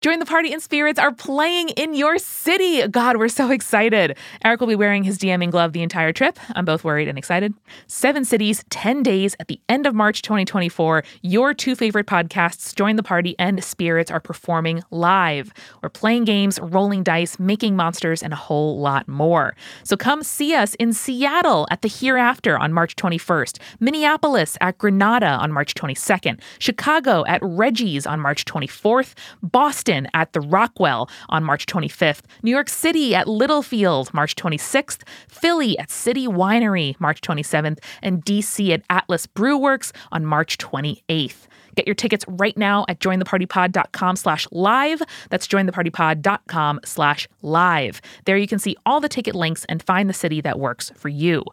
Join 0.00 0.18
the 0.18 0.24
Party 0.24 0.50
and 0.50 0.62
Spirits 0.62 0.98
are 0.98 1.12
playing 1.12 1.68
in 1.70 1.92
your 1.92 2.16
city. 2.16 2.88
God, 2.88 3.18
we're 3.18 3.28
so 3.28 3.50
excited. 3.50 4.16
Eric 4.42 4.60
will 4.60 4.66
be 4.66 4.74
wearing 4.74 5.04
his 5.04 5.18
DMing 5.18 5.50
glove 5.50 5.74
the 5.74 5.82
entire 5.82 6.10
trip. 6.10 6.38
I'm 6.54 6.64
both 6.64 6.84
worried 6.84 7.06
and 7.06 7.18
excited. 7.18 7.52
Seven 7.86 8.24
cities, 8.24 8.64
10 8.70 9.02
days 9.02 9.36
at 9.40 9.48
the 9.48 9.60
end 9.68 9.86
of 9.86 9.94
March 9.94 10.22
2024. 10.22 11.04
Your 11.20 11.52
two 11.52 11.76
favorite 11.76 12.06
podcasts, 12.06 12.74
Join 12.74 12.96
the 12.96 13.02
Party 13.02 13.36
and 13.38 13.62
Spirits, 13.62 14.10
are 14.10 14.20
performing 14.20 14.82
live. 14.90 15.52
We're 15.82 15.90
playing 15.90 16.24
games, 16.24 16.58
rolling 16.62 17.02
dice, 17.02 17.38
making 17.38 17.76
monsters, 17.76 18.22
and 18.22 18.32
a 18.32 18.36
whole 18.36 18.80
lot 18.80 19.06
more. 19.06 19.54
So 19.82 19.98
come 19.98 20.22
see 20.22 20.54
us 20.54 20.72
in 20.76 20.94
Seattle 20.94 21.66
at 21.70 21.82
the 21.82 21.88
Hereafter 21.88 22.56
on 22.56 22.72
March 22.72 22.96
21st, 22.96 23.58
Minneapolis 23.80 24.56
at 24.62 24.78
Granada 24.78 25.26
on 25.26 25.52
March 25.52 25.74
22nd, 25.74 26.40
Chicago 26.58 27.22
at 27.26 27.42
Reggie's 27.42 28.06
on 28.06 28.18
March 28.18 28.46
24th, 28.46 29.12
Boston 29.42 29.89
At 29.90 30.32
the 30.32 30.40
Rockwell 30.40 31.10
on 31.28 31.44
March 31.44 31.66
25th, 31.66 32.22
New 32.42 32.50
York 32.50 32.68
City 32.68 33.14
at 33.14 33.28
Littlefield 33.28 34.12
March 34.14 34.36
26th, 34.36 35.02
Philly 35.28 35.78
at 35.78 35.90
City 35.90 36.26
Winery 36.26 36.98
March 37.00 37.20
27th, 37.20 37.78
and 38.02 38.24
DC 38.24 38.70
at 38.70 38.82
Atlas 38.88 39.26
Brewworks 39.26 39.92
on 40.12 40.24
March 40.24 40.58
28th. 40.58 41.46
Get 41.74 41.86
your 41.86 41.94
tickets 41.94 42.24
right 42.28 42.56
now 42.56 42.84
at 42.88 43.00
jointhepartypod.com 43.00 44.16
slash 44.16 44.46
live. 44.50 45.02
That's 45.30 45.46
jointhepartypod.com 45.46 46.80
slash 46.84 47.28
live. 47.42 48.00
There 48.24 48.36
you 48.36 48.46
can 48.46 48.58
see 48.58 48.76
all 48.86 49.00
the 49.00 49.08
ticket 49.08 49.34
links 49.34 49.64
and 49.68 49.82
find 49.82 50.08
the 50.08 50.14
city 50.14 50.40
that 50.40 50.58
works 50.58 50.90
for 50.96 51.08
you. 51.08 51.44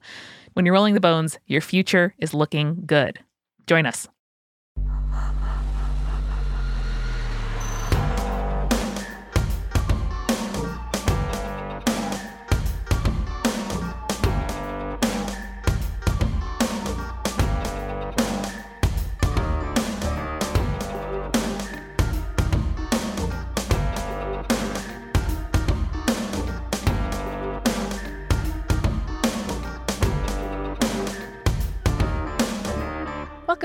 When 0.54 0.66
you're 0.66 0.74
rolling 0.74 0.96
the 0.96 1.00
bones, 1.00 1.38
your 1.46 1.62
future 1.62 2.14
is 2.18 2.34
looking 2.34 2.84
good. 2.86 3.20
Join 3.68 3.86
us. 3.86 4.08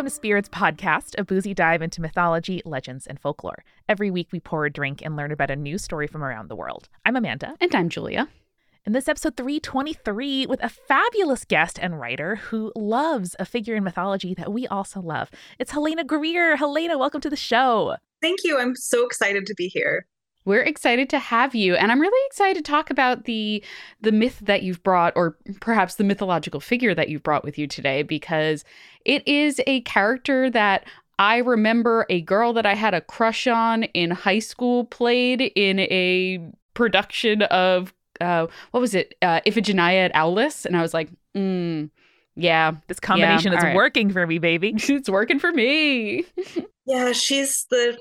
Welcome 0.02 0.10
to 0.10 0.16
Spirits 0.16 0.48
Podcast, 0.48 1.14
a 1.16 1.22
boozy 1.22 1.54
dive 1.54 1.80
into 1.80 2.00
mythology, 2.00 2.60
legends, 2.64 3.06
and 3.06 3.20
folklore. 3.20 3.62
Every 3.88 4.10
week 4.10 4.32
we 4.32 4.40
pour 4.40 4.64
a 4.64 4.72
drink 4.72 5.00
and 5.00 5.14
learn 5.14 5.30
about 5.30 5.52
a 5.52 5.54
new 5.54 5.78
story 5.78 6.08
from 6.08 6.24
around 6.24 6.48
the 6.48 6.56
world. 6.56 6.88
I'm 7.04 7.14
Amanda. 7.14 7.54
And 7.60 7.72
I'm 7.72 7.88
Julia. 7.88 8.26
In 8.84 8.94
this 8.94 9.06
episode 9.06 9.36
323, 9.36 10.46
with 10.46 10.60
a 10.60 10.68
fabulous 10.68 11.44
guest 11.44 11.78
and 11.80 12.00
writer 12.00 12.34
who 12.34 12.72
loves 12.74 13.36
a 13.38 13.44
figure 13.44 13.76
in 13.76 13.84
mythology 13.84 14.34
that 14.34 14.52
we 14.52 14.66
also 14.66 15.00
love. 15.00 15.30
It's 15.60 15.70
Helena 15.70 16.02
Greer. 16.02 16.56
Helena, 16.56 16.98
welcome 16.98 17.20
to 17.20 17.30
the 17.30 17.36
show. 17.36 17.94
Thank 18.20 18.40
you. 18.42 18.58
I'm 18.58 18.74
so 18.74 19.06
excited 19.06 19.46
to 19.46 19.54
be 19.54 19.68
here. 19.68 20.08
We're 20.44 20.62
excited 20.62 21.08
to 21.10 21.18
have 21.18 21.54
you 21.54 21.74
and 21.74 21.92
I'm 21.92 22.00
really 22.00 22.26
excited 22.26 22.64
to 22.64 22.70
talk 22.70 22.90
about 22.90 23.24
the 23.24 23.62
the 24.00 24.12
myth 24.12 24.40
that 24.42 24.62
you've 24.62 24.82
brought 24.82 25.12
or 25.16 25.36
perhaps 25.60 25.96
the 25.96 26.04
mythological 26.04 26.60
figure 26.60 26.94
that 26.94 27.08
you've 27.08 27.22
brought 27.22 27.44
with 27.44 27.58
you 27.58 27.66
today 27.66 28.02
because 28.02 28.64
it 29.04 29.26
is 29.26 29.60
a 29.66 29.82
character 29.82 30.50
that 30.50 30.84
I 31.18 31.38
remember 31.38 32.06
a 32.08 32.20
girl 32.22 32.52
that 32.54 32.66
I 32.66 32.74
had 32.74 32.94
a 32.94 33.00
crush 33.00 33.46
on 33.46 33.84
in 33.84 34.10
high 34.10 34.40
school 34.40 34.84
played 34.86 35.40
in 35.40 35.80
a 35.80 36.40
production 36.74 37.42
of 37.42 37.94
uh, 38.20 38.46
what 38.70 38.80
was 38.80 38.94
it? 38.94 39.14
Uh, 39.22 39.40
Iphigenia 39.46 40.06
at 40.06 40.14
Aulis 40.14 40.64
and 40.64 40.76
I 40.76 40.82
was 40.82 40.94
like, 40.94 41.10
mm, 41.36 41.90
yeah, 42.34 42.72
this 42.88 43.00
combination 43.00 43.52
yeah, 43.52 43.58
is 43.58 43.64
right. 43.64 43.76
working 43.76 44.10
for 44.10 44.26
me, 44.26 44.38
baby. 44.38 44.74
it's 44.76 45.08
working 45.08 45.38
for 45.38 45.52
me. 45.52 46.24
yeah, 46.86 47.12
she's 47.12 47.66
the 47.70 47.98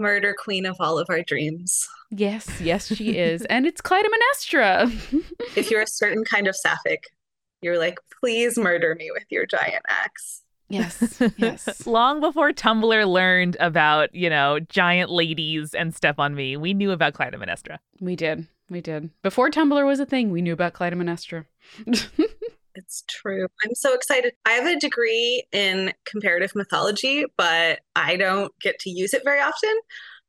murder 0.00 0.34
queen 0.36 0.66
of 0.66 0.76
all 0.80 0.98
of 0.98 1.06
our 1.10 1.22
dreams. 1.22 1.86
Yes, 2.10 2.60
yes, 2.60 2.92
she 2.94 3.18
is. 3.18 3.44
and 3.44 3.66
it's 3.66 3.80
Clytemnestra. 3.80 4.90
if 5.56 5.70
you're 5.70 5.82
a 5.82 5.86
certain 5.86 6.24
kind 6.24 6.48
of 6.48 6.56
sapphic, 6.56 7.04
you're 7.62 7.78
like, 7.78 7.98
please 8.20 8.58
murder 8.58 8.94
me 8.94 9.10
with 9.12 9.24
your 9.30 9.46
giant 9.46 9.84
axe. 9.88 10.42
Yes, 10.68 11.20
yes. 11.36 11.86
Long 11.86 12.20
before 12.20 12.52
Tumblr 12.52 13.12
learned 13.12 13.56
about, 13.58 14.14
you 14.14 14.30
know, 14.30 14.60
giant 14.60 15.10
ladies 15.10 15.74
and 15.74 15.94
Step 15.94 16.18
on 16.18 16.34
Me, 16.34 16.56
we 16.56 16.74
knew 16.74 16.92
about 16.92 17.12
Clytemnestra. 17.14 17.78
We 18.00 18.14
did. 18.14 18.46
We 18.70 18.80
did. 18.80 19.10
Before 19.22 19.50
Tumblr 19.50 19.84
was 19.84 19.98
a 19.98 20.06
thing, 20.06 20.30
we 20.30 20.42
knew 20.42 20.52
about 20.52 20.74
Clytemnestra. 20.74 21.44
It's 22.74 23.04
true. 23.08 23.48
I'm 23.64 23.74
so 23.74 23.94
excited. 23.94 24.34
I 24.46 24.52
have 24.52 24.66
a 24.66 24.78
degree 24.78 25.44
in 25.52 25.92
comparative 26.04 26.54
mythology, 26.54 27.24
but 27.36 27.80
I 27.96 28.16
don't 28.16 28.52
get 28.60 28.78
to 28.80 28.90
use 28.90 29.12
it 29.14 29.22
very 29.24 29.40
often. 29.40 29.76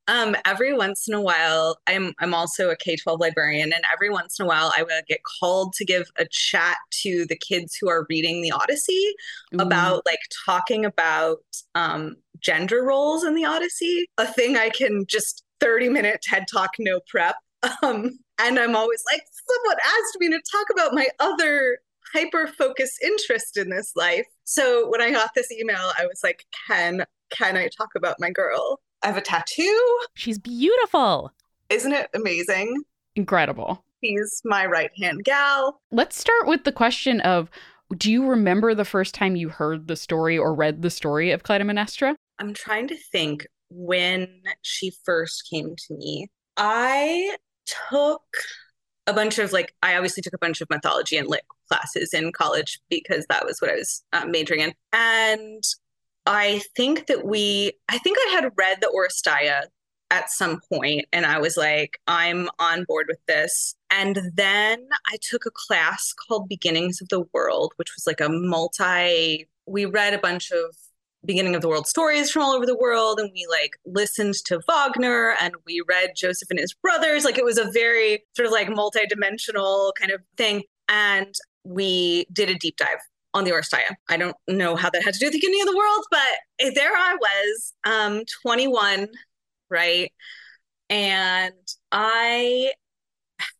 Um, 0.08 0.36
every 0.46 0.74
once 0.74 1.08
in 1.08 1.14
a 1.14 1.22
while, 1.22 1.78
I'm 1.88 2.14
I'm 2.20 2.34
also 2.34 2.70
a 2.70 2.76
K-12 2.76 3.20
librarian, 3.20 3.72
and 3.72 3.84
every 3.92 4.10
once 4.10 4.40
in 4.40 4.46
a 4.46 4.48
while, 4.48 4.74
I 4.76 4.84
would 4.84 5.06
get 5.08 5.22
called 5.40 5.74
to 5.74 5.86
give 5.86 6.10
a 6.18 6.26
chat 6.30 6.78
to 7.04 7.26
the 7.28 7.38
kids 7.38 7.78
who 7.80 7.88
are 7.88 8.08
reading 8.10 8.42
the 8.42 8.52
Odyssey 8.52 9.14
Ooh. 9.54 9.62
about 9.62 10.06
like 10.06 10.20
talking 10.46 10.84
about 10.86 11.40
um, 11.76 12.16
gender 12.40 12.84
roles 12.84 13.24
in 13.24 13.36
the 13.36 13.46
Odyssey. 13.46 14.10
A 14.18 14.26
thing 14.26 14.58
I 14.58 14.70
can 14.70 15.06
just 15.08 15.44
30 15.60 15.90
minute 15.90 16.22
TED 16.24 16.46
talk, 16.52 16.72
no 16.80 17.00
prep. 17.08 17.36
Um, 17.84 18.18
and 18.40 18.58
I'm 18.58 18.76
always 18.76 19.04
like, 19.12 19.22
someone 19.48 19.78
asked 19.86 20.18
me 20.20 20.30
to 20.30 20.42
talk 20.52 20.66
about 20.72 20.96
my 20.96 21.06
other 21.20 21.78
hyper 22.14 22.48
focused 22.48 23.02
interest 23.04 23.58
in 23.58 23.70
this 23.70 23.94
life. 23.96 24.26
So 24.44 24.90
when 24.90 25.02
I 25.02 25.12
got 25.12 25.32
this 25.36 25.52
email, 25.52 25.92
I 25.98 26.06
was 26.06 26.22
like, 26.24 26.46
can 26.68 27.06
can 27.30 27.58
I 27.58 27.70
talk 27.70 27.90
about 27.96 28.18
my 28.20 28.30
girl? 28.30 28.80
I 29.04 29.08
have 29.08 29.18
a 29.18 29.22
tattoo. 29.22 30.00
She's 30.16 30.38
beautiful. 30.38 31.32
Isn't 31.70 31.94
it 31.94 32.10
amazing? 32.14 32.84
Incredible. 33.16 33.84
He's 34.02 34.42
my 34.44 34.66
right 34.66 34.92
hand 35.00 35.24
gal. 35.24 35.80
Let's 35.92 36.20
start 36.20 36.48
with 36.48 36.64
the 36.64 36.72
question 36.72 37.22
of 37.22 37.50
do 37.98 38.12
you 38.12 38.26
remember 38.26 38.74
the 38.74 38.86
first 38.86 39.14
time 39.14 39.36
you 39.36 39.50
heard 39.50 39.88
the 39.88 39.96
story 39.96 40.38
or 40.38 40.54
read 40.54 40.82
the 40.82 40.90
story 40.90 41.32
of 41.32 41.44
Clytemnestra? 41.44 42.16
I'm 42.40 42.54
trying 42.54 42.88
to 42.88 42.98
think 43.12 43.46
when 43.70 44.42
she 44.62 44.92
first 45.06 45.48
came 45.50 45.76
to 45.76 45.94
me. 45.96 46.30
I 46.58 47.36
took 47.90 48.24
a 49.12 49.14
bunch 49.14 49.38
of 49.38 49.52
like 49.52 49.76
I 49.84 49.96
obviously 49.96 50.24
took 50.24 50.34
a 50.34 50.40
bunch 50.40 50.62
of 50.62 50.70
mythology 50.70 51.18
and 51.18 51.28
lit 51.28 51.44
classes 51.70 52.14
in 52.14 52.32
college 52.32 52.80
because 52.90 53.26
that 53.30 53.46
was 53.46 53.62
what 53.62 53.72
I 53.72 53.76
was 53.76 54.04
um, 54.14 54.32
majoring 54.32 54.62
in. 54.62 54.74
And 54.94 55.64
I 56.26 56.62
think 56.76 57.08
that 57.08 57.26
we, 57.26 57.74
I 57.90 57.98
think 57.98 58.18
I 58.20 58.32
had 58.34 58.52
read 58.58 58.80
the 58.82 58.92
Oresteia 58.96 59.64
at 60.12 60.30
some 60.30 60.60
point 60.72 61.06
and 61.14 61.26
I 61.26 61.40
was 61.40 61.58
like, 61.58 62.00
I'm 62.08 62.50
on 62.60 62.84
board 62.84 63.08
with 63.10 63.26
this. 63.28 63.76
And 63.90 64.20
then 64.34 64.88
I 65.08 65.18
took 65.22 65.46
a 65.46 65.52
class 65.52 66.14
called 66.14 66.50
Beginnings 66.50 67.02
of 67.02 67.10
the 67.10 67.24
World, 67.34 67.74
which 67.78 67.94
was 67.96 68.06
like 68.06 68.22
a 68.22 68.30
multi, 68.30 69.48
we 69.66 69.86
read 69.86 70.14
a 70.14 70.20
bunch 70.20 70.52
of 70.52 70.76
beginning 71.26 71.56
of 71.56 71.62
the 71.62 71.68
world 71.68 71.88
stories 71.88 72.32
from 72.32 72.42
all 72.42 72.54
over 72.54 72.66
the 72.66 72.78
world 72.78 73.20
and 73.20 73.30
we 73.34 73.46
like 73.50 73.72
listened 73.86 74.34
to 74.34 74.60
Wagner 74.68 75.36
and 75.40 75.54
we 75.66 75.82
read 75.88 76.12
Joseph 76.16 76.50
and 76.50 76.60
his 76.60 76.74
brothers 76.74 77.24
like 77.24 77.38
it 77.38 77.46
was 77.46 77.58
a 77.58 77.72
very 77.72 78.24
sort 78.36 78.48
of 78.48 78.52
like 78.52 78.70
multi-dimensional 78.70 79.94
kind 80.00 80.12
of 80.12 80.22
thing 80.36 80.64
and 80.90 81.34
we 81.64 82.26
did 82.34 82.50
a 82.50 82.56
deep 82.56 82.78
dive 82.78 82.98
on 83.34 83.44
the 83.44 83.52
Oresteia. 83.52 83.96
I 84.10 84.18
don't 84.18 84.36
know 84.48 84.76
how 84.76 84.90
that 84.90 85.04
had 85.04 85.14
to 85.14 85.20
do 85.20 85.28
with 85.28 85.34
the 85.34 85.40
beginning 85.40 85.62
of 85.62 85.68
the 85.68 85.78
world, 85.78 86.06
but 86.12 86.74
there 86.76 86.92
I 86.96 87.16
was, 87.16 87.74
um, 87.86 88.24
21, 88.44 89.08
right? 89.70 90.12
And 90.90 91.54
I 91.92 92.74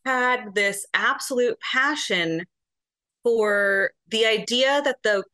had 0.04 0.54
this 0.54 0.86
absolute 0.92 1.58
passion 1.60 2.44
for 3.22 3.92
the 4.08 4.26
idea 4.26 4.82
that 4.84 4.98
the 5.02 5.24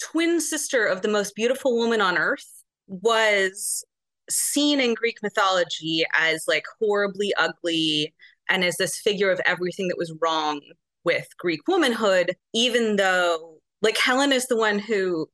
twin 0.00 0.40
sister 0.40 0.84
of 0.84 1.02
the 1.02 1.08
most 1.08 1.34
beautiful 1.34 1.76
woman 1.76 2.00
on 2.00 2.18
earth 2.18 2.62
was 2.86 3.84
seen 4.30 4.80
in 4.80 4.94
Greek 4.94 5.18
mythology 5.22 6.04
as 6.14 6.44
like 6.46 6.64
horribly 6.78 7.32
ugly 7.38 8.14
and 8.50 8.64
as 8.64 8.76
this 8.76 8.98
figure 8.98 9.30
of 9.30 9.40
everything 9.44 9.88
that 9.88 9.98
was 9.98 10.12
wrong 10.20 10.60
with 11.04 11.26
Greek 11.38 11.66
womanhood, 11.68 12.36
even 12.54 12.96
though 12.96 13.58
like 13.82 13.96
Helen 13.96 14.32
is 14.32 14.46
the 14.46 14.56
one 14.56 14.78
who 14.78 15.28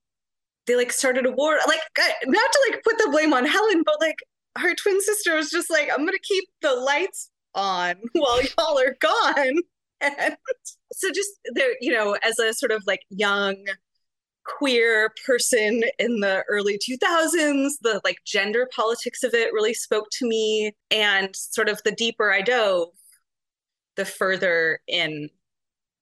they 0.67 0.77
like 0.77 0.93
started 0.93 1.27
a 1.27 1.31
war. 1.31 1.59
Like 1.67 1.81
not 2.27 2.53
to 2.53 2.71
like 2.71 2.83
put 2.83 2.99
the 2.99 3.09
blame 3.11 3.33
on 3.33 3.47
Helen, 3.47 3.83
but 3.85 4.01
like 4.01 4.19
her 4.57 4.75
twin 4.75 5.01
sister 5.01 5.35
was 5.35 5.51
just 5.51 5.71
like, 5.71 5.91
I'm 5.91 6.05
gonna 6.05 6.19
keep 6.23 6.45
the 6.63 6.75
lights 6.75 7.31
on 7.55 7.97
while 8.13 8.41
y'all 8.43 8.79
are 8.79 8.97
gone. 9.01 9.55
And 10.01 10.37
so 10.93 11.11
just 11.13 11.31
there, 11.55 11.71
you 11.81 11.91
know, 11.91 12.15
as 12.23 12.39
a 12.39 12.53
sort 12.53 12.73
of 12.73 12.83
like 12.87 13.01
young 13.09 13.57
queer 14.47 15.11
person 15.27 15.83
in 15.99 16.21
the 16.21 16.45
early 16.49 16.79
2000s. 16.79 17.73
The 17.83 18.01
like 18.05 18.19
gender 18.25 18.69
politics 18.75 19.23
of 19.23 19.35
it 19.35 19.53
really 19.53 19.75
spoke 19.75 20.09
to 20.13 20.27
me. 20.27 20.73
And 20.91 21.35
sort 21.35 21.69
of 21.69 21.83
the 21.85 21.93
deeper 21.93 22.33
I 22.33 22.43
dove, 22.43 22.89
the 23.97 24.05
further 24.05 24.81
in 24.87 25.31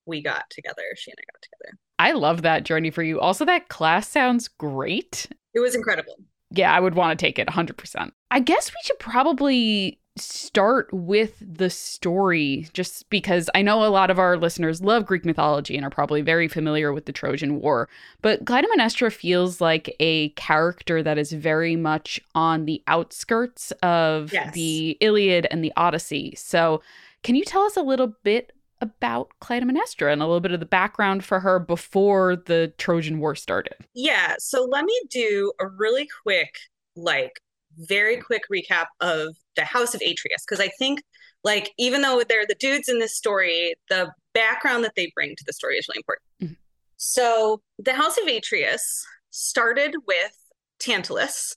we 0.06 0.22
got 0.22 0.44
together. 0.50 0.82
She 0.96 1.10
and 1.10 1.18
I 1.18 1.24
got 1.32 1.42
together. 1.42 1.78
I 1.98 2.12
love 2.12 2.42
that 2.42 2.64
journey 2.64 2.90
for 2.90 3.02
you. 3.02 3.20
Also, 3.20 3.44
that 3.44 3.68
class 3.68 4.08
sounds 4.08 4.48
great. 4.48 5.28
It 5.54 5.60
was 5.60 5.74
incredible. 5.74 6.16
Yeah, 6.50 6.72
I 6.72 6.80
would 6.80 6.94
want 6.94 7.18
to 7.18 7.24
take 7.24 7.38
it 7.38 7.48
100%. 7.48 8.10
I 8.30 8.40
guess 8.40 8.70
we 8.70 8.80
should 8.84 8.98
probably 8.98 10.00
start 10.16 10.92
with 10.92 11.34
the 11.40 11.70
story 11.70 12.68
just 12.74 13.08
because 13.08 13.48
I 13.54 13.62
know 13.62 13.84
a 13.84 13.88
lot 13.88 14.10
of 14.10 14.18
our 14.18 14.36
listeners 14.36 14.82
love 14.82 15.06
Greek 15.06 15.24
mythology 15.24 15.74
and 15.76 15.86
are 15.86 15.90
probably 15.90 16.20
very 16.20 16.48
familiar 16.48 16.92
with 16.92 17.06
the 17.06 17.12
Trojan 17.12 17.60
War. 17.60 17.88
But 18.20 18.44
Clytemnestra 18.44 19.10
feels 19.12 19.60
like 19.60 19.96
a 20.00 20.28
character 20.30 21.02
that 21.02 21.16
is 21.16 21.32
very 21.32 21.76
much 21.76 22.20
on 22.34 22.66
the 22.66 22.82
outskirts 22.86 23.70
of 23.82 24.32
Yes. 24.32 24.52
the 24.54 24.98
Iliad 25.00 25.46
and 25.50 25.64
the 25.64 25.72
Odyssey. 25.76 26.34
So, 26.36 26.82
can 27.22 27.34
you 27.34 27.44
tell 27.44 27.62
us 27.62 27.76
a 27.76 27.82
little 27.82 28.14
bit 28.22 28.52
about 28.80 29.30
Clytemnestra 29.40 30.12
and 30.12 30.20
a 30.20 30.26
little 30.26 30.40
bit 30.40 30.50
of 30.52 30.58
the 30.60 30.66
background 30.66 31.24
for 31.24 31.38
her 31.40 31.58
before 31.60 32.34
the 32.36 32.72
Trojan 32.78 33.18
War 33.20 33.34
started? 33.36 33.76
Yeah. 33.94 34.34
So 34.40 34.64
let 34.64 34.84
me 34.84 35.00
do 35.08 35.52
a 35.60 35.68
really 35.68 36.08
quick, 36.24 36.56
like, 36.96 37.40
very 37.78 38.18
quick 38.18 38.42
recap 38.52 38.86
of 39.00 39.36
the 39.56 39.64
House 39.64 39.94
of 39.94 40.00
Atreus. 40.00 40.44
Because 40.46 40.60
I 40.60 40.70
think, 40.78 41.02
like, 41.44 41.72
even 41.78 42.02
though 42.02 42.22
they're 42.28 42.46
the 42.46 42.54
dudes 42.54 42.88
in 42.88 42.98
this 42.98 43.16
story, 43.16 43.74
the 43.88 44.10
background 44.34 44.84
that 44.84 44.94
they 44.96 45.12
bring 45.14 45.34
to 45.36 45.44
the 45.46 45.52
story 45.52 45.76
is 45.76 45.86
really 45.88 45.98
important. 45.98 46.26
Mhm. 46.42 46.56
So 46.96 47.62
the 47.78 47.94
House 47.94 48.18
of 48.18 48.26
Atreus 48.26 49.04
started 49.30 49.94
with 50.06 50.32
Tantalus, 50.78 51.56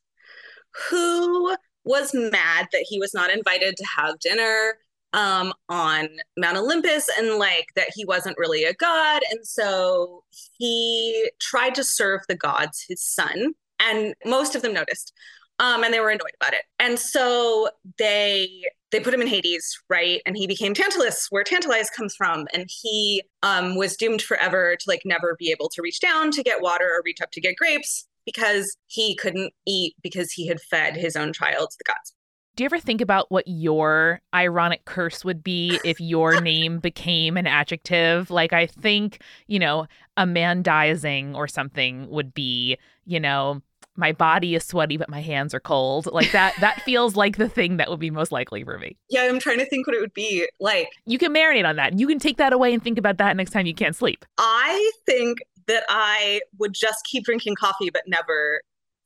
who 0.90 1.56
was 1.84 2.14
mad 2.14 2.68
that 2.72 2.86
he 2.90 3.00
was 3.00 3.14
not 3.14 3.30
invited 3.30 3.76
to 3.78 3.86
have 3.86 4.20
dinner 4.20 4.80
um, 5.14 5.54
on 5.70 6.10
Mount 6.38 6.58
Olympus 6.58 7.08
and 7.18 7.38
like 7.38 7.68
that 7.76 7.90
he 7.96 8.04
wasn't 8.04 8.38
really 8.38 8.66
a 8.66 8.74
god. 8.74 9.22
And 9.32 9.46
so 9.48 10.24
he 10.58 11.32
tried 11.40 11.76
to 11.76 11.84
serve 11.84 12.22
the 12.28 12.36
gods 12.36 12.84
his 12.88 13.02
son, 13.02 13.54
and 13.80 14.14
most 14.26 14.56
of 14.56 14.62
them 14.62 14.74
noticed. 14.74 15.14
Um, 15.60 15.84
and 15.84 15.94
they 15.94 16.00
were 16.00 16.10
annoyed 16.10 16.34
about 16.42 16.54
it. 16.54 16.64
And 16.80 17.00
so 17.00 17.70
they 17.98 18.64
they 18.92 19.00
put 19.00 19.14
him 19.14 19.22
in 19.22 19.28
Hades, 19.28 19.78
right? 19.90 20.22
And 20.26 20.38
he 20.38 20.48
became 20.48 20.74
Tantalus, 20.74 21.28
where 21.30 21.44
Tantalize 21.44 21.90
comes 21.90 22.16
from. 22.16 22.48
And 22.54 22.70
he 22.70 23.24
um, 23.44 23.76
was 23.76 23.98
doomed 23.98 24.22
forever 24.22 24.76
to 24.80 24.86
like 24.88 25.02
never 25.06 25.36
be 25.38 25.52
able 25.52 25.70
to 25.70 25.82
reach 25.82 26.00
down 26.00 26.32
to 26.32 26.44
get 26.44 26.62
water 26.62 26.86
or 26.86 27.02
reach 27.04 27.22
up 27.22 27.32
to 27.32 27.42
get 27.42 27.58
grapes 27.58 28.08
because 28.26 28.78
he 28.88 29.16
couldn't 29.16 29.54
eat 29.68 29.96
because 30.02 30.32
he 30.32 30.48
had 30.48 30.62
fed 30.62 30.96
his 30.96 31.16
own 31.16 31.34
child 31.34 31.70
to 31.72 31.78
the 31.78 31.84
gods. 31.84 32.14
Do 32.56 32.64
you 32.64 32.68
ever 32.68 32.80
think 32.80 33.02
about 33.02 33.30
what 33.30 33.44
your 33.48 34.22
ironic 34.34 34.86
curse 34.86 35.26
would 35.26 35.44
be 35.44 35.78
if 35.84 36.00
your 36.00 36.40
name 36.42 36.80
became 36.80 37.36
an 37.36 37.48
adjective? 37.48 38.32
Like, 38.32 38.54
I 38.54 38.66
think, 38.66 39.22
you 39.48 39.60
know, 39.60 39.88
a 40.16 40.24
amandizing 40.26 41.36
or 41.36 41.50
something 41.50 42.10
would 42.10 42.34
be, 42.34 42.78
you 43.04 43.20
know, 43.20 43.62
my 43.96 44.12
body 44.12 44.56
is 44.56 44.66
sweaty, 44.66 44.98
but 44.98 45.10
my 45.10 45.22
hands 45.22 45.54
are 45.54 45.60
cold. 45.60 46.08
Like 46.12 46.32
that, 46.32 46.56
that 46.60 46.82
feels 46.82 47.16
like 47.16 47.38
the 47.38 47.50
thing 47.50 47.78
that 47.78 47.90
would 47.90 48.00
be 48.00 48.12
most 48.12 48.32
likely 48.32 48.64
for 48.64 48.78
me. 48.78 48.98
Yeah, 49.10 49.24
I'm 49.24 49.40
trying 49.40 49.60
to 49.60 49.66
think 49.66 49.88
what 49.88 49.96
it 49.96 50.00
would 50.00 50.14
be. 50.14 50.48
Like, 50.60 50.90
You 51.06 51.18
can 51.18 51.34
marinate 51.34 51.68
on 51.68 51.76
that. 51.78 51.98
You 52.00 52.08
can 52.08 52.20
take 52.20 52.38
that 52.38 52.54
away 52.54 52.74
and 52.74 52.84
think 52.84 52.98
about 52.98 53.18
that 53.18 53.36
next 53.38 53.52
time 53.52 53.66
you 53.66 53.74
can't 53.74 53.96
sleep. 53.96 54.26
I 54.38 54.92
think 55.06 55.40
that 55.68 55.84
I 55.90 56.42
would 56.60 56.74
just 56.74 57.04
keep 57.06 57.24
drinking 57.24 57.56
coffee 57.56 57.90
but 57.90 58.04
never 58.08 58.62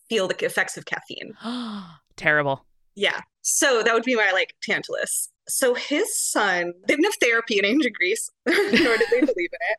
feel 0.09 0.27
the 0.27 0.45
effects 0.45 0.77
of 0.77 0.86
caffeine. 0.86 1.35
Terrible. 2.15 2.65
Yeah. 2.95 3.21
So 3.42 3.81
that 3.83 3.94
would 3.94 4.03
be 4.03 4.15
my 4.15 4.31
like 4.31 4.56
Tantalus. 4.62 5.30
So 5.47 5.74
his 5.74 6.15
son, 6.19 6.74
they 6.88 6.95
didn't 6.95 7.06
have 7.06 7.15
therapy 7.21 7.57
in 7.57 7.65
ancient 7.65 7.95
Greece, 7.95 8.30
nor 8.45 8.56
did 8.97 9.07
they 9.09 9.21
believe 9.21 9.50
in 9.51 9.59
it. 9.71 9.77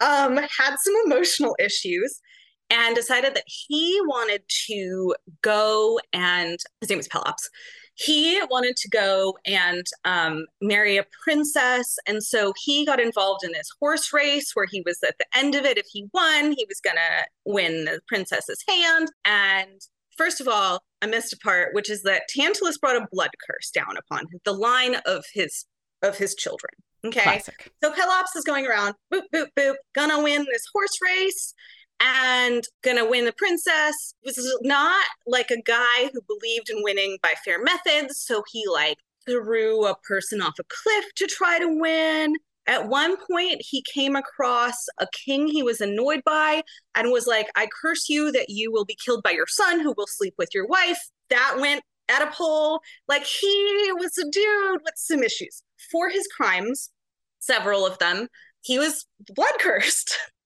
Um, 0.00 0.36
had 0.36 0.76
some 0.78 0.94
emotional 1.06 1.56
issues 1.58 2.20
and 2.70 2.94
decided 2.94 3.34
that 3.34 3.44
he 3.46 3.98
wanted 4.04 4.42
to 4.66 5.14
go 5.42 5.98
and 6.12 6.58
his 6.80 6.90
name 6.90 6.98
was 6.98 7.08
Pelops. 7.08 7.48
He 7.94 8.40
wanted 8.48 8.76
to 8.76 8.88
go 8.88 9.36
and 9.44 9.84
um, 10.04 10.46
marry 10.60 10.98
a 10.98 11.06
princess. 11.24 11.98
And 12.06 12.22
so 12.22 12.52
he 12.64 12.86
got 12.86 13.00
involved 13.00 13.44
in 13.44 13.50
this 13.50 13.68
horse 13.80 14.12
race 14.12 14.52
where 14.54 14.66
he 14.70 14.82
was 14.86 14.98
at 15.02 15.16
the 15.18 15.26
end 15.36 15.56
of 15.56 15.64
it. 15.64 15.78
If 15.78 15.86
he 15.90 16.06
won, 16.14 16.52
he 16.52 16.64
was 16.68 16.80
going 16.80 16.96
to 16.96 17.26
win 17.44 17.86
the 17.86 18.00
princess's 18.06 18.62
hand. 18.68 19.08
And 19.24 19.80
first 20.16 20.40
of 20.40 20.46
all, 20.46 20.80
I 21.02 21.06
missed 21.06 21.32
a 21.32 21.38
part, 21.38 21.74
which 21.74 21.90
is 21.90 22.02
that 22.02 22.22
Tantalus 22.28 22.78
brought 22.78 22.96
a 22.96 23.08
blood 23.10 23.30
curse 23.48 23.70
down 23.70 23.96
upon 23.96 24.26
the 24.44 24.52
line 24.52 24.96
of 25.06 25.24
his 25.32 25.64
of 26.02 26.16
his 26.16 26.36
children. 26.36 26.70
Okay. 27.04 27.22
Classic. 27.22 27.72
So 27.82 27.92
Pelops 27.92 28.36
is 28.36 28.44
going 28.44 28.66
around, 28.66 28.94
boop, 29.12 29.22
boop, 29.34 29.48
boop, 29.56 29.74
gonna 29.94 30.22
win 30.22 30.46
this 30.48 30.64
horse 30.72 30.96
race 31.02 31.54
and 32.00 32.64
gonna 32.82 33.08
win 33.08 33.24
the 33.24 33.32
princess. 33.32 34.14
Is 34.24 34.58
not 34.62 35.06
like 35.26 35.50
a 35.50 35.62
guy 35.62 36.10
who 36.12 36.20
believed 36.22 36.70
in 36.70 36.82
winning 36.82 37.18
by 37.22 37.34
fair 37.44 37.62
methods. 37.62 38.20
So 38.20 38.42
he 38.50 38.64
like 38.70 38.98
threw 39.26 39.86
a 39.86 39.96
person 39.96 40.40
off 40.40 40.58
a 40.58 40.64
cliff 40.64 41.04
to 41.16 41.26
try 41.26 41.58
to 41.58 41.68
win. 41.68 42.36
At 42.66 42.88
one 42.88 43.16
point, 43.16 43.62
he 43.62 43.82
came 43.82 44.14
across 44.14 44.76
a 45.00 45.06
king 45.12 45.48
he 45.48 45.62
was 45.62 45.80
annoyed 45.80 46.22
by 46.24 46.62
and 46.94 47.10
was 47.10 47.26
like, 47.26 47.48
I 47.56 47.66
curse 47.80 48.10
you 48.10 48.30
that 48.32 48.50
you 48.50 48.70
will 48.70 48.84
be 48.84 48.96
killed 49.02 49.22
by 49.22 49.30
your 49.30 49.46
son 49.46 49.80
who 49.80 49.94
will 49.96 50.06
sleep 50.06 50.34
with 50.36 50.50
your 50.54 50.66
wife. 50.66 50.98
That 51.30 51.56
went 51.58 51.82
Oedipal. 52.10 52.80
Like 53.06 53.24
he 53.24 53.90
was 53.94 54.16
a 54.18 54.28
dude 54.30 54.80
with 54.84 54.94
some 54.96 55.22
issues. 55.22 55.62
For 55.90 56.10
his 56.10 56.28
crimes, 56.36 56.90
several 57.38 57.86
of 57.86 57.98
them, 57.98 58.28
he 58.62 58.78
was 58.78 59.06
blood 59.34 59.54
cursed 59.60 60.16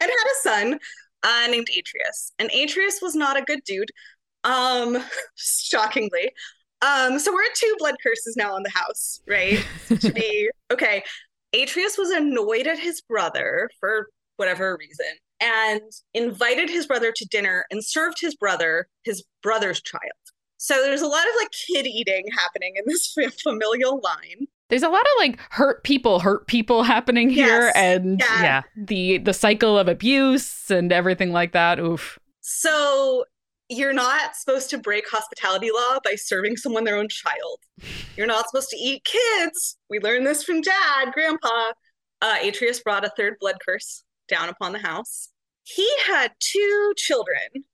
and 0.00 0.10
had 0.10 0.10
a 0.10 0.42
son 0.42 0.78
uh, 1.22 1.46
named 1.50 1.68
Atreus. 1.68 2.32
And 2.38 2.50
Atreus 2.52 3.00
was 3.00 3.14
not 3.14 3.36
a 3.36 3.42
good 3.42 3.60
dude, 3.64 3.90
um, 4.44 4.98
shockingly. 5.36 6.30
Um, 6.82 7.18
so 7.18 7.32
we're 7.32 7.44
at 7.44 7.54
two 7.54 7.74
blood 7.78 7.94
curses 8.02 8.36
now 8.36 8.54
on 8.54 8.64
the 8.64 8.70
house, 8.70 9.20
right? 9.28 9.64
to 10.00 10.12
be 10.12 10.50
okay. 10.72 11.04
Atreus 11.54 11.96
was 11.96 12.10
annoyed 12.10 12.66
at 12.66 12.78
his 12.78 13.02
brother 13.02 13.70
for 13.78 14.08
whatever 14.36 14.76
reason 14.78 15.06
and 15.40 15.82
invited 16.14 16.70
his 16.70 16.86
brother 16.86 17.12
to 17.14 17.24
dinner 17.26 17.64
and 17.70 17.84
served 17.84 18.16
his 18.20 18.34
brother 18.34 18.88
his 19.04 19.22
brother's 19.42 19.82
child. 19.82 20.02
So 20.56 20.82
there's 20.82 21.02
a 21.02 21.06
lot 21.06 21.26
of 21.26 21.34
like 21.40 21.50
kid 21.50 21.86
eating 21.86 22.24
happening 22.38 22.74
in 22.76 22.84
this 22.86 23.14
familial 23.42 24.00
line. 24.00 24.46
There's 24.72 24.82
a 24.82 24.88
lot 24.88 25.02
of 25.02 25.08
like 25.18 25.38
hurt 25.50 25.84
people, 25.84 26.20
hurt 26.20 26.46
people 26.46 26.82
happening 26.94 27.28
here, 27.28 27.66
Yes. 27.66 27.72
and 27.76 28.20
Yeah. 28.20 28.42
Yeah. 28.42 28.62
the 28.74 29.18
the 29.18 29.34
cycle 29.34 29.78
of 29.78 29.86
abuse 29.86 30.70
and 30.70 30.90
everything 30.90 31.30
like 31.30 31.52
that. 31.52 31.78
Oof. 31.78 32.18
So 32.40 33.26
you're 33.68 33.92
not 33.92 34.34
supposed 34.34 34.70
to 34.70 34.78
break 34.78 35.04
hospitality 35.10 35.68
law 35.70 35.98
by 36.02 36.14
serving 36.14 36.56
someone 36.56 36.84
their 36.84 36.96
own 36.96 37.08
child. 37.10 37.58
You're 38.16 38.26
not 38.26 38.48
supposed 38.48 38.70
to 38.70 38.76
eat 38.78 39.04
kids. 39.04 39.76
We 39.90 39.98
learned 40.00 40.26
this 40.26 40.42
from 40.42 40.62
dad, 40.62 41.12
grandpa. 41.12 41.72
Uh, 42.22 42.36
Atreus 42.42 42.80
brought 42.80 43.04
a 43.04 43.12
third 43.14 43.34
blood 43.40 43.56
curse 43.62 44.04
down 44.26 44.48
upon 44.48 44.72
the 44.72 44.78
house. 44.78 45.28
He 45.64 45.86
had 46.06 46.32
two 46.40 46.94
children, 46.96 47.64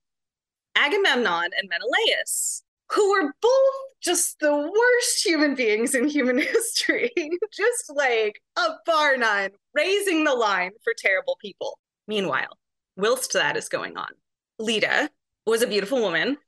Agamemnon 0.76 1.50
and 1.56 1.68
Menelaus, 1.68 2.62
who 2.90 3.10
were 3.10 3.32
both 3.40 3.88
just 4.02 4.38
the 4.40 4.56
worst 4.56 5.24
human 5.24 5.54
beings 5.54 5.94
in 5.94 6.08
human 6.08 6.38
history. 6.38 7.10
just 7.52 7.92
like 7.94 8.40
a 8.56 8.68
bar 8.86 9.16
none, 9.16 9.50
raising 9.74 10.24
the 10.24 10.34
line 10.34 10.72
for 10.82 10.92
terrible 10.96 11.36
people. 11.40 11.78
Meanwhile, 12.06 12.56
whilst 12.96 13.32
that 13.34 13.56
is 13.56 13.68
going 13.68 13.96
on, 13.96 14.08
Leda 14.58 15.10
was 15.46 15.62
a 15.62 15.66
beautiful 15.66 16.00
woman, 16.00 16.38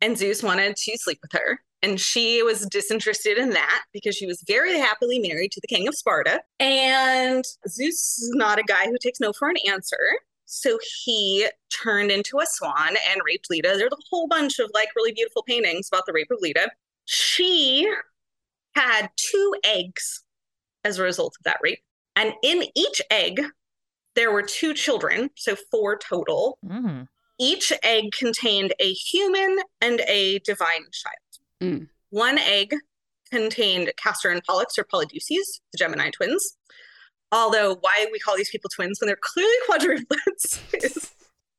and 0.00 0.16
Zeus 0.16 0.42
wanted 0.42 0.76
to 0.76 0.98
sleep 0.98 1.18
with 1.22 1.32
her. 1.40 1.60
And 1.82 2.00
she 2.00 2.42
was 2.42 2.66
disinterested 2.66 3.38
in 3.38 3.50
that 3.50 3.84
because 3.92 4.16
she 4.16 4.26
was 4.26 4.42
very 4.46 4.78
happily 4.78 5.18
married 5.18 5.52
to 5.52 5.60
the 5.60 5.68
king 5.68 5.86
of 5.86 5.94
Sparta. 5.94 6.40
And 6.58 7.44
Zeus 7.68 8.18
is 8.18 8.30
not 8.34 8.58
a 8.58 8.64
guy 8.64 8.86
who 8.86 8.96
takes 9.00 9.20
no 9.20 9.32
for 9.32 9.48
an 9.48 9.56
answer. 9.68 9.98
So 10.46 10.78
he 11.04 11.48
turned 11.82 12.10
into 12.10 12.38
a 12.38 12.46
swan 12.46 12.96
and 13.10 13.20
raped 13.24 13.50
Leda. 13.50 13.74
There's 13.76 13.92
a 13.92 13.96
whole 14.10 14.28
bunch 14.28 14.58
of 14.58 14.70
like 14.74 14.88
really 14.96 15.12
beautiful 15.12 15.42
paintings 15.42 15.88
about 15.92 16.06
the 16.06 16.12
rape 16.12 16.30
of 16.30 16.38
Leda. 16.40 16.70
She 17.04 17.92
had 18.74 19.10
two 19.16 19.54
eggs 19.64 20.22
as 20.84 20.98
a 20.98 21.02
result 21.02 21.34
of 21.38 21.44
that 21.44 21.58
rape. 21.62 21.80
And 22.14 22.32
in 22.42 22.64
each 22.74 23.02
egg, 23.10 23.42
there 24.14 24.32
were 24.32 24.42
two 24.42 24.72
children, 24.72 25.30
so 25.36 25.56
four 25.70 25.98
total. 25.98 26.58
Mm. 26.64 27.08
Each 27.38 27.72
egg 27.82 28.12
contained 28.18 28.72
a 28.80 28.92
human 28.92 29.58
and 29.80 30.00
a 30.08 30.38
divine 30.38 30.86
child. 30.92 31.42
Mm. 31.62 31.88
One 32.10 32.38
egg 32.38 32.74
contained 33.30 33.92
Castor 33.96 34.30
and 34.30 34.42
Pollux 34.44 34.78
or 34.78 34.84
Polydeuces, 34.84 35.60
the 35.72 35.78
Gemini 35.78 36.10
twins. 36.10 36.56
Although 37.32 37.76
why 37.80 38.06
we 38.12 38.18
call 38.18 38.36
these 38.36 38.50
people 38.50 38.70
twins 38.74 39.00
when 39.00 39.06
they're 39.06 39.18
clearly 39.20 39.54
quadruplets 39.68 40.60
is 40.74 41.10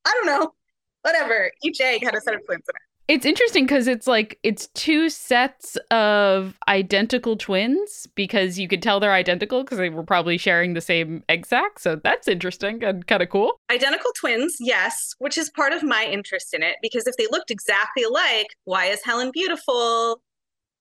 I 0.05 0.11
don't 0.13 0.25
know. 0.25 0.53
Whatever. 1.01 1.51
Each 1.63 1.79
egg 1.81 2.03
had 2.03 2.15
a 2.15 2.21
set 2.21 2.35
of 2.35 2.45
twins 2.45 2.63
in 2.67 2.75
it. 2.75 2.81
It's 3.07 3.25
interesting 3.25 3.65
because 3.65 3.87
it's 3.87 4.05
like 4.05 4.37
it's 4.43 4.67
two 4.67 5.09
sets 5.09 5.77
of 5.91 6.59
identical 6.67 7.37
twins 7.37 8.05
because 8.15 8.59
you 8.59 8.67
could 8.67 8.81
tell 8.81 8.99
they're 8.99 9.13
identical 9.13 9.63
because 9.63 9.77
they 9.77 9.89
were 9.89 10.03
probably 10.03 10.37
sharing 10.37 10.73
the 10.73 10.81
same 10.81 11.23
egg 11.29 11.45
sac. 11.45 11.79
So 11.79 11.95
that's 11.95 12.27
interesting 12.27 12.83
and 12.83 13.07
kind 13.07 13.23
of 13.23 13.29
cool. 13.29 13.61
Identical 13.71 14.11
twins, 14.19 14.57
yes, 14.59 15.15
which 15.19 15.37
is 15.37 15.49
part 15.49 15.71
of 15.71 15.83
my 15.83 16.03
interest 16.03 16.53
in 16.53 16.63
it 16.63 16.75
because 16.81 17.07
if 17.07 17.15
they 17.15 17.27
looked 17.31 17.49
exactly 17.49 18.03
alike, 18.03 18.47
why 18.65 18.87
is 18.87 19.01
Helen 19.05 19.31
beautiful 19.33 20.21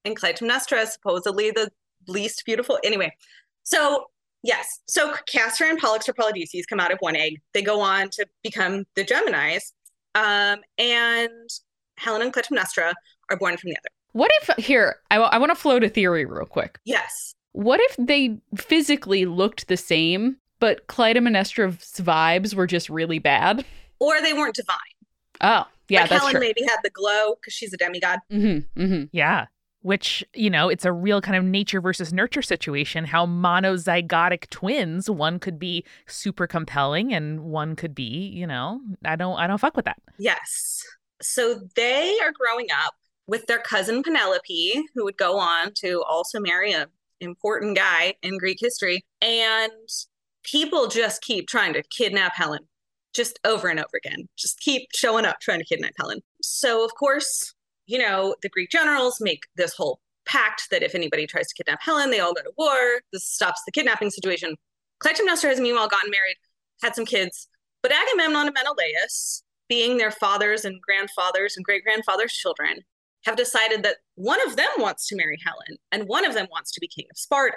and 0.04 0.18
Clytemnestra 0.18 0.84
supposedly 0.86 1.52
the 1.52 1.70
least 2.08 2.42
beautiful? 2.44 2.80
Anyway, 2.82 3.12
so 3.62 4.06
yes, 4.42 4.80
so 4.86 5.14
Castor 5.26 5.64
and 5.64 5.78
Pollux 5.78 6.08
or 6.08 6.12
Polydeuces 6.12 6.66
come 6.68 6.80
out 6.80 6.92
of 6.92 6.98
one 7.00 7.16
egg. 7.16 7.40
They 7.52 7.62
go 7.62 7.80
on 7.80 8.10
to 8.10 8.26
become 8.42 8.84
the 8.94 9.04
Geminis. 9.04 9.72
Um, 10.14 10.60
and 10.78 11.50
Helen 11.98 12.22
and 12.22 12.32
Clytemnestra 12.32 12.94
are 13.30 13.36
born 13.36 13.56
from 13.56 13.70
the 13.70 13.76
other. 13.76 13.88
What 14.12 14.30
if 14.40 14.64
here? 14.64 14.96
I, 15.10 15.16
w- 15.16 15.30
I 15.30 15.38
want 15.38 15.50
to 15.50 15.56
float 15.56 15.84
a 15.84 15.90
theory 15.90 16.24
real 16.24 16.46
quick. 16.46 16.78
Yes. 16.84 17.34
What 17.52 17.80
if 17.82 17.96
they 17.98 18.38
physically 18.56 19.26
looked 19.26 19.68
the 19.68 19.76
same, 19.76 20.36
but 20.58 20.86
Clytemnestra's 20.86 22.00
vibes 22.00 22.54
were 22.54 22.66
just 22.66 22.88
really 22.88 23.18
bad? 23.18 23.64
Or 23.98 24.20
they 24.22 24.32
weren't 24.32 24.54
divine. 24.54 24.76
Oh, 25.42 25.66
yeah, 25.88 26.00
like 26.00 26.10
that's 26.10 26.20
Helen 26.20 26.32
true. 26.32 26.40
maybe 26.40 26.62
had 26.62 26.78
the 26.82 26.90
glow 26.90 27.34
because 27.34 27.52
she's 27.52 27.72
a 27.74 27.76
demigod. 27.76 28.18
Mm-hmm, 28.32 28.82
mm-hmm. 28.82 29.04
Yeah. 29.12 29.46
Which, 29.86 30.24
you 30.34 30.50
know, 30.50 30.68
it's 30.68 30.84
a 30.84 30.90
real 30.90 31.20
kind 31.20 31.36
of 31.36 31.44
nature 31.44 31.80
versus 31.80 32.12
nurture 32.12 32.42
situation. 32.42 33.04
How 33.04 33.24
monozygotic 33.24 34.50
twins, 34.50 35.08
one 35.08 35.38
could 35.38 35.60
be 35.60 35.84
super 36.08 36.48
compelling 36.48 37.14
and 37.14 37.44
one 37.44 37.76
could 37.76 37.94
be, 37.94 38.26
you 38.26 38.48
know, 38.48 38.80
I 39.04 39.14
don't 39.14 39.38
I 39.38 39.46
don't 39.46 39.58
fuck 39.58 39.76
with 39.76 39.84
that. 39.84 40.02
Yes. 40.18 40.82
So 41.22 41.60
they 41.76 42.18
are 42.20 42.32
growing 42.32 42.66
up 42.84 42.94
with 43.28 43.46
their 43.46 43.60
cousin 43.60 44.02
Penelope, 44.02 44.82
who 44.92 45.04
would 45.04 45.16
go 45.16 45.38
on 45.38 45.72
to 45.74 46.02
also 46.02 46.40
marry 46.40 46.72
a 46.72 46.88
important 47.20 47.76
guy 47.76 48.14
in 48.24 48.38
Greek 48.38 48.58
history. 48.60 49.04
And 49.20 49.70
people 50.42 50.88
just 50.88 51.22
keep 51.22 51.46
trying 51.46 51.74
to 51.74 51.84
kidnap 51.96 52.34
Helen, 52.34 52.66
just 53.14 53.38
over 53.44 53.68
and 53.68 53.78
over 53.78 54.00
again. 54.04 54.28
Just 54.36 54.58
keep 54.58 54.88
showing 54.96 55.24
up 55.24 55.36
trying 55.40 55.60
to 55.60 55.64
kidnap 55.64 55.92
Helen. 55.96 56.22
So 56.42 56.84
of 56.84 56.92
course, 56.96 57.54
you 57.86 57.98
know, 57.98 58.34
the 58.42 58.48
Greek 58.48 58.70
generals 58.70 59.20
make 59.20 59.44
this 59.56 59.74
whole 59.74 60.00
pact 60.26 60.68
that 60.70 60.82
if 60.82 60.94
anybody 60.94 61.26
tries 61.26 61.46
to 61.48 61.54
kidnap 61.54 61.80
Helen, 61.82 62.10
they 62.10 62.20
all 62.20 62.34
go 62.34 62.42
to 62.42 62.52
war. 62.58 63.00
This 63.12 63.26
stops 63.26 63.62
the 63.64 63.72
kidnapping 63.72 64.10
situation. 64.10 64.56
Clytemnestra 65.00 65.48
has 65.50 65.60
meanwhile 65.60 65.88
gotten 65.88 66.10
married, 66.10 66.36
had 66.82 66.94
some 66.94 67.06
kids, 67.06 67.48
but 67.82 67.92
Agamemnon 67.92 68.48
and 68.48 68.54
Menelaus, 68.54 69.42
being 69.68 69.98
their 69.98 70.10
fathers 70.10 70.64
and 70.64 70.80
grandfathers 70.80 71.56
and 71.56 71.64
great 71.64 71.84
grandfathers' 71.84 72.32
children, 72.32 72.80
have 73.24 73.36
decided 73.36 73.82
that 73.82 73.96
one 74.14 74.44
of 74.46 74.56
them 74.56 74.68
wants 74.78 75.06
to 75.08 75.16
marry 75.16 75.38
Helen 75.44 75.78
and 75.92 76.08
one 76.08 76.24
of 76.24 76.34
them 76.34 76.46
wants 76.50 76.72
to 76.72 76.80
be 76.80 76.88
king 76.88 77.06
of 77.10 77.18
Sparta. 77.18 77.56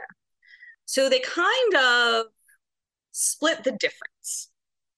So 0.86 1.10
they 1.10 1.20
kind 1.20 1.76
of 1.76 2.26
split 3.12 3.64
the 3.64 3.72
difference, 3.72 4.50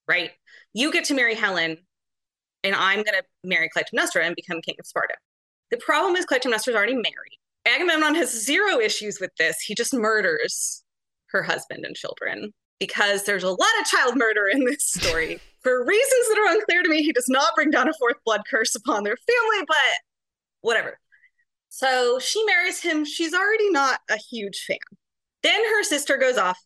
right? 0.08 0.32
You 0.74 0.92
get 0.92 1.04
to 1.06 1.14
marry 1.14 1.36
Helen, 1.36 1.78
and 2.64 2.76
I'm 2.76 2.98
going 2.98 3.18
to 3.18 3.24
marry 3.44 3.70
Clytemnestra 3.70 4.26
and 4.26 4.36
become 4.36 4.62
king 4.62 4.76
of 4.80 4.86
Sparta. 4.86 5.16
The 5.72 5.78
problem 5.78 6.16
is 6.16 6.26
Clytemnestra's 6.26 6.76
already 6.76 6.96
married. 6.96 7.40
Agamemnon 7.66 8.16
has 8.16 8.46
zero 8.46 8.80
issues 8.80 9.20
with 9.20 9.32
this. 9.38 9.60
He 9.60 9.76
just 9.76 9.94
murders 9.94 10.84
her 11.28 11.44
husband 11.44 11.86
and 11.86 11.96
children 11.96 12.54
because 12.80 13.24
there's 13.24 13.44
a 13.44 13.50
lot 13.50 13.80
of 13.80 13.86
child 13.86 14.16
murder 14.18 14.48
in 14.52 14.66
this 14.66 14.84
story. 14.84 15.40
For 15.62 15.86
reasons 15.86 16.28
that 16.30 16.40
are 16.40 16.56
unclear 16.56 16.82
to 16.82 16.90
me, 16.90 17.04
he 17.04 17.12
does 17.12 17.30
not 17.30 17.54
bring 17.56 17.70
down 17.70 17.88
a 17.88 17.94
fourth 17.94 18.18
blood 18.26 18.42
curse 18.50 18.76
upon 18.76 19.04
their 19.04 19.16
family, 19.16 19.66
but 19.68 19.78
whatever. 20.62 20.98
So 21.70 22.18
she 22.18 22.44
marries 22.46 22.82
him. 22.82 23.06
She's 23.06 23.34
already 23.34 23.70
not 23.70 24.00
a 24.10 24.18
huge 24.18 24.66
fan. 24.66 24.80
Then 25.44 25.64
her 25.64 25.84
sister 25.84 26.18
goes 26.18 26.38
off. 26.38 26.58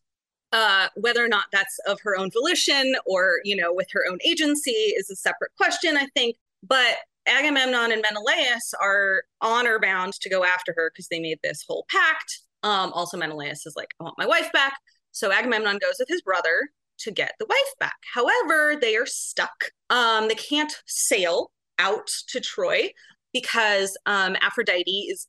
Uh, 0.58 0.88
whether 0.96 1.22
or 1.22 1.28
not 1.28 1.48
that's 1.52 1.78
of 1.86 2.00
her 2.02 2.18
own 2.18 2.32
volition 2.32 2.96
or, 3.06 3.42
you 3.44 3.58
know, 3.58 3.74
with 3.74 3.88
her 3.92 4.06
own 4.10 4.18
agency 4.26 4.72
is 4.72 5.10
a 5.10 5.16
separate 5.16 5.52
question, 5.58 5.98
I 5.98 6.08
think. 6.16 6.38
But 6.64 6.96
Agamemnon 7.28 7.92
and 7.92 8.02
Menelaus 8.02 8.74
are 8.80 9.24
honor 9.42 9.80
bound 9.80 10.14
to 10.14 10.30
go 10.30 10.46
after 10.46 10.74
her 10.78 10.92
because 10.94 11.10
they 11.10 11.20
made 11.20 11.40
this 11.44 11.66
whole 11.68 11.86
pact. 11.90 12.40
Um, 12.64 12.94
also, 12.94 13.18
Menelaus 13.18 13.66
is 13.66 13.76
like, 13.76 13.90
I 14.00 14.06
want 14.06 14.18
my 14.18 14.26
wife 14.26 14.50
back. 14.54 14.78
So 15.12 15.30
Agamemnon 15.30 15.78
goes 15.80 15.96
with 16.00 16.08
his 16.08 16.22
brother 16.22 16.70
to 17.00 17.12
get 17.12 17.34
the 17.38 17.48
wife 17.50 17.74
back. 17.82 17.98
However, 18.14 18.78
they 18.80 18.96
are 18.96 19.06
stuck. 19.06 19.72
Um, 19.90 20.30
they 20.30 20.36
can't 20.36 20.74
sail 20.86 21.52
out 21.80 22.10
to 22.30 22.40
Troy 22.40 22.92
because 23.34 23.98
um, 24.06 24.38
Aphrodite 24.42 25.08
is 25.12 25.28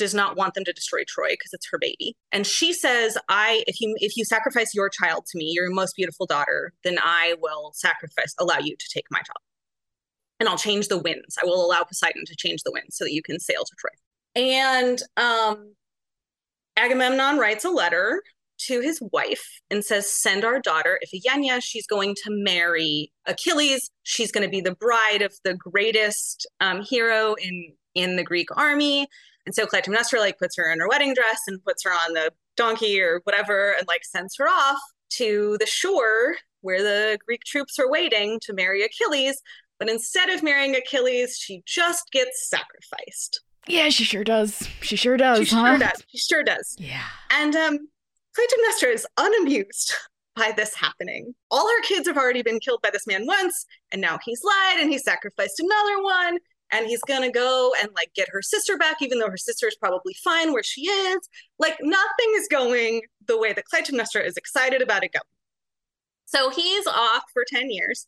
does 0.00 0.14
not 0.14 0.36
want 0.36 0.54
them 0.54 0.64
to 0.64 0.72
destroy 0.72 1.02
Troy 1.06 1.28
because 1.30 1.52
it's 1.52 1.68
her 1.70 1.78
baby. 1.78 2.16
And 2.32 2.46
she 2.46 2.72
says, 2.72 3.16
"I 3.28 3.62
if 3.68 3.80
you 3.80 3.94
if 4.00 4.16
you 4.16 4.24
sacrifice 4.24 4.74
your 4.74 4.88
child 4.88 5.26
to 5.26 5.38
me, 5.38 5.52
your 5.54 5.70
most 5.70 5.94
beautiful 5.94 6.26
daughter, 6.26 6.72
then 6.82 6.98
I 7.00 7.36
will 7.40 7.72
sacrifice 7.74 8.34
allow 8.40 8.58
you 8.58 8.76
to 8.76 8.86
take 8.92 9.04
my 9.10 9.18
child." 9.18 9.44
And 10.40 10.48
I'll 10.48 10.58
change 10.58 10.88
the 10.88 10.98
winds. 10.98 11.36
I 11.40 11.44
will 11.44 11.64
allow 11.64 11.84
Poseidon 11.84 12.24
to 12.26 12.34
change 12.36 12.62
the 12.64 12.72
winds 12.72 12.96
so 12.96 13.04
that 13.04 13.12
you 13.12 13.22
can 13.22 13.38
sail 13.38 13.62
to 13.62 13.76
Troy. 13.78 14.42
And 14.42 15.02
um, 15.18 15.74
Agamemnon 16.76 17.38
writes 17.38 17.64
a 17.64 17.70
letter 17.70 18.22
to 18.66 18.80
his 18.80 19.02
wife 19.12 19.60
and 19.70 19.84
says, 19.84 20.10
Send 20.10 20.44
our 20.44 20.60
daughter, 20.60 20.98
Iphigenia. 21.04 21.60
She's 21.62 21.86
going 21.86 22.14
to 22.24 22.30
marry 22.30 23.12
Achilles. 23.26 23.90
She's 24.02 24.32
going 24.32 24.44
to 24.46 24.50
be 24.50 24.60
the 24.60 24.74
bride 24.74 25.22
of 25.22 25.34
the 25.44 25.54
greatest 25.54 26.46
um, 26.60 26.82
hero 26.82 27.34
in, 27.34 27.72
in 27.94 28.16
the 28.16 28.24
Greek 28.24 28.48
army. 28.56 29.08
And 29.46 29.54
so 29.54 29.66
Clytemnestra 29.66 30.18
like 30.18 30.38
puts 30.38 30.56
her 30.56 30.70
in 30.72 30.80
her 30.80 30.88
wedding 30.88 31.14
dress 31.14 31.40
and 31.46 31.62
puts 31.64 31.84
her 31.84 31.90
on 31.90 32.12
the 32.12 32.32
donkey 32.56 33.00
or 33.00 33.20
whatever 33.24 33.74
and 33.78 33.86
like 33.88 34.04
sends 34.04 34.36
her 34.36 34.48
off 34.48 34.80
to 35.10 35.56
the 35.58 35.66
shore 35.66 36.36
where 36.60 36.82
the 36.82 37.18
Greek 37.26 37.42
troops 37.44 37.78
are 37.78 37.90
waiting 37.90 38.38
to 38.42 38.52
marry 38.52 38.82
Achilles. 38.82 39.40
But 39.78 39.88
instead 39.88 40.28
of 40.28 40.42
marrying 40.42 40.76
Achilles, 40.76 41.38
she 41.38 41.62
just 41.66 42.10
gets 42.12 42.48
sacrificed. 42.48 43.40
Yeah, 43.66 43.88
she 43.88 44.04
sure 44.04 44.24
does. 44.24 44.68
She 44.82 44.96
sure 44.96 45.16
does. 45.16 45.48
She 45.48 45.54
huh? 45.54 45.70
sure 45.70 45.78
does. 45.78 46.04
She 46.08 46.18
sure 46.18 46.42
does. 46.42 46.76
Yeah. 46.78 47.02
And 47.30 47.56
um, 47.56 47.78
Clytemnestra 48.38 48.92
is 48.92 49.06
unamused 49.16 49.94
by 50.36 50.52
this 50.56 50.74
happening. 50.74 51.34
All 51.50 51.66
her 51.66 51.82
kids 51.82 52.06
have 52.08 52.16
already 52.16 52.42
been 52.42 52.60
killed 52.60 52.82
by 52.82 52.90
this 52.90 53.06
man 53.06 53.26
once, 53.26 53.66
and 53.90 54.00
now 54.00 54.18
he's 54.24 54.42
lied 54.44 54.80
and 54.80 54.90
he 54.90 54.98
sacrificed 54.98 55.60
another 55.60 56.02
one. 56.02 56.38
And 56.72 56.86
he's 56.86 57.02
gonna 57.02 57.30
go 57.30 57.72
and 57.80 57.90
like 57.94 58.12
get 58.14 58.28
her 58.30 58.42
sister 58.42 58.76
back, 58.76 58.96
even 59.00 59.18
though 59.18 59.30
her 59.30 59.36
sister 59.36 59.66
is 59.66 59.76
probably 59.76 60.14
fine 60.22 60.52
where 60.52 60.62
she 60.62 60.82
is. 60.82 61.18
Like 61.58 61.76
nothing 61.80 62.32
is 62.36 62.48
going 62.48 63.02
the 63.26 63.38
way 63.38 63.52
that 63.52 63.64
Clytemnestra 63.72 64.24
is 64.24 64.36
excited 64.36 64.82
about 64.82 65.04
it 65.04 65.12
going. 65.12 65.22
So 66.26 66.50
he's 66.50 66.86
off 66.86 67.24
for 67.32 67.44
10 67.46 67.70
years, 67.70 68.06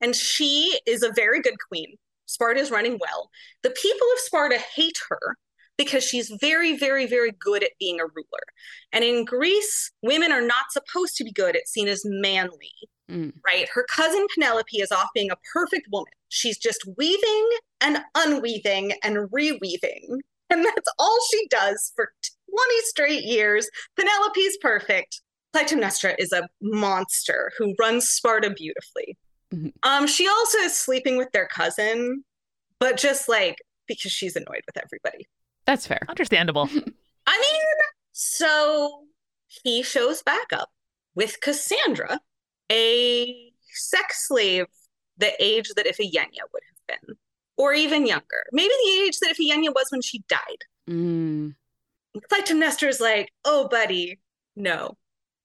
and 0.00 0.14
she 0.14 0.78
is 0.86 1.02
a 1.02 1.12
very 1.14 1.40
good 1.40 1.56
queen. 1.68 1.96
Sparta 2.26 2.60
is 2.60 2.70
running 2.70 2.98
well. 3.00 3.30
The 3.62 3.70
people 3.70 4.06
of 4.14 4.18
Sparta 4.20 4.58
hate 4.58 4.98
her 5.08 5.36
because 5.78 6.04
she's 6.04 6.30
very, 6.40 6.76
very, 6.76 7.06
very 7.06 7.32
good 7.32 7.62
at 7.62 7.70
being 7.78 7.98
a 7.98 8.04
ruler. 8.04 8.44
And 8.92 9.04
in 9.04 9.24
Greece, 9.24 9.90
women 10.02 10.32
are 10.32 10.42
not 10.42 10.70
supposed 10.70 11.16
to 11.16 11.24
be 11.24 11.32
good. 11.32 11.56
It's 11.56 11.72
seen 11.72 11.88
as 11.88 12.02
manly, 12.04 12.72
Mm. 13.12 13.32
right? 13.44 13.68
Her 13.74 13.84
cousin 13.90 14.26
Penelope 14.34 14.76
is 14.80 14.90
off 14.90 15.08
being 15.14 15.30
a 15.30 15.36
perfect 15.52 15.86
woman. 15.92 16.12
She's 16.28 16.56
just 16.56 16.82
weaving 16.96 17.48
and 17.80 17.98
unweaving 18.14 18.92
and 19.04 19.28
reweaving. 19.30 20.20
And 20.48 20.64
that's 20.64 20.88
all 20.98 21.18
she 21.30 21.46
does 21.48 21.92
for 21.94 22.10
20 22.50 22.74
straight 22.84 23.22
years. 23.24 23.68
Penelope's 23.96 24.56
perfect. 24.60 25.20
Clytemnestra 25.54 26.14
is 26.18 26.32
a 26.32 26.48
monster 26.62 27.52
who 27.58 27.74
runs 27.78 28.08
Sparta 28.08 28.50
beautifully. 28.50 29.18
Mhm. 29.52 29.72
Um, 29.82 30.06
she 30.06 30.26
also 30.26 30.58
is 30.58 30.78
sleeping 30.78 31.18
with 31.18 31.30
their 31.32 31.46
cousin, 31.46 32.24
but 32.78 32.96
just 32.96 33.28
like 33.28 33.56
because 33.86 34.10
she's 34.12 34.36
annoyed 34.36 34.62
with 34.66 34.82
everybody. 34.82 35.26
That's 35.66 35.86
fair. 35.86 36.00
Understandable. 36.08 36.68
I 37.26 37.38
mean, 37.38 37.62
so 38.12 39.04
he 39.46 39.82
shows 39.82 40.22
back 40.22 40.52
up 40.52 40.70
with 41.14 41.40
Cassandra, 41.40 42.20
a 42.72 43.52
sex 43.72 44.26
slave 44.28 44.66
the 45.18 45.30
age 45.42 45.68
that 45.76 45.86
Iphigenia 45.86 46.44
would 46.52 46.62
have 46.88 46.98
been, 47.06 47.16
or 47.56 47.72
even 47.74 48.06
younger. 48.06 48.42
Maybe 48.52 48.72
the 48.84 49.02
age 49.04 49.18
that 49.20 49.34
Iphigenia 49.36 49.72
was 49.74 49.86
when 49.90 50.02
she 50.02 50.24
died. 50.28 50.40
Mm. 50.88 51.54
Clytemnestra's 52.32 53.00
like, 53.00 53.30
oh, 53.44 53.68
buddy, 53.68 54.18
no, 54.56 54.96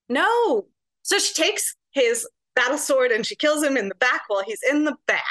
no. 0.08 0.66
So 1.02 1.18
she 1.18 1.34
takes 1.34 1.76
his 1.92 2.26
battle 2.56 2.78
sword 2.78 3.10
and 3.12 3.24
she 3.24 3.36
kills 3.36 3.62
him 3.62 3.76
in 3.76 3.88
the 3.88 3.94
back 3.94 4.22
while 4.28 4.42
he's 4.44 4.60
in 4.68 4.84
the 4.84 4.96
bath, 5.06 5.22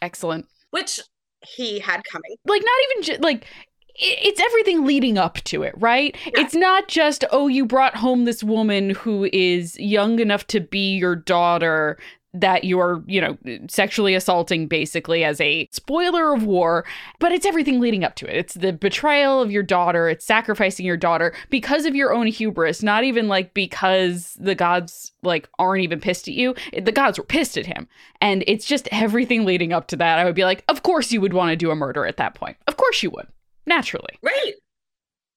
Excellent. 0.00 0.46
which 0.70 1.00
he 1.44 1.78
had 1.80 2.04
coming. 2.04 2.36
Like 2.46 2.62
not 2.62 2.78
even 2.90 3.02
ju- 3.02 3.22
like 3.22 3.46
it's 3.94 4.40
everything 4.40 4.84
leading 4.84 5.18
up 5.18 5.36
to 5.44 5.62
it, 5.62 5.74
right? 5.76 6.16
It's 6.26 6.54
not 6.54 6.88
just 6.88 7.24
oh 7.30 7.48
you 7.48 7.66
brought 7.66 7.96
home 7.96 8.24
this 8.24 8.42
woman 8.42 8.90
who 8.90 9.28
is 9.32 9.78
young 9.78 10.18
enough 10.18 10.46
to 10.48 10.60
be 10.60 10.96
your 10.96 11.16
daughter 11.16 11.98
that 12.34 12.64
you're, 12.64 13.02
you 13.06 13.20
know, 13.20 13.36
sexually 13.68 14.14
assaulting 14.14 14.66
basically 14.66 15.22
as 15.22 15.40
a 15.40 15.68
spoiler 15.70 16.32
of 16.32 16.44
war, 16.44 16.84
but 17.18 17.30
it's 17.30 17.44
everything 17.44 17.78
leading 17.78 18.04
up 18.04 18.14
to 18.14 18.26
it. 18.26 18.36
It's 18.36 18.54
the 18.54 18.72
betrayal 18.72 19.42
of 19.42 19.50
your 19.50 19.62
daughter, 19.62 20.08
it's 20.08 20.24
sacrificing 20.24 20.86
your 20.86 20.96
daughter 20.96 21.34
because 21.50 21.84
of 21.84 21.94
your 21.94 22.12
own 22.12 22.26
hubris, 22.26 22.82
not 22.82 23.04
even 23.04 23.28
like 23.28 23.52
because 23.52 24.34
the 24.40 24.54
gods 24.54 25.12
like 25.22 25.48
aren't 25.58 25.82
even 25.82 26.00
pissed 26.00 26.26
at 26.26 26.34
you. 26.34 26.54
The 26.72 26.92
gods 26.92 27.18
were 27.18 27.24
pissed 27.24 27.58
at 27.58 27.66
him. 27.66 27.86
And 28.20 28.44
it's 28.46 28.64
just 28.64 28.88
everything 28.90 29.44
leading 29.44 29.72
up 29.72 29.88
to 29.88 29.96
that. 29.96 30.18
I 30.18 30.24
would 30.24 30.34
be 30.34 30.44
like, 30.44 30.64
of 30.68 30.82
course 30.82 31.12
you 31.12 31.20
would 31.20 31.34
want 31.34 31.50
to 31.50 31.56
do 31.56 31.70
a 31.70 31.76
murder 31.76 32.06
at 32.06 32.16
that 32.16 32.34
point. 32.34 32.56
Of 32.66 32.78
course 32.78 33.02
you 33.02 33.10
would. 33.10 33.26
Naturally. 33.66 34.18
Right. 34.22 34.54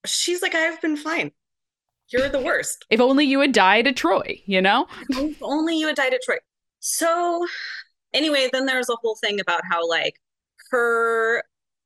She's 0.06 0.42
like, 0.42 0.56
I've 0.56 0.82
been 0.82 0.98
fine. 0.98 1.32
You're 2.10 2.30
the 2.30 2.40
worst. 2.40 2.86
if 2.92 3.00
only 3.00 3.26
you 3.26 3.40
had 3.40 3.52
died 3.52 3.88
at 3.88 3.96
Troy, 3.96 4.42
you 4.46 4.62
know? 4.62 4.88
if 5.10 5.42
only 5.42 5.78
you 5.78 5.88
had 5.88 5.96
died 5.96 6.14
at 6.14 6.22
Troy. 6.22 6.38
So, 6.80 7.48
anyway, 8.14 8.48
then 8.54 8.68
there's 8.68 8.90
a 8.90 8.96
whole 9.02 9.16
thing 9.16 9.40
about 9.40 9.62
how, 9.70 9.88
like, 9.90 10.22
her 10.70 11.44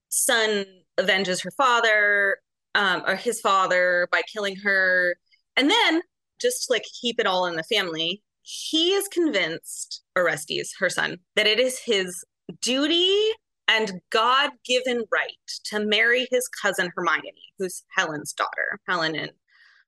son 0.09 0.65
avenges 0.97 1.41
her 1.41 1.51
father, 1.51 2.37
um, 2.75 3.03
or 3.07 3.15
his 3.15 3.39
father 3.39 4.09
by 4.11 4.21
killing 4.31 4.57
her. 4.57 5.15
And 5.55 5.69
then, 5.69 6.01
just 6.41 6.67
to, 6.67 6.73
like, 6.73 6.83
keep 7.01 7.17
it 7.19 7.25
all 7.25 7.45
in 7.45 7.55
the 7.55 7.63
family, 7.63 8.21
he 8.41 8.91
is 8.91 9.07
convinced, 9.07 10.03
Orestes, 10.17 10.73
her 10.79 10.89
son, 10.89 11.19
that 11.37 11.47
it 11.47 11.59
is 11.59 11.79
his 11.79 12.25
duty 12.61 13.31
and 13.69 14.01
God 14.09 14.49
given 14.65 15.05
right 15.11 15.31
to 15.65 15.79
marry 15.79 16.27
his 16.31 16.49
cousin 16.49 16.91
Hermione, 16.93 17.33
who's 17.57 17.83
Helen's 17.95 18.33
daughter, 18.33 18.79
Helen 18.87 19.15
and 19.15 19.31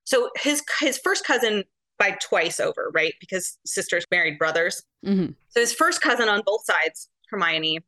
so 0.04 0.30
his 0.36 0.62
his 0.80 0.98
first 0.98 1.26
cousin 1.26 1.64
by 1.98 2.12
twice 2.22 2.58
over, 2.58 2.90
right? 2.94 3.14
Because 3.20 3.58
sisters 3.66 4.04
married 4.10 4.38
brothers. 4.38 4.82
Mm-hmm. 5.04 5.32
So 5.50 5.60
his 5.60 5.72
first 5.72 6.00
cousin 6.00 6.28
on 6.28 6.42
both 6.44 6.64
sides, 6.64 7.08
Hermione, 7.30 7.80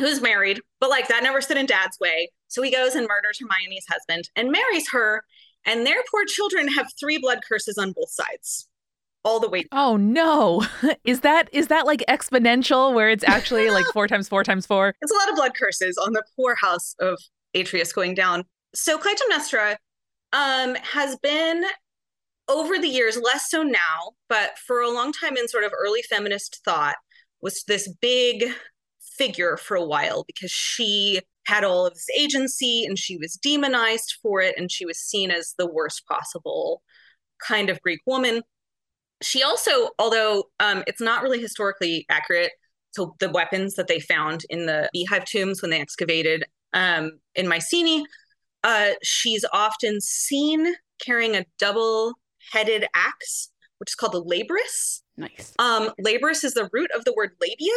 who's 0.00 0.20
married, 0.20 0.60
but 0.80 0.90
like 0.90 1.08
that 1.08 1.22
never 1.22 1.40
stood 1.40 1.56
in 1.56 1.66
dad's 1.66 1.98
way. 2.00 2.30
So 2.48 2.62
he 2.62 2.72
goes 2.72 2.94
and 2.94 3.06
murders 3.06 3.38
Hermione's 3.40 3.86
husband 3.88 4.28
and 4.36 4.50
marries 4.50 4.90
her. 4.90 5.24
And 5.66 5.86
their 5.86 6.02
poor 6.10 6.24
children 6.26 6.68
have 6.68 6.88
three 7.00 7.18
blood 7.18 7.40
curses 7.48 7.78
on 7.78 7.92
both 7.92 8.10
sides. 8.10 8.68
All 9.24 9.40
the 9.40 9.48
way. 9.48 9.64
Oh 9.72 9.96
no. 9.96 10.66
Is 11.04 11.20
that 11.20 11.48
is 11.52 11.68
that 11.68 11.86
like 11.86 12.04
exponential 12.08 12.94
where 12.94 13.08
it's 13.08 13.24
actually 13.24 13.70
like 13.70 13.86
four 13.86 14.06
times 14.08 14.28
four 14.28 14.44
times 14.44 14.66
four? 14.66 14.94
It's 15.00 15.12
a 15.12 15.14
lot 15.14 15.30
of 15.30 15.36
blood 15.36 15.54
curses 15.54 15.96
on 15.96 16.12
the 16.12 16.22
poor 16.36 16.54
house 16.54 16.94
of 17.00 17.18
Atreus 17.54 17.92
going 17.92 18.14
down. 18.14 18.44
So 18.74 18.98
Clytemnestra 18.98 19.76
um, 20.32 20.74
has 20.76 21.16
been 21.22 21.64
over 22.48 22.78
the 22.78 22.88
years, 22.88 23.16
less 23.16 23.48
so 23.48 23.62
now, 23.62 24.12
but 24.28 24.58
for 24.58 24.80
a 24.80 24.90
long 24.90 25.12
time 25.12 25.36
in 25.36 25.48
sort 25.48 25.64
of 25.64 25.72
early 25.78 26.02
feminist 26.02 26.60
thought, 26.64 26.96
was 27.40 27.62
this 27.66 27.88
big 28.00 28.44
figure 29.16 29.56
for 29.56 29.76
a 29.76 29.84
while 29.84 30.24
because 30.26 30.50
she 30.50 31.20
had 31.46 31.64
all 31.64 31.86
of 31.86 31.94
this 31.94 32.08
agency 32.18 32.84
and 32.84 32.98
she 32.98 33.16
was 33.16 33.34
demonized 33.34 34.14
for 34.22 34.40
it 34.40 34.54
and 34.58 34.70
she 34.70 34.86
was 34.86 34.98
seen 34.98 35.30
as 35.30 35.54
the 35.58 35.70
worst 35.70 36.06
possible 36.06 36.82
kind 37.46 37.68
of 37.68 37.80
Greek 37.82 38.00
woman. 38.06 38.42
She 39.22 39.42
also, 39.42 39.90
although 39.98 40.44
um, 40.60 40.82
it's 40.86 41.00
not 41.00 41.22
really 41.22 41.40
historically 41.40 42.04
accurate, 42.08 42.52
so 42.92 43.14
the 43.20 43.30
weapons 43.30 43.74
that 43.74 43.88
they 43.88 44.00
found 44.00 44.42
in 44.50 44.66
the 44.66 44.88
beehive 44.92 45.24
tombs 45.24 45.62
when 45.62 45.70
they 45.70 45.80
excavated 45.80 46.44
um, 46.72 47.12
in 47.34 47.48
Mycenae, 47.48 48.04
uh, 48.62 48.90
she's 49.02 49.44
often 49.52 50.00
seen 50.00 50.74
carrying 51.04 51.34
a 51.36 51.44
double 51.58 52.14
headed 52.52 52.86
axe, 52.94 53.50
which 53.78 53.90
is 53.90 53.94
called 53.94 54.14
a 54.14 54.20
labrys. 54.20 55.02
Nice. 55.16 55.54
Um, 55.58 55.90
labrys 56.04 56.44
is 56.44 56.54
the 56.54 56.68
root 56.72 56.90
of 56.96 57.04
the 57.04 57.12
word 57.16 57.30
labia 57.40 57.72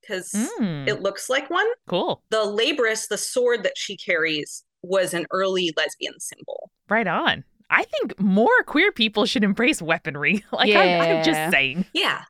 because 0.00 0.32
Mm, 0.32 0.88
it 0.88 1.00
looks 1.00 1.30
like 1.30 1.48
one. 1.48 1.66
cool. 1.86 2.22
The 2.30 2.38
labrys, 2.38 3.08
the 3.08 3.18
sword 3.18 3.62
that 3.62 3.76
she 3.76 3.96
carries, 3.96 4.64
was 4.82 5.14
an 5.14 5.26
early 5.30 5.72
lesbian 5.76 6.18
symbol. 6.18 6.70
Right 6.88 7.06
on. 7.06 7.44
I 7.72 7.84
think 7.84 8.20
more 8.20 8.62
queer 8.66 8.92
people 8.92 9.24
should 9.24 9.44
embrace 9.44 9.80
weaponry. 9.80 10.44
like 10.52 10.74
I'm, 10.74 11.00
I'm 11.00 11.24
just 11.24 11.50
saying. 11.50 11.86
Yeah. 11.94 12.22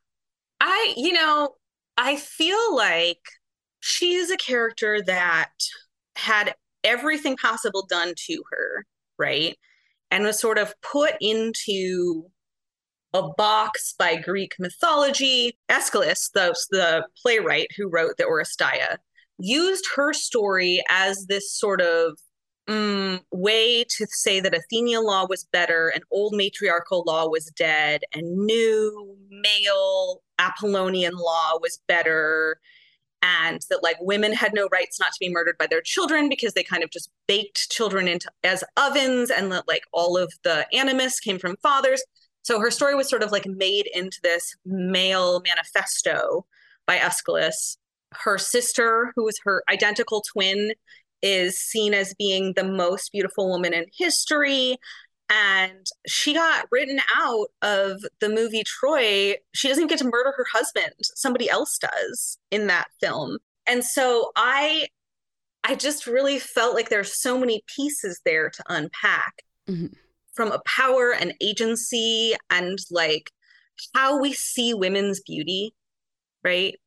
I, 0.61 0.95
you 0.97 1.13
know, 1.13 1.51
I 1.99 2.17
feel 2.17 2.77
like 2.77 3.19
she 3.81 4.15
is 4.15 4.31
a 4.31 4.37
character 4.37 5.03
that 5.03 5.51
had 6.15 6.55
everything 6.85 7.37
possible 7.37 7.85
done 7.89 8.15
to 8.17 8.43
her, 8.53 8.87
right? 9.19 9.57
And 10.11 10.25
was 10.25 10.39
sort 10.39 10.59
of 10.59 10.75
put 10.83 11.15
into 11.21 12.27
a 13.13 13.29
box 13.37 13.95
by 13.99 14.17
Greek 14.17 14.55
mythology. 14.59 15.59
Aeschylus, 15.69 16.31
the, 16.33 16.55
the 16.71 17.07
playwright 17.21 17.69
who 17.77 17.89
wrote 17.89 18.17
the 18.17 18.25
Oresteia, 18.25 18.97
used 19.39 19.87
her 19.97 20.13
story 20.13 20.83
as 20.89 21.27
this 21.27 21.53
sort 21.53 21.81
of 21.81 22.17
mm, 22.69 23.21
way 23.31 23.85
to 23.85 24.07
say 24.11 24.41
that 24.41 24.55
Athenian 24.55 25.05
law 25.05 25.27
was 25.29 25.47
better 25.53 25.89
and 25.89 26.05
old 26.11 26.35
matriarchal 26.35 27.05
law 27.07 27.29
was 27.29 27.47
dead 27.57 28.03
and 28.13 28.47
new 28.47 29.17
male 29.31 30.23
Apollonian 30.39 31.15
law 31.15 31.59
was 31.61 31.81
better 31.89 32.61
and 33.23 33.61
that 33.71 33.83
like 33.83 33.97
women 34.01 34.33
had 34.33 34.53
no 34.53 34.69
rights 34.73 34.99
not 34.99 35.13
to 35.13 35.19
be 35.21 35.31
murdered 35.31 35.57
by 35.59 35.67
their 35.67 35.81
children 35.81 36.29
because 36.29 36.55
they 36.55 36.65
kind 36.65 36.83
of 36.83 36.91
just 36.91 37.11
baked 37.29 37.71
children 37.71 38.09
into 38.09 38.29
as 38.43 38.65
ovens 38.77 39.31
and 39.31 39.53
that 39.53 39.69
like 39.69 39.85
all 39.93 40.17
of 40.17 40.33
the 40.43 40.67
animus 40.77 41.21
came 41.21 41.39
from 41.39 41.57
fathers. 41.63 42.03
So 42.43 42.59
her 42.59 42.73
story 42.73 42.97
was 42.97 43.09
sort 43.09 43.23
of 43.23 43.31
like 43.31 43.47
made 43.47 43.89
into 43.95 44.19
this 44.23 44.57
male 44.67 45.41
manifesto 45.47 46.45
by 46.87 46.99
Aeschylus. 46.99 47.79
Her 48.13 48.37
sister 48.37 49.13
who 49.15 49.25
was 49.25 49.39
her 49.45 49.63
identical 49.71 50.23
twin 50.33 50.73
is 51.23 51.59
seen 51.59 51.95
as 51.95 52.15
being 52.15 52.53
the 52.55 52.65
most 52.65 53.13
beautiful 53.13 53.49
woman 53.49 53.73
in 53.73 53.87
history 53.97 54.77
and 55.31 55.87
she 56.07 56.35
got 56.35 56.67
written 56.71 57.01
out 57.17 57.47
of 57.63 58.03
the 58.21 58.29
movie 58.29 58.65
Troy. 58.67 59.37
She 59.55 59.69
doesn't 59.69 59.87
get 59.87 59.99
to 60.01 60.05
murder 60.05 60.35
her 60.37 60.45
husband. 60.53 60.93
Somebody 61.03 61.49
else 61.49 61.79
does 61.79 62.39
in 62.51 62.67
that 62.67 62.89
film. 63.01 63.39
And 63.67 63.83
so 63.85 64.33
I 64.37 64.89
I 65.65 65.77
just 65.77 66.07
really 66.09 66.39
felt 66.41 66.75
like 66.75 66.89
there's 66.91 67.19
so 67.19 67.39
many 67.39 67.63
pieces 67.77 68.21
there 68.25 68.51
to 68.51 68.65
unpack 68.69 69.45
Mhm. 69.69 69.95
from 70.35 70.51
a 70.51 70.61
power 70.67 71.13
and 71.15 71.35
agency 71.41 72.35
and 72.51 72.79
like 72.91 73.31
how 73.95 74.19
we 74.19 74.33
see 74.33 74.75
women's 74.75 75.21
beauty, 75.21 75.73
right? 76.45 76.79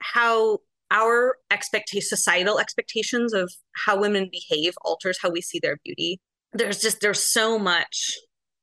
How 0.00 0.58
our 0.90 1.36
expectation 1.50 2.08
societal 2.08 2.58
expectations 2.58 3.32
of 3.32 3.52
how 3.74 3.98
women 3.98 4.30
behave 4.30 4.74
alters 4.82 5.18
how 5.20 5.30
we 5.30 5.40
see 5.40 5.58
their 5.58 5.78
beauty. 5.84 6.20
There's 6.52 6.80
just 6.80 7.00
there's 7.00 7.22
so 7.22 7.58
much 7.58 8.14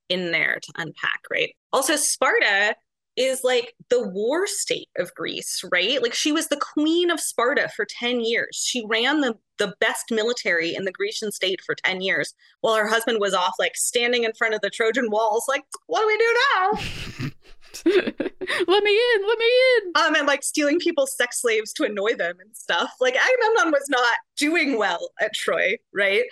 in 0.10 0.32
there 0.32 0.60
to 0.62 0.74
unpack 0.78 1.22
right? 1.32 1.52
Also 1.74 1.96
sparta 1.96 2.76
is 3.16 3.42
like 3.44 3.74
the 3.90 4.08
war 4.10 4.46
state 4.46 4.90
of 4.98 5.14
greece 5.16 5.62
right? 5.72 6.02
Like 6.02 6.14
she 6.14 6.32
was 6.32 6.48
the 6.48 6.60
queen 6.74 7.10
of 7.12 7.20
sparta 7.20 7.70
for 7.76 7.86
10 7.86 8.22
years. 8.22 8.62
She 8.66 8.84
ran 8.88 9.22
the 9.22 9.36
the 9.58 9.74
best 9.80 10.12
military 10.12 10.76
in 10.76 10.84
the 10.84 10.92
grecian 10.92 11.32
state 11.32 11.62
for 11.66 11.76
10 11.76 12.02
years 12.02 12.34
while 12.62 12.76
her 12.76 12.88
husband 12.88 13.20
was 13.20 13.34
off 13.34 13.54
like 13.58 13.76
standing 13.76 14.24
in 14.24 14.34
front 14.34 14.54
of 14.54 14.62
the 14.62 14.70
trojan 14.70 15.10
walls 15.10 15.46
like 15.48 15.64
what 15.88 16.02
do 16.02 16.08
we 16.08 16.18
do 16.18 16.38
now 16.54 17.30
let 17.86 18.84
me 18.84 19.02
in, 19.16 19.28
let 19.28 19.40
me 19.40 19.46
in. 19.46 19.92
um 19.96 20.16
and 20.16 20.28
like 20.28 20.44
stealing 20.44 20.80
people's 20.80 21.16
sex 21.16 21.42
slaves 21.42 21.74
to 21.74 21.84
annoy 21.84 22.16
them 22.16 22.36
and 22.40 22.56
stuff. 22.56 22.92
Like 23.00 23.16
agamemnon 23.16 23.72
was 23.72 23.88
not 23.90 24.18
doing 24.38 24.78
well 24.78 25.10
at 25.22 25.34
troy 25.34 25.76
right? 25.94 26.24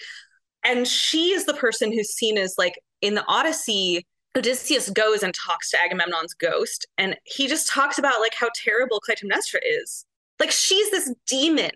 And 0.66 0.88
she 0.88 1.32
is 1.32 1.46
the 1.46 1.54
person 1.54 1.92
who's 1.92 2.10
seen 2.10 2.38
as 2.38 2.56
like 2.58 2.80
in 3.02 3.16
the 3.16 3.26
odyssey 3.28 4.06
odysseus 4.36 4.90
goes 4.90 5.22
and 5.22 5.34
talks 5.34 5.70
to 5.72 5.78
agamemnon's 5.80 6.34
ghost 6.34 6.88
and 6.98 7.16
he 7.24 7.48
just 7.48 7.70
talks 7.70 8.00
about 8.00 8.20
like 8.20 8.34
how 8.34 8.50
terrible 8.56 9.02
clytemnestra 9.08 9.60
is. 9.64 10.06
Like 10.40 10.52
she's 10.52 10.90
this 10.92 11.14
demon 11.28 11.72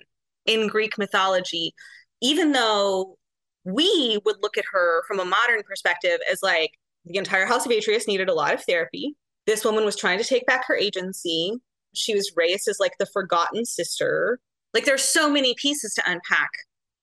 in 0.46 0.68
greek 0.68 0.98
mythology 0.98 1.74
even 2.22 2.52
though 2.52 3.18
we 3.64 4.20
would 4.26 4.38
look 4.42 4.58
at 4.58 4.64
her 4.72 5.04
from 5.08 5.20
a 5.20 5.26
modern 5.26 5.62
perspective 5.64 6.20
as 6.32 6.42
like 6.42 6.72
the 7.06 7.18
entire 7.18 7.46
house 7.46 7.66
of 7.66 7.72
atreus 7.72 8.08
needed 8.08 8.30
a 8.30 8.34
lot 8.34 8.54
of 8.54 8.64
therapy 8.64 9.16
this 9.48 9.66
woman 9.66 9.84
was 9.84 9.96
trying 9.96 10.20
to 10.20 10.24
take 10.24 10.46
back 10.46 10.66
her 10.68 10.78
agency 10.78 11.54
she 11.96 12.14
was 12.14 12.32
raised 12.36 12.68
as 12.68 12.80
like 12.80 12.94
the 13.00 13.08
forgotten 13.08 13.66
sister 13.66 14.40
like 14.74 14.86
there's 14.86 15.04
so 15.04 15.30
many 15.30 15.56
pieces 15.56 15.94
to 15.96 16.04
unpack 16.06 16.52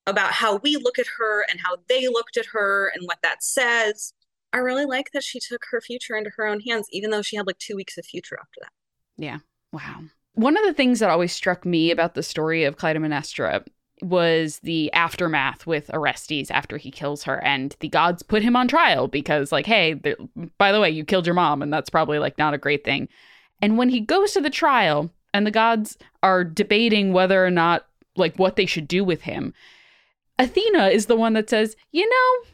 about 0.07 0.31
how 0.33 0.57
we 0.57 0.77
look 0.77 0.99
at 0.99 1.07
her 1.19 1.45
and 1.51 1.59
how 1.61 1.77
they 1.89 2.07
looked 2.07 2.37
at 2.37 2.47
her 2.53 2.93
and 2.95 3.07
what 3.07 3.19
that 3.23 3.43
says 3.43 4.13
i 4.53 4.59
really 4.59 4.85
like 4.85 5.11
that 5.13 5.25
she 5.25 5.41
took 5.41 5.63
her 5.71 5.81
future 5.81 6.17
into 6.17 6.31
her 6.37 6.47
own 6.47 6.61
hands 6.61 6.87
even 6.93 7.11
though 7.11 7.23
she 7.23 7.37
had 7.37 7.47
like 7.47 7.59
two 7.59 7.75
weeks 7.75 7.99
of 7.99 8.05
future 8.07 8.39
after 8.41 8.61
that 8.61 8.71
Yeah. 9.17 9.39
Wow. 9.73 10.03
One 10.35 10.57
of 10.57 10.65
the 10.65 10.75
things 10.75 11.01
that 11.01 11.11
always 11.11 11.33
struck 11.33 11.65
me 11.65 11.91
about 11.91 12.15
the 12.15 12.23
story 12.23 12.65
of 12.65 12.77
Clytemnestra 12.77 13.65
was 14.05 14.61
the 14.61 14.93
aftermath 14.93 15.67
with 15.67 15.91
Orestes 15.93 16.51
after 16.51 16.77
he 16.77 16.91
kills 16.91 17.25
her 17.25 17.43
and 17.45 17.75
the 17.81 17.89
gods 17.89 18.23
put 18.23 18.43
him 18.43 18.57
on 18.57 18.69
trial 18.69 19.09
because 19.09 19.51
like 19.51 19.67
hey, 19.67 19.95
by 20.59 20.73
the 20.73 20.81
way, 20.81 20.91
you 20.91 21.05
killed 21.05 21.27
your 21.27 21.35
mom 21.35 21.63
and 21.63 21.73
that's 21.73 21.91
probably 21.91 22.19
like 22.19 22.39
not 22.39 22.55
a 22.55 22.59
great 22.59 22.85
thing. 22.85 23.09
And 23.63 23.79
when 23.79 23.89
he 23.89 24.01
goes 24.01 24.33
to 24.33 24.41
the 24.41 24.51
trial 24.51 25.11
and 25.33 25.47
the 25.47 25.51
gods 25.51 25.97
are 26.23 26.45
debating 26.45 27.13
whether 27.13 27.45
or 27.45 27.51
not, 27.51 27.87
like, 28.17 28.37
what 28.37 28.57
they 28.57 28.67
should 28.67 28.87
do 28.87 29.03
with 29.05 29.23
him, 29.23 29.55
Athena 30.39 30.89
is 30.89 31.07
the 31.07 31.17
one 31.17 31.33
that 31.33 31.49
says, 31.49 31.77
you 31.91 32.09
know, 32.09 32.51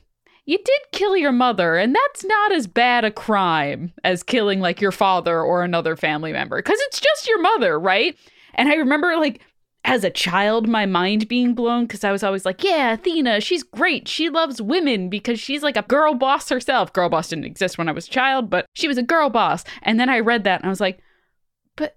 you 0.47 0.59
did 0.59 0.81
kill 0.93 1.17
your 1.17 1.33
mother, 1.33 1.77
and 1.77 1.95
that's 1.95 2.25
not 2.25 2.53
as 2.53 2.67
bad 2.67 3.05
a 3.05 3.11
crime 3.11 3.93
as 4.05 4.23
killing 4.23 4.61
like 4.61 4.81
your 4.81 4.93
father 4.93 5.41
or 5.41 5.63
another 5.63 5.97
family 5.97 6.33
member 6.33 6.59
because 6.59 6.79
it's 6.83 7.01
just 7.01 7.29
your 7.29 7.41
mother, 7.41 7.79
right? 7.79 8.17
And 8.55 8.69
I 8.69 8.75
remember 8.75 9.17
like 9.17 9.41
as 9.85 10.05
a 10.05 10.11
child, 10.11 10.69
my 10.69 10.85
mind 10.87 11.29
being 11.29 11.55
blown 11.55 11.85
because 11.85 12.05
I 12.05 12.13
was 12.13 12.23
always 12.23 12.45
like, 12.45 12.63
yeah, 12.63 12.93
Athena, 12.93 13.41
she's 13.41 13.63
great. 13.63 14.09
She 14.09 14.29
loves 14.29 14.61
women 14.61 15.09
because 15.09 15.41
she's 15.41 15.63
like 15.63 15.77
a 15.77 15.83
girl 15.83 16.15
boss 16.15 16.49
herself. 16.49 16.93
Girl 16.93 17.09
boss 17.09 17.29
didn't 17.29 17.47
exist 17.47 17.79
when 17.79 17.89
I 17.89 17.93
was 17.93 18.07
a 18.07 18.11
child, 18.11 18.51
but 18.51 18.67
she 18.75 18.89
was 18.89 18.99
a 18.99 19.03
girl 19.03 19.31
boss. 19.31 19.65
And 19.83 19.99
then 19.99 20.11
I 20.11 20.21
read 20.21 20.45
that 20.45 20.61
and 20.61 20.67
I 20.67 20.71
was 20.71 20.81
like, 20.81 21.01
but 21.77 21.97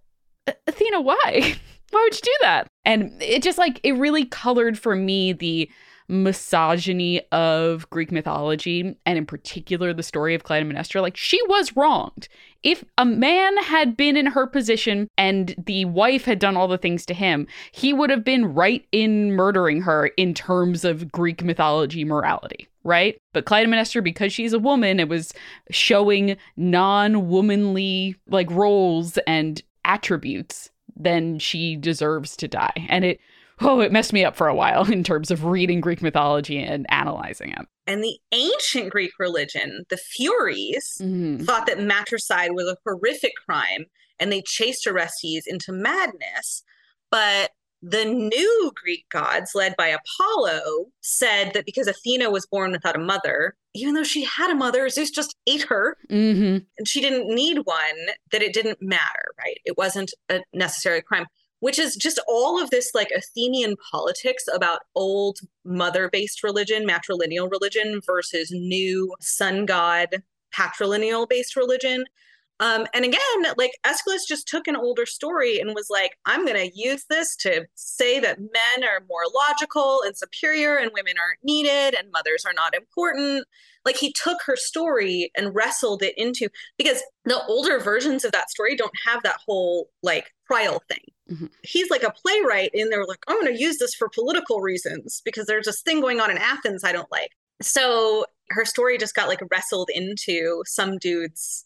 Athena, 0.67 1.01
why? 1.01 1.55
why 1.91 2.01
would 2.03 2.15
you 2.15 2.21
do 2.23 2.37
that? 2.41 2.67
And 2.85 3.21
it 3.21 3.43
just 3.43 3.57
like, 3.57 3.79
it 3.83 3.93
really 3.93 4.25
colored 4.25 4.79
for 4.79 4.95
me 4.95 5.33
the 5.33 5.69
misogyny 6.07 7.21
of 7.31 7.89
Greek 7.89 8.11
mythology, 8.11 8.97
and 9.05 9.17
in 9.17 9.25
particular 9.25 9.93
the 9.93 10.03
story 10.03 10.35
of 10.35 10.43
Clytemnestra, 10.43 11.01
like 11.01 11.17
she 11.17 11.39
was 11.47 11.75
wronged. 11.75 12.27
If 12.63 12.83
a 12.97 13.05
man 13.05 13.57
had 13.57 13.97
been 13.97 14.15
in 14.15 14.27
her 14.27 14.47
position 14.47 15.09
and 15.17 15.53
the 15.57 15.85
wife 15.85 16.25
had 16.25 16.39
done 16.39 16.55
all 16.55 16.67
the 16.67 16.77
things 16.77 17.05
to 17.07 17.13
him, 17.13 17.47
he 17.71 17.93
would 17.93 18.09
have 18.09 18.23
been 18.23 18.53
right 18.53 18.85
in 18.91 19.33
murdering 19.33 19.81
her 19.81 20.07
in 20.17 20.33
terms 20.33 20.85
of 20.85 21.11
Greek 21.11 21.43
mythology 21.43 22.05
morality 22.05 22.67
right? 22.83 23.17
But 23.31 23.45
Clytemnestra, 23.45 24.03
because 24.03 24.33
she's 24.33 24.53
a 24.53 24.59
woman, 24.59 24.99
it 24.99 25.07
was 25.07 25.33
showing 25.71 26.37
non-womanly 26.57 28.15
like 28.27 28.51
roles 28.51 29.17
and 29.19 29.61
attributes, 29.85 30.69
then 30.95 31.39
she 31.39 31.75
deserves 31.75 32.35
to 32.37 32.47
die. 32.47 32.87
And 32.89 33.05
it 33.05 33.19
oh, 33.61 33.81
it 33.81 33.91
messed 33.91 34.13
me 34.13 34.23
up 34.23 34.35
for 34.35 34.47
a 34.47 34.55
while 34.55 34.89
in 34.91 35.03
terms 35.03 35.31
of 35.31 35.45
reading 35.45 35.81
Greek 35.81 36.01
mythology 36.01 36.57
and 36.57 36.85
analyzing 36.89 37.51
it. 37.51 37.65
And 37.85 38.03
the 38.03 38.17
ancient 38.31 38.91
Greek 38.91 39.11
religion, 39.19 39.83
the 39.89 39.97
Furies, 39.97 40.97
mm-hmm. 41.01 41.43
thought 41.43 41.67
that 41.67 41.79
matricide 41.79 42.51
was 42.53 42.67
a 42.67 42.77
horrific 42.85 43.33
crime 43.47 43.85
and 44.19 44.31
they 44.31 44.41
chased 44.45 44.87
Orestes 44.87 45.43
into 45.47 45.71
madness. 45.71 46.63
But 47.11 47.51
the 47.81 48.05
new 48.05 48.71
Greek 48.81 49.05
gods, 49.11 49.51
led 49.53 49.75
by 49.77 49.87
Apollo, 49.87 50.85
said 51.01 51.51
that 51.53 51.65
because 51.65 51.87
Athena 51.87 52.31
was 52.31 52.45
born 52.45 52.71
without 52.71 52.95
a 52.95 52.99
mother, 52.99 53.55
even 53.75 53.93
though 53.93 54.05
she 54.05 54.23
had 54.23 54.49
a 54.49 54.55
mother, 54.55 54.87
Zeus 54.87 55.11
just 55.11 55.35
ate 55.45 55.63
her 55.63 55.97
mm-hmm. 56.09 56.59
and 56.77 56.87
she 56.87 57.01
didn't 57.01 57.27
need 57.27 57.57
one, 57.65 58.07
that 58.31 58.41
it 58.41 58.53
didn't 58.53 58.81
matter, 58.81 59.33
right? 59.37 59.57
It 59.65 59.77
wasn't 59.77 60.13
a 60.29 60.39
necessary 60.53 61.01
crime 61.01 61.25
which 61.63 61.79
is 61.79 61.95
just 61.95 62.19
all 62.27 62.61
of 62.61 62.71
this 62.71 62.91
like 62.93 63.09
Athenian 63.15 63.77
politics 63.89 64.43
about 64.53 64.81
old 64.95 65.39
mother 65.63 66.09
based 66.11 66.43
religion, 66.43 66.85
matrilineal 66.85 67.49
religion 67.49 68.01
versus 68.05 68.51
new 68.51 69.15
sun 69.21 69.65
god 69.65 70.09
patrilineal 70.53 71.27
based 71.27 71.55
religion. 71.55 72.03
Um, 72.59 72.85
and 72.93 73.03
again, 73.03 73.19
like 73.57 73.71
Aeschylus 73.83 74.25
just 74.27 74.47
took 74.47 74.67
an 74.67 74.75
older 74.75 75.05
story 75.05 75.59
and 75.59 75.73
was 75.73 75.87
like, 75.89 76.17
I'm 76.25 76.45
going 76.45 76.69
to 76.69 76.71
use 76.73 77.05
this 77.09 77.35
to 77.37 77.65
say 77.75 78.19
that 78.19 78.39
men 78.39 78.87
are 78.87 79.05
more 79.09 79.23
logical 79.33 80.01
and 80.05 80.15
superior 80.15 80.77
and 80.77 80.91
women 80.93 81.15
aren't 81.17 81.43
needed 81.43 81.97
and 81.97 82.11
mothers 82.11 82.45
are 82.45 82.53
not 82.53 82.75
important. 82.75 83.45
Like 83.85 83.97
he 83.97 84.13
took 84.13 84.37
her 84.45 84.55
story 84.55 85.31
and 85.35 85.53
wrestled 85.53 86.03
it 86.03 86.13
into 86.15 86.47
because 86.77 87.03
the 87.25 87.43
older 87.47 87.79
versions 87.79 88.23
of 88.23 88.31
that 88.31 88.49
story 88.49 88.75
don't 88.75 88.93
have 89.05 89.23
that 89.23 89.39
whole 89.45 89.89
like 90.01 90.31
trial 90.47 90.81
thing. 90.87 91.03
Mm-hmm. 91.31 91.47
He's 91.63 91.89
like 91.89 92.03
a 92.03 92.11
playwright, 92.11 92.71
and 92.73 92.91
they're 92.91 93.05
like, 93.05 93.23
I'm 93.27 93.39
going 93.39 93.53
to 93.53 93.61
use 93.61 93.77
this 93.77 93.95
for 93.95 94.09
political 94.09 94.59
reasons 94.59 95.21
because 95.23 95.45
there's 95.47 95.65
this 95.65 95.81
thing 95.81 96.01
going 96.01 96.19
on 96.19 96.29
in 96.29 96.37
Athens 96.37 96.83
I 96.83 96.91
don't 96.91 97.11
like. 97.11 97.31
So 97.61 98.25
her 98.49 98.65
story 98.65 98.97
just 98.97 99.15
got 99.15 99.29
like 99.29 99.41
wrestled 99.49 99.89
into 99.93 100.63
some 100.65 100.97
dude's 100.97 101.65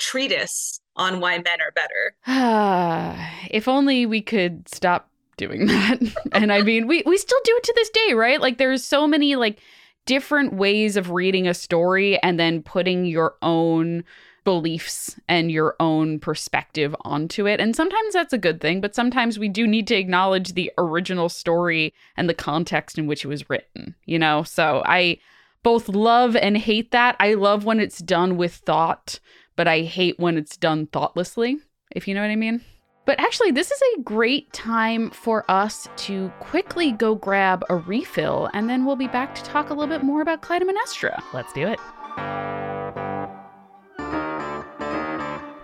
treatise 0.00 0.80
on 0.96 1.20
why 1.20 1.38
men 1.38 1.60
are 1.60 1.72
better. 1.72 2.14
if 3.50 3.68
only 3.68 4.06
we 4.06 4.20
could 4.20 4.68
stop 4.68 5.08
doing 5.36 5.66
that. 5.66 6.00
and 6.32 6.52
I 6.52 6.62
mean, 6.62 6.86
we 6.86 7.02
we 7.06 7.16
still 7.16 7.40
do 7.44 7.56
it 7.56 7.62
to 7.64 7.72
this 7.76 7.90
day, 7.90 8.14
right? 8.14 8.40
Like 8.40 8.58
there's 8.58 8.84
so 8.84 9.06
many 9.06 9.36
like 9.36 9.60
different 10.06 10.54
ways 10.54 10.96
of 10.96 11.10
reading 11.10 11.46
a 11.46 11.54
story 11.54 12.20
and 12.22 12.40
then 12.40 12.62
putting 12.62 13.04
your 13.04 13.34
own 13.42 14.02
beliefs 14.44 15.16
and 15.28 15.50
your 15.52 15.76
own 15.78 16.18
perspective 16.18 16.96
onto 17.02 17.46
it. 17.46 17.60
And 17.60 17.76
sometimes 17.76 18.14
that's 18.14 18.32
a 18.32 18.38
good 18.38 18.60
thing, 18.60 18.80
but 18.80 18.94
sometimes 18.94 19.38
we 19.38 19.48
do 19.48 19.66
need 19.66 19.86
to 19.88 19.94
acknowledge 19.94 20.54
the 20.54 20.72
original 20.78 21.28
story 21.28 21.92
and 22.16 22.28
the 22.28 22.34
context 22.34 22.98
in 22.98 23.06
which 23.06 23.24
it 23.24 23.28
was 23.28 23.48
written, 23.50 23.94
you 24.06 24.18
know? 24.18 24.42
So 24.42 24.82
I 24.86 25.18
both 25.62 25.88
love 25.88 26.36
and 26.36 26.56
hate 26.56 26.90
that. 26.90 27.16
I 27.20 27.34
love 27.34 27.64
when 27.64 27.80
it's 27.80 27.98
done 27.98 28.36
with 28.36 28.54
thought, 28.54 29.20
but 29.60 29.68
I 29.68 29.82
hate 29.82 30.18
when 30.18 30.38
it's 30.38 30.56
done 30.56 30.86
thoughtlessly, 30.86 31.58
if 31.90 32.08
you 32.08 32.14
know 32.14 32.22
what 32.22 32.30
I 32.30 32.36
mean. 32.36 32.62
But 33.04 33.20
actually, 33.20 33.50
this 33.50 33.70
is 33.70 33.78
a 33.94 34.00
great 34.00 34.50
time 34.54 35.10
for 35.10 35.44
us 35.50 35.86
to 35.98 36.32
quickly 36.40 36.92
go 36.92 37.14
grab 37.14 37.62
a 37.68 37.76
refill, 37.76 38.48
and 38.54 38.70
then 38.70 38.86
we'll 38.86 38.96
be 38.96 39.06
back 39.06 39.34
to 39.34 39.42
talk 39.44 39.68
a 39.68 39.74
little 39.74 39.94
bit 39.94 40.02
more 40.02 40.22
about 40.22 40.40
Clytemnestra. 40.40 41.22
Let's 41.34 41.52
do 41.52 41.66
it. 41.66 41.78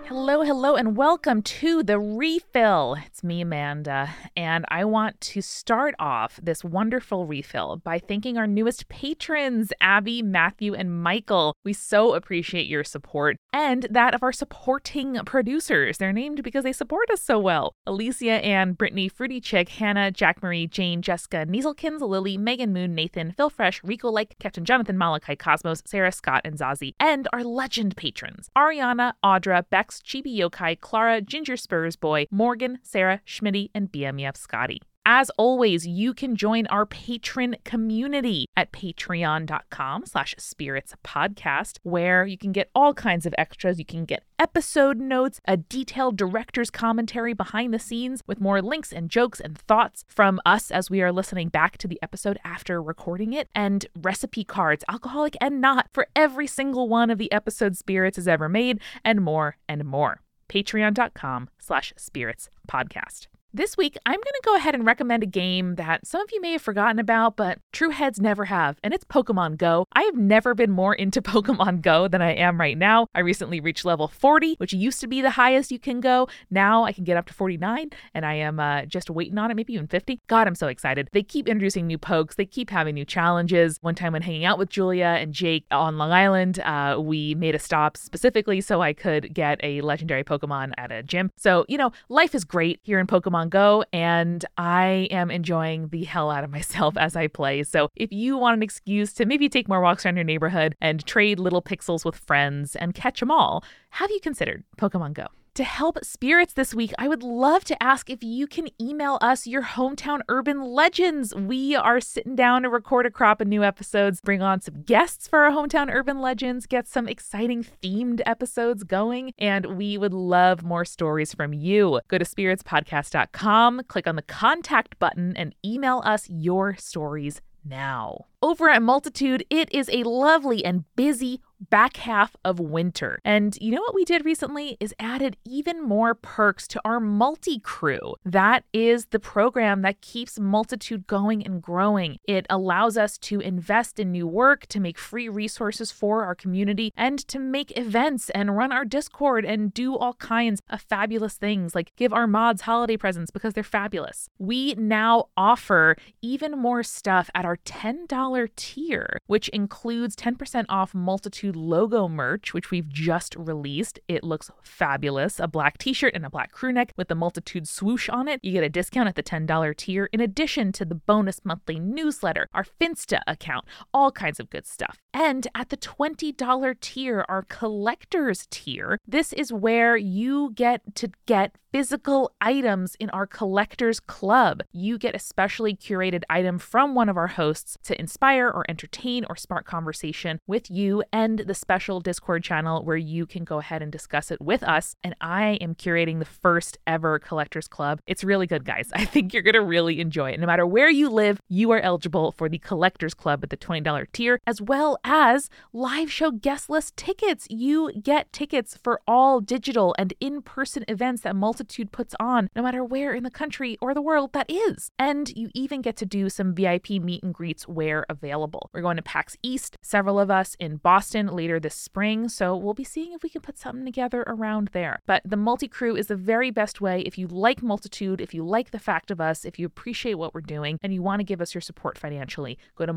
Hello, 0.08 0.42
hello, 0.42 0.76
and 0.76 0.96
welcome 0.96 1.42
to 1.42 1.82
the 1.82 1.98
refill. 1.98 2.96
It's 3.04 3.24
me, 3.24 3.40
Amanda, 3.40 4.14
and 4.36 4.64
I 4.68 4.84
want 4.84 5.20
to 5.32 5.42
start 5.42 5.96
off 5.98 6.38
this 6.40 6.62
wonderful 6.62 7.26
refill 7.26 7.78
by 7.78 7.98
thanking 7.98 8.38
our 8.38 8.46
newest 8.46 8.88
patrons, 8.88 9.72
Abby, 9.80 10.22
Matthew, 10.22 10.74
and 10.74 11.02
Michael. 11.02 11.54
We 11.64 11.72
so 11.72 12.14
appreciate 12.14 12.68
your 12.68 12.84
support 12.84 13.36
and 13.52 13.88
that 13.90 14.14
of 14.14 14.22
our 14.22 14.30
supporting 14.30 15.18
producers. 15.26 15.98
They're 15.98 16.12
named 16.12 16.44
because 16.44 16.62
they 16.62 16.72
support 16.72 17.10
us 17.10 17.20
so 17.20 17.40
well 17.40 17.72
Alicia, 17.84 18.44
Ann, 18.44 18.74
Brittany, 18.74 19.08
Fruity 19.08 19.40
Chick, 19.40 19.70
Hannah, 19.70 20.12
Jack 20.12 20.40
Marie, 20.40 20.68
Jane, 20.68 21.02
Jessica, 21.02 21.46
Nieselkins, 21.48 22.00
Lily, 22.00 22.38
Megan 22.38 22.72
Moon, 22.72 22.94
Nathan, 22.94 23.32
Phil 23.32 23.50
Fresh, 23.50 23.82
Rico 23.82 24.08
Like, 24.10 24.36
Captain 24.38 24.64
Jonathan, 24.64 24.96
Malachi 24.96 25.34
Cosmos, 25.34 25.82
Sarah 25.84 26.12
Scott, 26.12 26.42
and 26.44 26.56
Zazie, 26.56 26.94
and 27.00 27.26
our 27.32 27.42
legend 27.42 27.96
patrons 27.96 28.50
Ariana, 28.56 29.14
Audra, 29.24 29.64
Bex, 29.68 29.95
Chibi 30.00 30.36
Yokai, 30.36 30.80
Clara, 30.80 31.20
Ginger 31.20 31.56
Spurs 31.56 31.96
Boy, 31.96 32.26
Morgan, 32.30 32.78
Sarah, 32.82 33.20
Schmitty, 33.26 33.70
and 33.74 33.90
BMEF 33.90 34.36
Scotty. 34.36 34.80
As 35.08 35.30
always, 35.38 35.86
you 35.86 36.12
can 36.12 36.34
join 36.34 36.66
our 36.66 36.84
patron 36.84 37.54
community 37.62 38.46
at 38.56 38.72
patreon.com 38.72 40.04
slash 40.04 40.34
spirits 40.36 40.96
podcast, 41.04 41.78
where 41.84 42.26
you 42.26 42.36
can 42.36 42.50
get 42.50 42.70
all 42.74 42.92
kinds 42.92 43.24
of 43.24 43.32
extras. 43.38 43.78
You 43.78 43.84
can 43.84 44.04
get 44.04 44.24
episode 44.36 44.98
notes, 44.98 45.40
a 45.44 45.58
detailed 45.58 46.16
director's 46.16 46.70
commentary 46.70 47.34
behind 47.34 47.72
the 47.72 47.78
scenes 47.78 48.20
with 48.26 48.40
more 48.40 48.60
links 48.60 48.92
and 48.92 49.08
jokes 49.08 49.38
and 49.38 49.56
thoughts 49.56 50.04
from 50.08 50.40
us 50.44 50.72
as 50.72 50.90
we 50.90 51.00
are 51.00 51.12
listening 51.12 51.50
back 51.50 51.78
to 51.78 51.86
the 51.86 52.00
episode 52.02 52.40
after 52.44 52.82
recording 52.82 53.32
it, 53.32 53.48
and 53.54 53.86
recipe 53.96 54.42
cards, 54.42 54.82
alcoholic 54.88 55.36
and 55.40 55.60
not, 55.60 55.88
for 55.92 56.08
every 56.16 56.48
single 56.48 56.88
one 56.88 57.10
of 57.10 57.18
the 57.18 57.30
episode 57.30 57.76
Spirits 57.76 58.16
has 58.16 58.26
ever 58.26 58.48
made, 58.48 58.80
and 59.04 59.20
more 59.20 59.56
and 59.68 59.84
more. 59.84 60.20
Patreon.com 60.48 61.48
slash 61.60 61.92
spirits 61.96 62.50
podcast. 62.66 63.28
This 63.56 63.74
week, 63.74 63.96
I'm 64.04 64.16
going 64.16 64.22
to 64.22 64.42
go 64.44 64.54
ahead 64.54 64.74
and 64.74 64.84
recommend 64.84 65.22
a 65.22 65.26
game 65.26 65.76
that 65.76 66.06
some 66.06 66.20
of 66.20 66.28
you 66.30 66.42
may 66.42 66.52
have 66.52 66.60
forgotten 66.60 66.98
about, 66.98 67.36
but 67.36 67.58
true 67.72 67.88
heads 67.88 68.20
never 68.20 68.44
have, 68.44 68.76
and 68.84 68.92
it's 68.92 69.06
Pokemon 69.06 69.56
Go. 69.56 69.86
I 69.94 70.02
have 70.02 70.14
never 70.14 70.54
been 70.54 70.70
more 70.70 70.92
into 71.02 71.22
Pokemon 71.22 71.80
Go 71.80 72.06
than 72.06 72.20
I 72.20 72.34
am 72.34 72.60
right 72.60 72.76
now. 72.76 73.06
I 73.14 73.20
recently 73.20 73.60
reached 73.60 73.86
level 73.86 74.08
40, 74.08 74.56
which 74.58 74.74
used 74.74 75.00
to 75.00 75.06
be 75.06 75.22
the 75.22 75.30
highest 75.30 75.72
you 75.72 75.78
can 75.78 76.02
go. 76.02 76.28
Now 76.50 76.84
I 76.84 76.92
can 76.92 77.04
get 77.04 77.16
up 77.16 77.24
to 77.28 77.32
49, 77.32 77.88
and 78.12 78.26
I 78.26 78.34
am 78.34 78.60
uh, 78.60 78.84
just 78.84 79.08
waiting 79.08 79.38
on 79.38 79.50
it, 79.50 79.54
maybe 79.54 79.72
even 79.72 79.86
50. 79.86 80.20
God, 80.26 80.46
I'm 80.46 80.54
so 80.54 80.66
excited. 80.66 81.08
They 81.12 81.22
keep 81.22 81.48
introducing 81.48 81.86
new 81.86 81.96
pokes, 81.96 82.34
they 82.34 82.44
keep 82.44 82.68
having 82.68 82.94
new 82.94 83.06
challenges. 83.06 83.78
One 83.80 83.94
time 83.94 84.12
when 84.12 84.20
hanging 84.20 84.44
out 84.44 84.58
with 84.58 84.68
Julia 84.68 85.16
and 85.18 85.32
Jake 85.32 85.64
on 85.70 85.96
Long 85.96 86.12
Island, 86.12 86.58
uh, 86.58 86.98
we 87.00 87.34
made 87.34 87.54
a 87.54 87.58
stop 87.58 87.96
specifically 87.96 88.60
so 88.60 88.82
I 88.82 88.92
could 88.92 89.32
get 89.32 89.58
a 89.62 89.80
legendary 89.80 90.24
Pokemon 90.24 90.72
at 90.76 90.92
a 90.92 91.02
gym. 91.02 91.30
So, 91.38 91.64
you 91.70 91.78
know, 91.78 91.92
life 92.10 92.34
is 92.34 92.44
great 92.44 92.80
here 92.82 92.98
in 92.98 93.06
Pokemon 93.06 93.45
Go, 93.48 93.84
and 93.92 94.44
I 94.56 95.08
am 95.10 95.30
enjoying 95.30 95.88
the 95.88 96.04
hell 96.04 96.30
out 96.30 96.44
of 96.44 96.50
myself 96.58 96.96
as 96.96 97.16
I 97.16 97.26
play. 97.26 97.62
So 97.62 97.88
if 97.96 98.12
you 98.12 98.36
want 98.36 98.56
an 98.56 98.62
excuse 98.62 99.12
to 99.14 99.26
maybe 99.26 99.48
take 99.48 99.68
more 99.68 99.80
walks 99.80 100.04
around 100.04 100.16
your 100.16 100.24
neighborhood 100.24 100.74
and 100.80 101.04
trade 101.06 101.38
little 101.38 101.62
pixels 101.62 102.04
with 102.04 102.16
friends 102.16 102.76
and 102.76 102.94
catch 102.94 103.20
them 103.20 103.30
all, 103.30 103.64
have 103.90 104.10
you 104.10 104.20
considered 104.20 104.64
Pokemon 104.78 105.14
Go? 105.14 105.26
To 105.56 105.64
help 105.64 106.04
spirits 106.04 106.52
this 106.52 106.74
week, 106.74 106.92
I 106.98 107.08
would 107.08 107.22
love 107.22 107.64
to 107.64 107.82
ask 107.82 108.10
if 108.10 108.22
you 108.22 108.46
can 108.46 108.68
email 108.78 109.16
us 109.22 109.46
your 109.46 109.62
hometown 109.62 110.20
urban 110.28 110.60
legends. 110.60 111.34
We 111.34 111.74
are 111.74 111.98
sitting 111.98 112.36
down 112.36 112.64
to 112.64 112.68
record 112.68 113.06
a 113.06 113.10
crop 113.10 113.40
of 113.40 113.48
new 113.48 113.64
episodes, 113.64 114.20
bring 114.20 114.42
on 114.42 114.60
some 114.60 114.82
guests 114.82 115.26
for 115.26 115.46
our 115.46 115.50
hometown 115.50 115.90
urban 115.90 116.20
legends, 116.20 116.66
get 116.66 116.86
some 116.86 117.08
exciting 117.08 117.64
themed 117.64 118.20
episodes 118.26 118.84
going, 118.84 119.32
and 119.38 119.78
we 119.78 119.96
would 119.96 120.12
love 120.12 120.62
more 120.62 120.84
stories 120.84 121.32
from 121.32 121.54
you. 121.54 122.02
Go 122.08 122.18
to 122.18 122.26
spiritspodcast.com, 122.26 123.84
click 123.88 124.06
on 124.06 124.16
the 124.16 124.22
contact 124.22 124.98
button, 124.98 125.34
and 125.38 125.54
email 125.64 126.02
us 126.04 126.28
your 126.28 126.76
stories 126.76 127.40
now. 127.64 128.26
Over 128.46 128.70
at 128.70 128.80
Multitude, 128.80 129.44
it 129.50 129.68
is 129.74 129.90
a 129.92 130.04
lovely 130.04 130.64
and 130.64 130.84
busy 130.94 131.40
back 131.60 131.96
half 131.98 132.36
of 132.44 132.60
winter. 132.60 133.18
And 133.24 133.56
you 133.60 133.72
know 133.72 133.80
what 133.80 133.94
we 133.94 134.04
did 134.04 134.24
recently 134.24 134.76
is 134.80 134.94
added 134.98 135.36
even 135.44 135.82
more 135.82 136.14
perks 136.14 136.66
to 136.68 136.80
our 136.84 137.00
multi 137.00 137.58
crew. 137.58 138.14
That 138.24 138.64
is 138.72 139.06
the 139.06 139.18
program 139.18 139.82
that 139.82 140.00
keeps 140.00 140.38
Multitude 140.38 141.06
going 141.06 141.44
and 141.44 141.62
growing. 141.62 142.18
It 142.24 142.46
allows 142.50 142.96
us 142.96 143.18
to 143.18 143.40
invest 143.40 143.98
in 143.98 144.12
new 144.12 144.26
work, 144.26 144.66
to 144.66 144.80
make 144.80 144.98
free 144.98 145.28
resources 145.28 145.90
for 145.90 146.24
our 146.24 146.34
community, 146.34 146.92
and 146.96 147.18
to 147.28 147.38
make 147.38 147.76
events 147.76 148.30
and 148.30 148.56
run 148.56 148.72
our 148.72 148.84
Discord 148.84 149.44
and 149.44 149.72
do 149.72 149.96
all 149.96 150.14
kinds 150.14 150.60
of 150.68 150.80
fabulous 150.80 151.34
things 151.34 151.74
like 151.74 151.92
give 151.96 152.12
our 152.12 152.26
mods 152.26 152.62
holiday 152.62 152.96
presents 152.96 153.30
because 153.30 153.54
they're 153.54 153.62
fabulous. 153.62 154.28
We 154.38 154.74
now 154.74 155.26
offer 155.36 155.96
even 156.22 156.58
more 156.58 156.82
stuff 156.82 157.30
at 157.34 157.44
our 157.44 157.56
$10 157.56 158.06
tier, 158.46 159.20
which 159.26 159.48
includes 159.50 160.14
10% 160.14 160.66
off 160.68 160.94
Multitude 160.94 161.56
logo 161.56 162.08
merch, 162.08 162.52
which 162.52 162.70
we've 162.70 162.88
just 162.88 163.34
released. 163.36 163.98
It 164.08 164.22
looks 164.22 164.50
fabulous. 164.62 165.40
A 165.40 165.48
black 165.48 165.78
t 165.78 165.92
shirt 165.92 166.14
and 166.14 166.26
a 166.26 166.30
black 166.30 166.52
crew 166.52 166.72
neck 166.72 166.92
with 166.96 167.08
the 167.08 167.14
multitude 167.14 167.66
swoosh 167.66 168.08
on 168.10 168.28
it. 168.28 168.40
You 168.42 168.52
get 168.52 168.64
a 168.64 168.68
discount 168.68 169.08
at 169.08 169.14
the 169.14 169.22
$10 169.22 169.76
tier, 169.76 170.08
in 170.12 170.20
addition 170.20 170.72
to 170.72 170.84
the 170.84 170.94
bonus 170.94 171.40
monthly 171.44 171.80
newsletter, 171.80 172.48
our 172.52 172.64
Finsta 172.64 173.20
account, 173.26 173.64
all 173.94 174.12
kinds 174.12 174.38
of 174.38 174.50
good 174.50 174.66
stuff. 174.66 174.98
And 175.16 175.46
at 175.54 175.70
the 175.70 175.78
$20 175.78 176.80
tier, 176.82 177.24
our 177.26 177.40
collector's 177.40 178.46
tier, 178.50 179.00
this 179.08 179.32
is 179.32 179.50
where 179.50 179.96
you 179.96 180.52
get 180.54 180.94
to 180.96 181.10
get 181.24 181.56
physical 181.72 182.32
items 182.40 182.96
in 182.98 183.10
our 183.10 183.26
collectors 183.26 184.00
club. 184.00 184.62
You 184.72 184.96
get 184.96 185.14
a 185.14 185.18
specially 185.18 185.76
curated 185.76 186.22
item 186.30 186.58
from 186.58 186.94
one 186.94 187.10
of 187.10 187.18
our 187.18 187.26
hosts 187.26 187.76
to 187.84 188.00
inspire 188.00 188.48
or 188.48 188.64
entertain 188.66 189.26
or 189.28 189.36
spark 189.36 189.66
conversation 189.66 190.40
with 190.46 190.70
you 190.70 191.02
and 191.12 191.40
the 191.40 191.54
special 191.54 192.00
Discord 192.00 192.42
channel 192.42 192.82
where 192.82 192.96
you 192.96 193.26
can 193.26 193.44
go 193.44 193.58
ahead 193.58 193.82
and 193.82 193.92
discuss 193.92 194.30
it 194.30 194.40
with 194.40 194.62
us. 194.62 194.96
And 195.04 195.14
I 195.20 195.58
am 195.60 195.74
curating 195.74 196.18
the 196.18 196.24
first 196.24 196.78
ever 196.86 197.18
collectors 197.18 197.68
club. 197.68 198.00
It's 198.06 198.24
really 198.24 198.46
good, 198.46 198.64
guys. 198.64 198.88
I 198.94 199.04
think 199.04 199.34
you're 199.34 199.42
going 199.42 199.52
to 199.52 199.60
really 199.60 200.00
enjoy 200.00 200.30
it. 200.30 200.40
No 200.40 200.46
matter 200.46 200.66
where 200.66 200.90
you 200.90 201.10
live, 201.10 201.40
you 201.48 201.70
are 201.72 201.80
eligible 201.80 202.32
for 202.32 202.48
the 202.48 202.58
collectors 202.58 203.12
club 203.12 203.40
at 203.42 203.50
the 203.50 203.56
$20 203.56 204.06
tier, 204.12 204.40
as 204.46 204.62
well 204.62 204.96
as 205.06 205.48
live 205.72 206.10
show 206.10 206.32
guest 206.32 206.68
list 206.68 206.96
tickets. 206.96 207.46
You 207.48 207.92
get 207.92 208.32
tickets 208.32 208.76
for 208.82 209.00
all 209.06 209.40
digital 209.40 209.94
and 209.98 210.12
in 210.20 210.42
person 210.42 210.84
events 210.88 211.22
that 211.22 211.36
Multitude 211.36 211.92
puts 211.92 212.14
on, 212.18 212.50
no 212.56 212.62
matter 212.62 212.84
where 212.84 213.14
in 213.14 213.22
the 213.22 213.30
country 213.30 213.78
or 213.80 213.94
the 213.94 214.02
world 214.02 214.32
that 214.32 214.50
is. 214.50 214.90
And 214.98 215.30
you 215.36 215.48
even 215.54 215.80
get 215.80 215.96
to 215.98 216.06
do 216.06 216.28
some 216.28 216.54
VIP 216.54 216.90
meet 216.90 217.22
and 217.22 217.32
greets 217.32 217.68
where 217.68 218.04
available. 218.08 218.68
We're 218.72 218.82
going 218.82 218.96
to 218.96 219.02
PAX 219.02 219.36
East, 219.42 219.76
several 219.80 220.18
of 220.18 220.28
us 220.30 220.56
in 220.58 220.78
Boston 220.78 221.28
later 221.28 221.60
this 221.60 221.76
spring, 221.76 222.28
so 222.28 222.56
we'll 222.56 222.74
be 222.74 222.82
seeing 222.82 223.12
if 223.12 223.22
we 223.22 223.28
can 223.28 223.42
put 223.42 223.58
something 223.58 223.84
together 223.84 224.24
around 224.26 224.70
there. 224.72 224.98
But 225.06 225.22
the 225.24 225.36
multi 225.36 225.68
crew 225.68 225.94
is 225.94 226.08
the 226.08 226.16
very 226.16 226.50
best 226.50 226.80
way 226.80 227.02
if 227.02 227.16
you 227.16 227.28
like 227.28 227.62
Multitude, 227.62 228.20
if 228.20 228.34
you 228.34 228.44
like 228.44 228.72
the 228.72 228.78
fact 228.80 229.12
of 229.12 229.20
us, 229.20 229.44
if 229.44 229.56
you 229.58 229.66
appreciate 229.66 230.14
what 230.14 230.34
we're 230.34 230.40
doing, 230.40 230.78
and 230.82 230.92
you 230.92 231.00
want 231.00 231.20
to 231.20 231.24
give 231.24 231.40
us 231.40 231.54
your 231.54 231.60
support 231.60 231.96
financially. 231.96 232.58
Go 232.74 232.86
to 232.86 232.92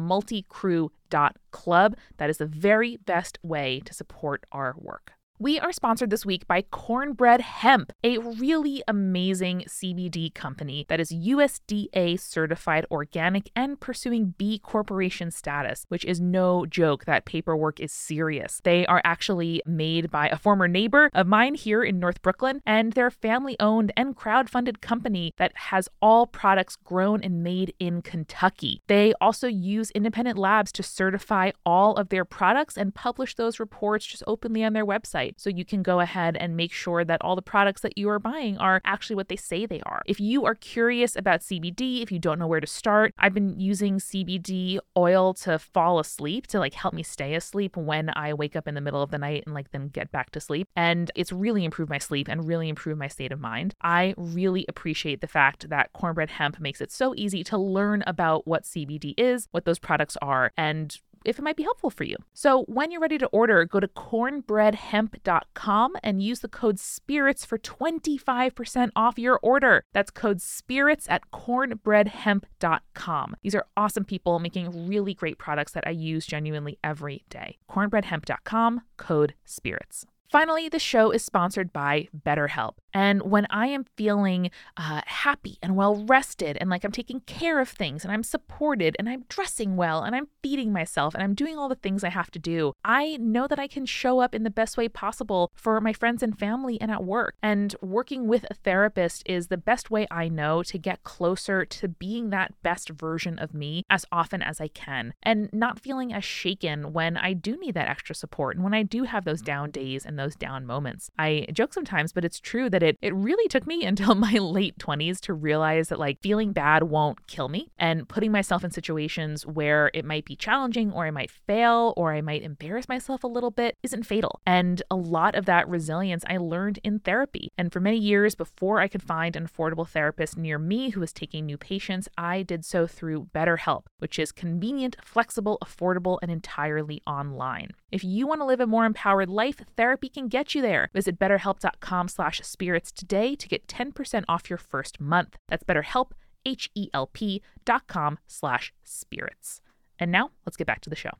multicrew.club. 1.10 1.95
That 2.17 2.30
is 2.30 2.38
the 2.38 2.45
very 2.45 2.98
best 2.98 3.39
way 3.43 3.82
to 3.86 3.93
support 3.93 4.45
our 4.52 4.76
work. 4.78 5.13
We 5.41 5.58
are 5.58 5.71
sponsored 5.71 6.10
this 6.10 6.25
week 6.25 6.45
by 6.47 6.63
Cornbread 6.63 7.39
Hemp, 7.39 7.93
a 8.04 8.17
really 8.17 8.84
amazing 8.89 9.63
CBD 9.69 10.34
company 10.34 10.86
that 10.89 10.99
is 10.99 11.13
USDA 11.13 12.19
certified 12.19 12.86
organic 12.91 13.49
and 13.56 13.80
pursuing 13.80 14.34
B 14.38 14.60
Corporation 14.60 15.32
status, 15.32 15.86
which 15.88 16.04
is 16.04 16.19
no 16.19 16.65
joke. 16.65 17.06
That 17.06 17.23
paperwork 17.23 17.80
is 17.80 17.93
serious. 17.93 18.60
They 18.65 18.86
are 18.88 19.02
actually 19.06 19.62
made 19.65 20.12
by 20.12 20.28
a 20.28 20.36
former 20.38 20.67
neighbor 20.67 21.10
of 21.13 21.25
mine 21.25 21.56
here 21.56 21.84
in 21.84 22.02
North 22.02 22.21
Brooklyn, 22.21 22.62
and 22.65 22.91
they're 22.91 23.08
a 23.08 23.12
family 23.12 23.56
owned 23.62 23.93
and 23.95 24.17
crowd 24.17 24.49
funded 24.49 24.82
company 24.82 25.34
that 25.38 25.54
has 25.56 25.88
all 26.02 26.28
products 26.28 26.75
grown 26.75 27.23
and 27.23 27.41
made 27.41 27.73
in 27.80 28.02
Kentucky. 28.02 28.82
They 28.88 29.13
also 29.21 29.47
use 29.47 29.89
independent 29.91 30.38
labs 30.38 30.73
to 30.73 30.84
certify 30.84 31.52
all 31.65 31.95
of 31.95 32.10
their 32.10 32.25
products 32.25 32.78
and 32.78 32.93
publish 32.93 33.36
those 33.36 33.58
reports 33.58 34.06
just 34.06 34.23
openly 34.28 34.65
on 34.65 34.73
their 34.73 34.86
website 34.86 35.29
website. 35.30 35.39
So 35.39 35.50
you 35.50 35.65
can 35.65 35.84
go 35.84 36.00
ahead 36.00 36.38
and 36.38 36.56
make 36.56 36.72
sure 36.72 37.04
that 37.06 37.22
all 37.22 37.36
the 37.36 37.42
products 37.42 37.82
that 37.82 37.98
you 37.98 38.10
are 38.10 38.20
buying 38.20 38.58
are 38.58 38.82
actually 38.86 39.15
what 39.15 39.30
they 39.30 39.36
say 39.36 39.65
they 39.65 39.82
are. 39.86 40.02
If 40.06 40.20
you 40.20 40.46
are 40.46 40.56
curious 40.56 41.15
about 41.15 41.42
CBD, 41.42 42.02
if 42.02 42.12
you 42.12 42.20
don't 42.20 42.39
know 42.39 42.48
where 42.48 42.60
to 42.60 42.68
start, 42.68 43.13
I've 43.18 43.34
been 43.34 43.60
using 43.60 44.00
CBD 44.00 44.80
oil 44.98 45.34
to 45.36 45.60
fall 45.60 46.00
asleep 46.00 46.48
to 46.48 46.60
like 46.60 46.74
help 46.74 46.94
me 46.94 47.04
stay 47.04 47.36
asleep 47.36 47.78
when 47.78 48.12
I 48.15 48.34
wake 48.34 48.56
up 48.56 48.68
in 48.68 48.76
the 48.76 48.82
middle 48.82 49.02
of 49.02 49.12
the 49.12 49.18
night 49.18 49.44
and 49.46 49.56
like 49.56 49.72
then 49.72 49.89
get 49.89 50.12
back 50.12 50.32
to 50.32 50.39
sleep. 50.39 50.68
And 50.76 51.12
it's 51.15 51.32
really 51.32 51.65
improved 51.65 51.89
my 51.89 51.98
sleep 51.98 52.28
and 52.28 52.48
really 52.48 52.70
improved 52.70 53.00
my 53.00 53.08
state 53.08 53.32
of 53.32 53.39
mind. 53.39 53.74
I 53.82 54.13
really 54.18 54.65
appreciate 54.68 55.22
the 55.22 55.28
fact 55.28 55.70
that 55.70 55.94
Cornbread 55.94 56.32
Hemp 56.32 56.60
makes 56.60 56.82
it 56.82 56.92
so 56.92 57.13
easy 57.15 57.44
to 57.46 57.58
learn 57.58 58.04
about 58.08 58.48
what 58.48 58.63
CBD 58.63 59.13
is, 59.18 59.48
what 59.52 59.65
those 59.65 59.80
products 59.80 60.18
are, 60.22 60.52
and 60.58 60.98
if 61.26 61.40
it 61.40 61.42
might 61.42 61.56
be 61.56 61.64
helpful 61.64 61.90
for 61.90 62.04
you. 62.04 62.18
So 62.34 62.64
when 62.64 62.92
you're 62.92 63.00
ready 63.02 63.18
to 63.18 63.28
order, 63.28 63.64
go 63.66 63.80
to 63.80 63.88
cornbreadhemp.com 63.88 65.96
and 66.04 66.22
use 66.22 66.40
the 66.40 66.48
code 66.48 66.80
SPIRITS 66.80 67.46
for 67.46 67.58
25% 67.58 68.92
off 68.96 69.20
your 69.20 69.40
order. 69.42 69.84
That's 69.94 70.12
code 70.12 70.42
SPIRITS 70.42 71.10
at 71.10 71.32
cornbreadhemp.com. 71.32 73.36
These 73.42 73.56
are 73.56 73.66
awesome 73.76 74.06
people 74.06 74.40
making 74.40 74.88
really 74.88 75.14
great 75.14 75.38
products 75.38 75.74
that 75.74 75.86
I 75.88 75.92
use 75.92 76.26
genuinely 76.26 76.80
every 76.84 77.24
day. 77.30 77.58
cornbreadhemp.com, 77.70 78.82
code 78.98 79.36
SPIRITS. 79.46 80.06
Finally, 80.32 80.70
the 80.70 80.78
show 80.78 81.10
is 81.10 81.26
sponsored 81.26 81.74
by 81.74 82.08
BetterHelp. 82.16 82.74
And 82.93 83.21
when 83.23 83.45
I 83.49 83.67
am 83.67 83.86
feeling 83.95 84.52
uh, 84.78 85.02
happy 85.06 85.58
and 85.62 85.75
well 85.75 86.06
rested 86.06 86.58
and 86.60 86.69
like 86.69 86.84
I'm 86.84 86.91
taking 86.91 87.21
care 87.21 87.60
of 87.60 87.69
things 87.69 88.04
and 88.04 88.12
I'm 88.12 88.23
supported 88.23 88.95
and 88.99 89.08
I'm 89.10 89.25
dressing 89.30 89.75
well 89.75 90.04
and 90.04 90.15
I'm 90.15 90.28
feeding 90.41 90.71
myself 90.71 91.13
and 91.13 91.23
I'm 91.23 91.34
doing 91.34 91.58
all 91.58 91.69
the 91.69 91.75
things 91.75 92.04
I 92.04 92.10
have 92.10 92.32
to 92.32 92.39
do, 92.39 92.73
I 92.84 93.17
know 93.17 93.47
that 93.47 93.60
I 93.60 93.67
can 93.67 93.86
show 93.86 94.19
up 94.19 94.34
in 94.34 94.43
the 94.43 94.49
best 94.49 94.78
way 94.78 94.88
possible 94.89 95.52
for 95.54 95.80
my 95.82 95.93
friends 95.93 96.23
and 96.23 96.38
family 96.38 96.80
and 96.82 96.91
at 96.91 97.04
work. 97.04 97.36
And 97.41 97.75
working 97.82 98.28
with 98.28 98.45
a 98.49 98.54
therapist 98.54 99.23
is 99.25 99.47
the 99.47 99.58
best 99.58 99.91
way 99.91 100.08
I 100.10 100.30
know 100.30 100.63
to 100.63 100.78
get 100.78 101.04
closer 101.04 101.65
to 101.65 101.88
being 101.88 102.30
that 102.30 102.54
best 102.63 102.89
version 102.89 103.39
of 103.39 103.54
me 103.54 103.84
as 103.89 104.06
often 104.12 104.41
as 104.41 104.60
I 104.62 104.67
can 104.67 105.13
and 105.23 105.49
not 105.54 105.80
feeling 105.80 106.13
as 106.13 106.23
shaken 106.23 106.93
when 106.93 107.17
I 107.17 107.34
do 107.34 107.58
need 107.58 107.75
that 107.75 107.89
extra 107.89 108.15
support 108.15 108.56
and 108.56 108.63
when 108.63 108.73
I 108.73 108.84
do 108.84 109.04
have 109.04 109.25
those 109.25 109.41
down 109.41 109.71
days 109.71 110.06
and 110.06 110.17
those 110.17 110.36
down 110.36 110.65
moments. 110.65 111.10
I 111.17 111.47
joke 111.54 111.73
sometimes, 111.73 112.13
but 112.13 112.25
it's 112.25 112.39
true 112.39 112.69
that 112.69 112.79
that 112.80 112.88
it 112.88 112.98
it 113.02 113.13
really 113.13 113.48
took 113.48 113.68
me 113.68 113.84
until 113.89 114.15
my 114.15 114.34
late 114.34 114.78
20s 114.78 115.20
to 115.22 115.34
realize 115.34 115.89
that 115.89 116.00
like 116.00 116.22
feeling 116.22 116.54
bad 116.54 116.84
won't 116.84 117.28
kill 117.28 117.50
me 117.50 117.70
and 117.78 118.08
putting 118.08 118.32
myself 118.32 118.63
in 118.63 118.72
situations 118.72 119.46
where 119.46 119.92
it 119.94 120.06
might 120.06 120.26
be 120.26 120.36
challenging 120.36 120.92
or 120.92 121.06
I 121.06 121.12
might 121.12 121.32
fail 121.32 121.94
or 121.98 122.13
I 122.13 122.22
might 122.22 122.44
embarrass 122.44 122.88
myself 122.88 123.24
a 123.24 123.28
little 123.28 123.52
bit 123.52 123.78
isn't 123.84 124.04
fatal. 124.04 124.39
And 124.46 124.82
a 124.89 124.96
lot 124.96 125.36
of 125.36 125.46
that 125.46 125.68
resilience 125.68 126.24
I 126.28 126.38
learned 126.38 126.80
in 126.84 127.00
therapy. 127.00 127.52
And 127.58 127.72
for 127.72 127.80
many 127.80 127.98
years 127.98 128.36
before 128.36 128.80
I 128.80 128.88
could 128.88 129.04
find 129.04 129.36
an 129.36 129.48
affordable 129.48 129.88
therapist 129.88 130.38
near 130.38 130.58
me 130.58 130.92
who 130.92 131.00
was 131.00 131.13
taking 131.13 131.46
new 131.46 131.58
patients, 131.58 132.08
I 132.18 132.44
did 132.44 132.65
so 132.65 132.88
through 132.88 133.30
BetterHelp, 133.34 133.84
which 133.98 134.20
is 134.20 134.32
convenient, 134.32 134.98
flexible, 135.04 135.58
affordable, 135.63 136.20
and 136.22 136.32
entirely 136.32 137.02
online. 137.06 137.72
If 137.91 138.04
you 138.04 138.28
want 138.28 138.41
to 138.41 138.45
live 138.45 138.60
a 138.60 138.67
more 138.67 138.86
empowered 138.86 139.30
life, 139.30 139.62
therapy 139.75 140.10
can 140.10 140.28
get 140.28 140.56
you 140.56 140.62
there. 140.62 140.89
Visit 140.93 141.19
betterhelp.com/spirits 141.19 142.91
today 142.91 143.36
to 143.36 143.47
get 143.47 143.67
10% 143.67 144.25
off 144.28 144.49
your 144.49 144.58
first 144.58 144.99
month. 144.99 145.38
That's 145.47 145.63
betterhelp 145.63 146.12
h-e-l-p 146.45 147.41
dot 147.65 147.88
com 147.88 148.19
slash 148.28 148.73
spirits. 148.84 149.62
And 149.99 150.12
now 150.12 150.32
let's 150.45 150.58
get 150.58 150.67
back 150.67 150.82
to 150.82 150.89
the 150.89 150.95
show. 150.95 151.12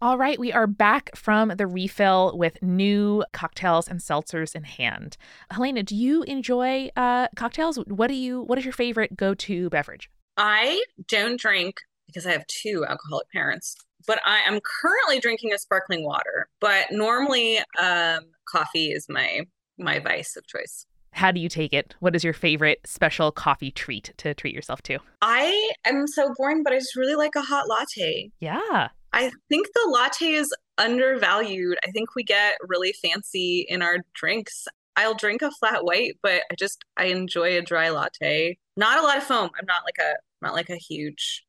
All 0.00 0.18
right, 0.18 0.36
we 0.36 0.52
are 0.52 0.66
back 0.66 1.14
from 1.14 1.50
the 1.50 1.66
refill 1.66 2.36
with 2.36 2.60
new 2.60 3.24
cocktails 3.32 3.86
and 3.86 4.00
seltzers 4.00 4.56
in 4.56 4.64
hand. 4.64 5.16
Helena, 5.48 5.84
do 5.84 5.94
you 5.94 6.24
enjoy 6.24 6.90
uh, 6.96 7.28
cocktails? 7.36 7.76
What 7.86 8.08
do 8.08 8.14
you? 8.14 8.42
What 8.42 8.58
is 8.58 8.64
your 8.64 8.72
favorite 8.72 9.16
go-to 9.16 9.70
beverage? 9.70 10.10
I 10.36 10.82
don't 11.06 11.38
drink 11.38 11.82
because 12.12 12.26
I 12.26 12.32
have 12.32 12.46
two 12.46 12.84
alcoholic 12.86 13.30
parents 13.30 13.76
but 14.06 14.20
I 14.24 14.40
am 14.46 14.60
currently 14.60 15.20
drinking 15.20 15.52
a 15.52 15.58
sparkling 15.58 16.04
water. 16.04 16.48
But 16.60 16.86
normally, 16.90 17.58
um, 17.78 18.20
coffee 18.48 18.92
is 18.92 19.06
my 19.08 19.42
my 19.78 19.98
vice 19.98 20.36
of 20.36 20.46
choice. 20.46 20.86
How 21.12 21.30
do 21.30 21.40
you 21.40 21.48
take 21.48 21.72
it? 21.72 21.94
What 22.00 22.16
is 22.16 22.24
your 22.24 22.32
favorite 22.32 22.80
special 22.86 23.32
coffee 23.32 23.70
treat 23.70 24.12
to 24.18 24.34
treat 24.34 24.54
yourself 24.54 24.82
to? 24.82 24.98
I 25.20 25.72
am 25.84 26.06
so 26.06 26.32
boring, 26.36 26.62
but 26.62 26.72
I 26.72 26.78
just 26.78 26.96
really 26.96 27.16
like 27.16 27.34
a 27.34 27.42
hot 27.42 27.68
latte. 27.68 28.30
Yeah. 28.40 28.88
I 29.12 29.30
think 29.50 29.66
the 29.74 29.90
latte 29.90 30.32
is 30.32 30.54
undervalued. 30.78 31.76
I 31.86 31.90
think 31.90 32.14
we 32.14 32.24
get 32.24 32.56
really 32.66 32.94
fancy 33.02 33.66
in 33.68 33.82
our 33.82 33.98
drinks. 34.14 34.66
I'll 34.96 35.14
drink 35.14 35.42
a 35.42 35.50
flat 35.50 35.84
white, 35.84 36.16
but 36.22 36.42
I 36.50 36.54
just 36.58 36.82
I 36.96 37.06
enjoy 37.06 37.58
a 37.58 37.62
dry 37.62 37.90
latte. 37.90 38.56
Not 38.78 38.98
a 38.98 39.02
lot 39.02 39.18
of 39.18 39.24
foam. 39.24 39.50
I'm 39.58 39.66
not 39.66 39.82
like 39.84 39.98
a 39.98 40.14
not 40.40 40.54
like 40.54 40.70
a 40.70 40.76
huge 40.76 41.44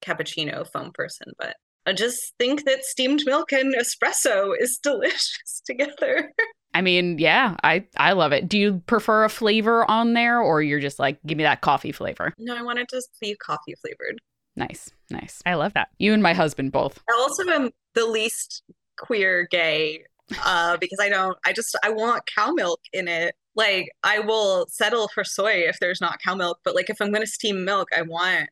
cappuccino 0.00 0.66
foam 0.72 0.92
person, 0.92 1.32
but 1.38 1.56
I 1.86 1.92
just 1.92 2.34
think 2.38 2.64
that 2.66 2.84
steamed 2.84 3.22
milk 3.26 3.52
and 3.52 3.74
espresso 3.74 4.52
is 4.58 4.78
delicious 4.82 5.62
together. 5.64 6.32
I 6.72 6.82
mean, 6.82 7.18
yeah, 7.18 7.56
I 7.64 7.86
I 7.96 8.12
love 8.12 8.32
it. 8.32 8.48
Do 8.48 8.58
you 8.58 8.82
prefer 8.86 9.24
a 9.24 9.28
flavor 9.28 9.88
on 9.90 10.12
there 10.14 10.40
or 10.40 10.62
you're 10.62 10.80
just 10.80 10.98
like 10.98 11.18
give 11.26 11.36
me 11.36 11.44
that 11.44 11.62
coffee 11.62 11.92
flavor? 11.92 12.32
No, 12.38 12.56
I 12.56 12.62
want 12.62 12.78
it 12.78 12.88
to 12.90 13.02
be 13.20 13.34
coffee 13.36 13.74
flavored. 13.80 14.20
Nice. 14.56 14.90
Nice. 15.10 15.42
I 15.46 15.54
love 15.54 15.72
that. 15.74 15.88
You 15.98 16.12
and 16.12 16.22
my 16.22 16.32
husband 16.32 16.70
both. 16.72 17.02
I 17.08 17.16
also 17.18 17.48
am 17.48 17.70
the 17.94 18.06
least 18.06 18.62
queer 18.98 19.48
gay 19.50 20.04
uh 20.44 20.76
because 20.76 20.98
I 21.00 21.08
don't 21.08 21.36
I 21.44 21.52
just 21.52 21.76
I 21.82 21.90
want 21.90 22.22
cow 22.32 22.52
milk 22.52 22.80
in 22.92 23.08
it. 23.08 23.34
Like 23.56 23.88
I 24.04 24.20
will 24.20 24.66
settle 24.68 25.08
for 25.08 25.24
soy 25.24 25.62
if 25.66 25.80
there's 25.80 26.00
not 26.00 26.20
cow 26.24 26.36
milk, 26.36 26.58
but 26.64 26.76
like 26.76 26.88
if 26.88 27.00
I'm 27.00 27.10
going 27.10 27.24
to 27.24 27.30
steam 27.30 27.64
milk, 27.64 27.88
I 27.96 28.02
want 28.02 28.48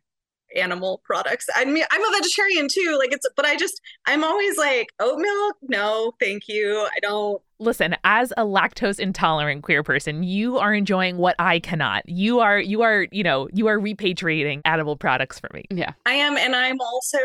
animal 0.57 1.01
products. 1.05 1.47
I 1.55 1.65
mean, 1.65 1.85
I'm 1.91 2.05
a 2.05 2.13
vegetarian 2.13 2.69
too. 2.71 2.97
Like 2.99 3.13
it's, 3.13 3.27
but 3.37 3.45
I 3.45 3.57
just, 3.57 3.81
I'm 4.07 4.25
always 4.25 4.57
like 4.57 4.89
oat 5.01 5.19
milk. 5.19 5.57
No, 5.63 6.13
thank 6.21 6.49
you. 6.49 6.87
I 6.95 7.01
don't. 7.01 7.43
Listen, 7.61 7.97
as 8.05 8.33
a 8.37 8.45
lactose 8.45 9.01
intolerant 9.01 9.65
queer 9.65 9.83
person, 9.83 10.23
you 10.23 10.59
are 10.59 10.73
enjoying 10.73 11.17
what 11.17 11.35
I 11.41 11.59
cannot. 11.59 12.09
You 12.09 12.39
are, 12.39 12.61
you 12.61 12.83
are, 12.83 13.09
you 13.11 13.25
know, 13.25 13.49
you 13.53 13.67
are 13.67 13.79
repatriating 13.79 14.61
animal 14.65 14.97
products 14.97 15.41
for 15.41 15.51
me. 15.53 15.65
Yeah. 15.71 15.93
I 16.07 16.13
am. 16.13 16.37
And 16.37 16.55
I'm 16.55 16.81
also 16.81 17.19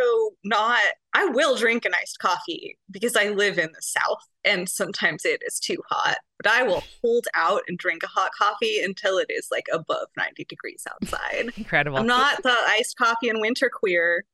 not, 0.44 0.80
I 1.16 1.26
will 1.26 1.56
drink 1.56 1.86
an 1.86 1.94
iced 1.94 2.20
coffee 2.20 2.78
because 2.90 3.16
I 3.16 3.30
live 3.30 3.58
in 3.60 3.72
the 3.74 3.82
South 3.82 4.28
and 4.44 4.68
sometimes 4.68 5.26
it 5.26 5.42
is 5.46 5.60
too 5.60 5.78
hot. 5.90 6.18
But 6.42 6.52
I 6.52 6.64
will 6.64 6.84
hold 7.04 7.28
out 7.34 7.62
and 7.68 7.78
drink 7.78 8.04
a 8.04 8.08
hot 8.08 8.32
coffee 8.38 8.82
until 8.82 9.18
it 9.18 9.28
is 9.30 9.48
like 9.52 9.66
above 9.72 10.08
90 10.18 10.46
degrees 10.46 10.84
outside. 10.92 11.52
Incredible. 11.58 11.98
I'm 12.00 12.08
not 12.08 12.42
the 12.44 12.56
iced 12.68 12.98
coffee 12.98 13.30
and 13.30 13.40
winter 13.42 13.70
queer. 13.74 14.26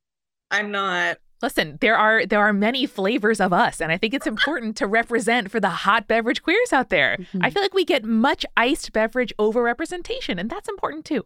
I'm 0.51 0.71
not. 0.71 1.17
Listen, 1.41 1.77
there 1.79 1.95
are 1.95 2.25
there 2.25 2.41
are 2.41 2.51
many 2.51 2.85
flavors 2.85 3.39
of 3.39 3.53
us, 3.53 3.79
and 3.79 3.93
I 3.93 3.97
think 3.97 4.13
it's 4.13 4.27
important 4.35 4.75
to 4.77 4.87
represent 4.87 5.49
for 5.51 5.59
the 5.59 5.69
hot 5.69 6.07
beverage 6.07 6.43
queers 6.43 6.73
out 6.73 6.89
there. 6.89 7.17
Mhm. 7.17 7.39
I 7.43 7.49
feel 7.49 7.61
like 7.61 7.73
we 7.73 7.85
get 7.85 8.03
much 8.03 8.45
iced 8.57 8.91
beverage 8.91 9.31
overrepresentation, 9.39 10.37
and 10.39 10.49
that's 10.49 10.67
important 10.67 11.05
too. 11.05 11.25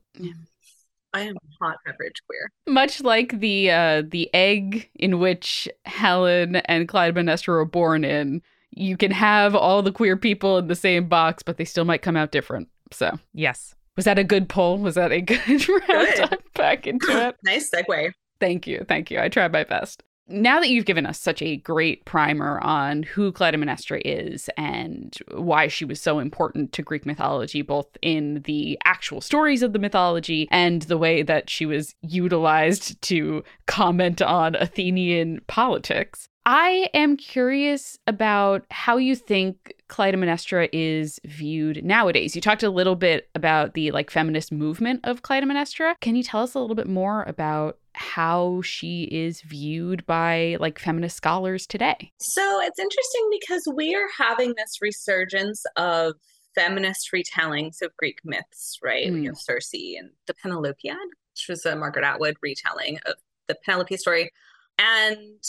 I 1.13 1.21
am 1.21 1.35
hot 1.61 1.77
beverage 1.85 2.21
queer. 2.27 2.49
Much 2.67 3.01
like 3.01 3.39
the 3.39 3.69
uh 3.71 4.03
the 4.07 4.29
egg 4.33 4.89
in 4.95 5.19
which 5.19 5.67
Helen 5.85 6.55
and 6.57 6.87
Clytemnestra 6.87 7.49
were 7.49 7.65
born 7.65 8.03
in, 8.03 8.41
you 8.71 8.97
can 8.97 9.11
have 9.11 9.55
all 9.55 9.81
the 9.83 9.91
queer 9.91 10.17
people 10.17 10.57
in 10.57 10.67
the 10.67 10.75
same 10.75 11.07
box, 11.07 11.43
but 11.43 11.57
they 11.57 11.65
still 11.65 11.85
might 11.85 12.01
come 12.01 12.17
out 12.17 12.31
different. 12.31 12.67
So 12.91 13.19
Yes. 13.33 13.75
was 13.95 14.05
that 14.05 14.17
a 14.19 14.23
good 14.23 14.49
poll? 14.49 14.77
Was 14.79 14.95
that 14.95 15.11
a 15.11 15.21
good 15.21 15.69
round 15.89 16.37
back 16.55 16.87
into 16.87 17.05
it? 17.27 17.35
nice 17.43 17.69
segue. 17.69 18.11
Thank 18.39 18.65
you. 18.67 18.83
Thank 18.87 19.11
you. 19.11 19.19
I 19.19 19.29
tried 19.29 19.51
my 19.53 19.63
best. 19.63 20.03
Now 20.27 20.59
that 20.59 20.69
you've 20.69 20.85
given 20.85 21.05
us 21.05 21.19
such 21.19 21.41
a 21.41 21.57
great 21.57 22.05
primer 22.05 22.59
on 22.61 23.03
who 23.03 23.31
Clytemnestra 23.31 24.01
is 24.05 24.49
and 24.57 25.17
why 25.31 25.67
she 25.67 25.83
was 25.83 26.01
so 26.01 26.19
important 26.19 26.71
to 26.73 26.81
Greek 26.81 27.05
mythology, 27.05 27.61
both 27.61 27.87
in 28.01 28.41
the 28.45 28.79
actual 28.85 29.19
stories 29.19 29.61
of 29.61 29.73
the 29.73 29.79
mythology 29.79 30.47
and 30.49 30.83
the 30.83 30.97
way 30.97 31.23
that 31.23 31.49
she 31.49 31.65
was 31.65 31.93
utilized 32.01 33.01
to 33.03 33.43
comment 33.67 34.21
on 34.21 34.55
Athenian 34.55 35.41
politics, 35.47 36.29
I 36.45 36.89
am 36.93 37.15
curious 37.15 37.97
about 38.07 38.65
how 38.69 38.97
you 38.97 39.15
think 39.15 39.73
Clytemnestra 39.93 40.69
is 40.73 41.19
viewed 41.23 41.85
nowadays. 41.85 42.35
You 42.35 42.41
talked 42.41 42.63
a 42.63 42.71
little 42.71 42.95
bit 42.95 43.29
about 43.35 43.75
the 43.75 43.91
like 43.91 44.09
feminist 44.09 44.51
movement 44.51 45.01
of 45.03 45.21
Clytemnestra. 45.21 45.93
Can 46.01 46.15
you 46.15 46.23
tell 46.23 46.41
us 46.41 46.55
a 46.55 46.59
little 46.59 46.75
bit 46.75 46.87
more 46.87 47.21
about 47.23 47.77
how 47.93 48.63
she 48.63 49.03
is 49.11 49.41
viewed 49.41 50.03
by 50.07 50.57
like 50.59 50.79
feminist 50.79 51.15
scholars 51.15 51.67
today? 51.67 52.11
So 52.19 52.59
it's 52.63 52.79
interesting 52.79 53.29
because 53.39 53.67
we 53.75 53.93
are 53.93 54.07
having 54.17 54.55
this 54.57 54.79
resurgence 54.81 55.63
of 55.77 56.13
feminist 56.55 57.09
retellings 57.13 57.83
of 57.83 57.95
Greek 57.97 58.17
myths, 58.23 58.79
right? 58.81 59.11
We 59.13 59.19
Mm. 59.21 59.25
have 59.27 59.37
Circe 59.37 59.73
and 59.73 60.09
the 60.25 60.33
Penelopiad, 60.33 61.05
which 61.33 61.45
was 61.47 61.67
a 61.67 61.75
Margaret 61.75 62.03
Atwood 62.03 62.37
retelling 62.41 62.97
of 63.05 63.13
the 63.47 63.55
Penelope 63.63 63.97
story. 63.97 64.31
And 64.79 65.43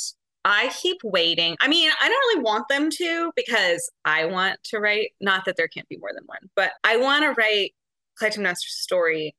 I 0.44 0.70
keep 0.80 0.98
waiting. 1.02 1.56
I 1.60 1.68
mean, 1.68 1.90
I 2.02 2.08
don't 2.08 2.18
really 2.18 2.42
want 2.42 2.68
them 2.68 2.90
to 2.90 3.32
because 3.34 3.90
I 4.04 4.26
want 4.26 4.58
to 4.64 4.78
write, 4.78 5.12
not 5.20 5.44
that 5.46 5.56
there 5.56 5.68
can't 5.68 5.88
be 5.88 5.96
more 5.96 6.10
than 6.14 6.24
one, 6.26 6.50
but 6.54 6.72
I 6.84 6.98
want 6.98 7.24
to 7.24 7.40
write 7.40 7.72
Clytemnestra's 8.20 8.76
story. 8.78 9.34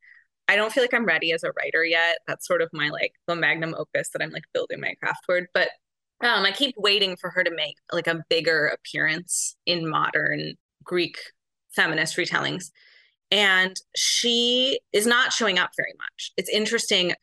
I 0.47 0.55
don't 0.55 0.71
feel 0.71 0.83
like 0.83 0.93
I'm 0.93 1.05
ready 1.05 1.31
as 1.31 1.43
a 1.43 1.51
writer 1.51 1.83
yet. 1.83 2.19
That's 2.27 2.47
sort 2.47 2.61
of 2.61 2.69
my 2.73 2.89
like 2.89 3.13
the 3.27 3.35
magnum 3.35 3.75
opus 3.77 4.09
that 4.09 4.21
I'm 4.21 4.31
like 4.31 4.43
building 4.53 4.79
my 4.79 4.93
craft 4.99 5.19
toward. 5.25 5.47
But 5.53 5.69
um, 6.21 6.45
I 6.45 6.51
keep 6.51 6.75
waiting 6.77 7.17
for 7.17 7.29
her 7.29 7.43
to 7.43 7.51
make 7.51 7.75
like 7.91 8.07
a 8.07 8.23
bigger 8.29 8.67
appearance 8.67 9.55
in 9.65 9.89
modern 9.89 10.55
Greek 10.83 11.17
feminist 11.75 12.17
retellings. 12.17 12.71
And 13.31 13.75
she 13.95 14.79
is 14.93 15.05
not 15.05 15.33
showing 15.33 15.59
up 15.59 15.71
very 15.75 15.93
much. 15.97 16.31
It's 16.37 16.49
interesting. 16.49 17.13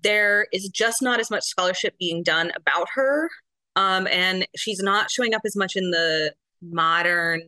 There 0.00 0.46
is 0.52 0.68
just 0.68 1.02
not 1.02 1.20
as 1.20 1.30
much 1.30 1.44
scholarship 1.44 1.94
being 1.98 2.22
done 2.22 2.52
about 2.56 2.88
her. 2.94 3.30
Um, 3.76 4.06
and 4.08 4.46
she's 4.56 4.80
not 4.80 5.10
showing 5.10 5.34
up 5.34 5.42
as 5.44 5.56
much 5.56 5.76
in 5.76 5.90
the 5.90 6.34
modern 6.62 7.42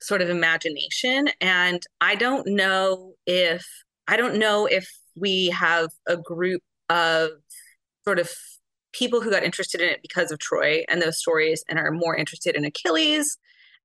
sort 0.00 0.22
of 0.22 0.30
imagination. 0.30 1.28
And 1.40 1.82
I 2.00 2.14
don't 2.14 2.46
know 2.46 3.14
if 3.26 3.66
I 4.08 4.16
don't 4.16 4.38
know 4.38 4.66
if 4.66 4.88
we 5.16 5.48
have 5.48 5.88
a 6.06 6.16
group 6.16 6.62
of 6.88 7.30
sort 8.04 8.18
of 8.18 8.30
people 8.92 9.20
who 9.20 9.30
got 9.30 9.42
interested 9.42 9.80
in 9.80 9.88
it 9.88 10.00
because 10.00 10.30
of 10.30 10.38
Troy 10.38 10.84
and 10.88 11.02
those 11.02 11.18
stories 11.18 11.64
and 11.68 11.78
are 11.78 11.90
more 11.90 12.16
interested 12.16 12.54
in 12.54 12.64
Achilles 12.64 13.36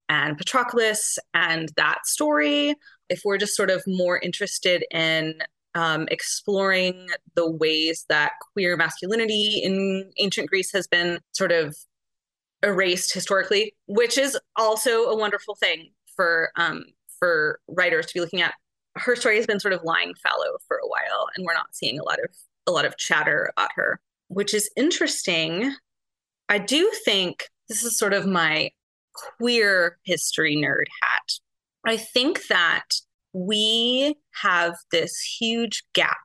and 0.09 0.37
Patroclus 0.37 1.17
and 1.33 1.69
that 1.75 2.05
story. 2.05 2.75
If 3.09 3.21
we're 3.25 3.37
just 3.37 3.55
sort 3.55 3.71
of 3.71 3.83
more 3.87 4.19
interested 4.19 4.85
in 4.91 5.39
um, 5.75 6.07
exploring 6.11 7.07
the 7.35 7.49
ways 7.49 8.05
that 8.09 8.33
queer 8.53 8.75
masculinity 8.75 9.61
in 9.63 10.11
ancient 10.19 10.49
Greece 10.49 10.71
has 10.71 10.87
been 10.87 11.19
sort 11.31 11.51
of 11.51 11.75
erased 12.63 13.13
historically, 13.13 13.73
which 13.87 14.17
is 14.17 14.37
also 14.55 15.05
a 15.05 15.17
wonderful 15.17 15.55
thing 15.55 15.91
for 16.15 16.49
um, 16.55 16.83
for 17.19 17.59
writers 17.67 18.05
to 18.07 18.13
be 18.13 18.19
looking 18.19 18.41
at. 18.41 18.53
Her 18.95 19.15
story 19.15 19.37
has 19.37 19.47
been 19.47 19.59
sort 19.59 19.73
of 19.73 19.83
lying 19.83 20.13
fallow 20.21 20.57
for 20.67 20.77
a 20.77 20.87
while, 20.87 21.27
and 21.35 21.45
we're 21.45 21.53
not 21.53 21.73
seeing 21.73 21.99
a 21.99 22.03
lot 22.03 22.19
of 22.19 22.29
a 22.67 22.71
lot 22.71 22.85
of 22.85 22.97
chatter 22.97 23.51
about 23.55 23.71
her, 23.75 23.99
which 24.27 24.53
is 24.53 24.69
interesting. 24.75 25.73
I 26.49 26.57
do 26.57 26.91
think 27.05 27.45
this 27.69 27.83
is 27.83 27.97
sort 27.97 28.13
of 28.13 28.27
my 28.27 28.71
queer 29.13 29.97
history 30.03 30.55
nerd 30.55 30.85
hat. 31.01 31.39
I 31.85 31.97
think 31.97 32.47
that 32.47 32.83
we 33.33 34.15
have 34.41 34.75
this 34.91 35.19
huge 35.39 35.83
gap 35.93 36.17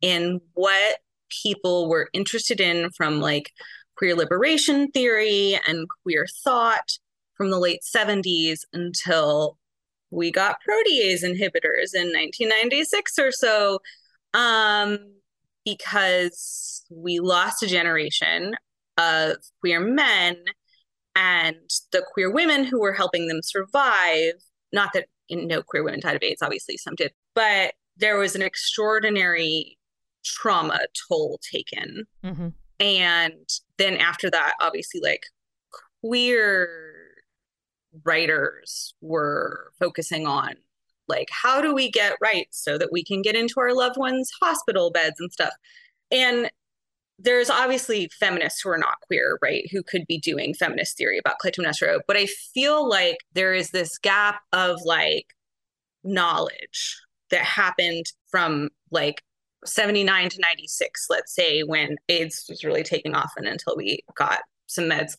in 0.00 0.40
what 0.54 0.98
people 1.42 1.88
were 1.88 2.08
interested 2.12 2.60
in 2.60 2.90
from 2.96 3.20
like 3.20 3.50
queer 3.96 4.14
liberation 4.14 4.90
theory 4.92 5.58
and 5.66 5.86
queer 6.02 6.26
thought 6.44 6.98
from 7.36 7.50
the 7.50 7.58
late 7.58 7.80
70s 7.82 8.60
until 8.72 9.58
we 10.10 10.30
got 10.30 10.58
protease 10.68 11.22
inhibitors 11.22 11.94
in 11.94 12.08
1996 12.12 13.18
or 13.18 13.30
so 13.30 13.78
um, 14.34 14.98
because 15.64 16.84
we 16.90 17.18
lost 17.18 17.62
a 17.62 17.66
generation 17.66 18.54
of 18.96 19.36
queer 19.60 19.80
men 19.80 20.36
and 21.14 21.56
the 21.92 22.04
queer 22.12 22.30
women 22.30 22.64
who 22.64 22.80
were 22.80 22.92
helping 22.92 23.26
them 23.28 23.40
survive. 23.42 24.34
Not 24.72 24.92
that 24.94 25.06
no 25.30 25.62
queer 25.62 25.82
women 25.82 26.00
died 26.00 26.16
of 26.16 26.22
AIDS, 26.22 26.42
obviously 26.42 26.76
some 26.76 26.94
did, 26.94 27.12
but 27.34 27.74
there 27.96 28.18
was 28.18 28.34
an 28.34 28.42
extraordinary 28.42 29.78
trauma 30.24 30.80
toll 31.08 31.40
taken. 31.50 32.04
hmm 32.22 32.48
And 32.80 33.48
then 33.76 33.96
after 33.96 34.30
that, 34.30 34.54
obviously, 34.60 35.00
like 35.00 35.24
queer 36.02 36.68
writers 38.04 38.94
were 39.00 39.72
focusing 39.78 40.26
on 40.26 40.54
like 41.08 41.28
how 41.30 41.60
do 41.60 41.74
we 41.74 41.90
get 41.90 42.16
rights 42.20 42.62
so 42.62 42.78
that 42.78 42.92
we 42.92 43.02
can 43.02 43.22
get 43.22 43.34
into 43.34 43.54
our 43.58 43.74
loved 43.74 43.96
ones 43.96 44.30
hospital 44.40 44.90
beds 44.90 45.16
and 45.18 45.32
stuff 45.32 45.54
and 46.10 46.50
there's 47.18 47.50
obviously 47.50 48.08
feminists 48.18 48.60
who 48.60 48.70
are 48.70 48.78
not 48.78 49.00
queer, 49.06 49.38
right? 49.42 49.68
Who 49.72 49.82
could 49.82 50.06
be 50.06 50.18
doing 50.18 50.54
feminist 50.54 50.96
theory 50.96 51.18
about 51.18 51.36
Clytemnestra. 51.44 52.00
But 52.06 52.16
I 52.16 52.26
feel 52.26 52.88
like 52.88 53.18
there 53.32 53.52
is 53.52 53.70
this 53.70 53.98
gap 53.98 54.40
of 54.52 54.78
like 54.84 55.26
knowledge 56.04 56.96
that 57.30 57.42
happened 57.42 58.06
from 58.30 58.68
like 58.90 59.22
79 59.64 60.30
to 60.30 60.40
96, 60.40 61.06
let's 61.10 61.34
say, 61.34 61.62
when 61.62 61.96
AIDS 62.08 62.46
was 62.48 62.62
really 62.62 62.84
taking 62.84 63.14
off 63.14 63.32
and 63.36 63.46
until 63.46 63.74
we 63.76 64.00
got 64.14 64.40
some 64.66 64.84
meds, 64.84 65.16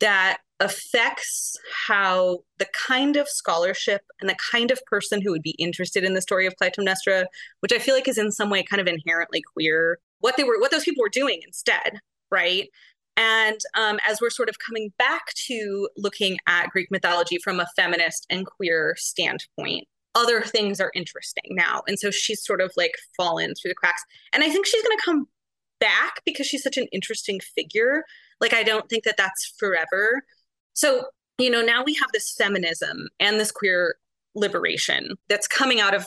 that 0.00 0.38
affects 0.60 1.56
how 1.86 2.38
the 2.58 2.66
kind 2.72 3.16
of 3.16 3.28
scholarship 3.28 4.00
and 4.20 4.28
the 4.28 4.36
kind 4.50 4.70
of 4.70 4.84
person 4.86 5.20
who 5.20 5.30
would 5.30 5.42
be 5.42 5.54
interested 5.58 6.02
in 6.04 6.14
the 6.14 6.22
story 6.22 6.46
of 6.46 6.56
Clytemnestra, 6.56 7.26
which 7.60 7.72
I 7.72 7.78
feel 7.78 7.94
like 7.94 8.08
is 8.08 8.18
in 8.18 8.32
some 8.32 8.50
way 8.50 8.62
kind 8.62 8.80
of 8.80 8.86
inherently 8.86 9.42
queer, 9.42 9.98
what 10.20 10.36
they 10.36 10.44
were, 10.44 10.58
what 10.58 10.70
those 10.70 10.84
people 10.84 11.02
were 11.02 11.08
doing 11.08 11.40
instead, 11.46 12.00
right? 12.30 12.68
And 13.16 13.58
um, 13.74 13.98
as 14.08 14.20
we're 14.20 14.30
sort 14.30 14.48
of 14.48 14.58
coming 14.60 14.92
back 14.96 15.34
to 15.46 15.88
looking 15.96 16.38
at 16.46 16.70
Greek 16.70 16.88
mythology 16.90 17.38
from 17.38 17.58
a 17.58 17.66
feminist 17.74 18.26
and 18.30 18.46
queer 18.46 18.94
standpoint, 18.96 19.88
other 20.14 20.40
things 20.40 20.80
are 20.80 20.92
interesting 20.94 21.44
now. 21.50 21.82
And 21.88 21.98
so 21.98 22.10
she's 22.10 22.44
sort 22.44 22.60
of 22.60 22.72
like 22.76 22.94
fallen 23.16 23.54
through 23.54 23.70
the 23.70 23.74
cracks. 23.74 24.02
And 24.32 24.44
I 24.44 24.50
think 24.50 24.66
she's 24.66 24.82
going 24.82 24.96
to 24.96 25.04
come 25.04 25.26
back 25.80 26.22
because 26.24 26.46
she's 26.46 26.62
such 26.62 26.76
an 26.76 26.86
interesting 26.92 27.40
figure. 27.40 28.04
Like, 28.40 28.54
I 28.54 28.62
don't 28.62 28.88
think 28.88 29.04
that 29.04 29.16
that's 29.16 29.52
forever. 29.58 30.22
So, 30.74 31.06
you 31.38 31.50
know, 31.50 31.62
now 31.62 31.82
we 31.84 31.94
have 31.94 32.10
this 32.12 32.32
feminism 32.32 33.08
and 33.18 33.38
this 33.38 33.50
queer 33.50 33.96
liberation 34.34 35.16
that's 35.28 35.48
coming 35.48 35.80
out 35.80 35.94
of 35.94 36.06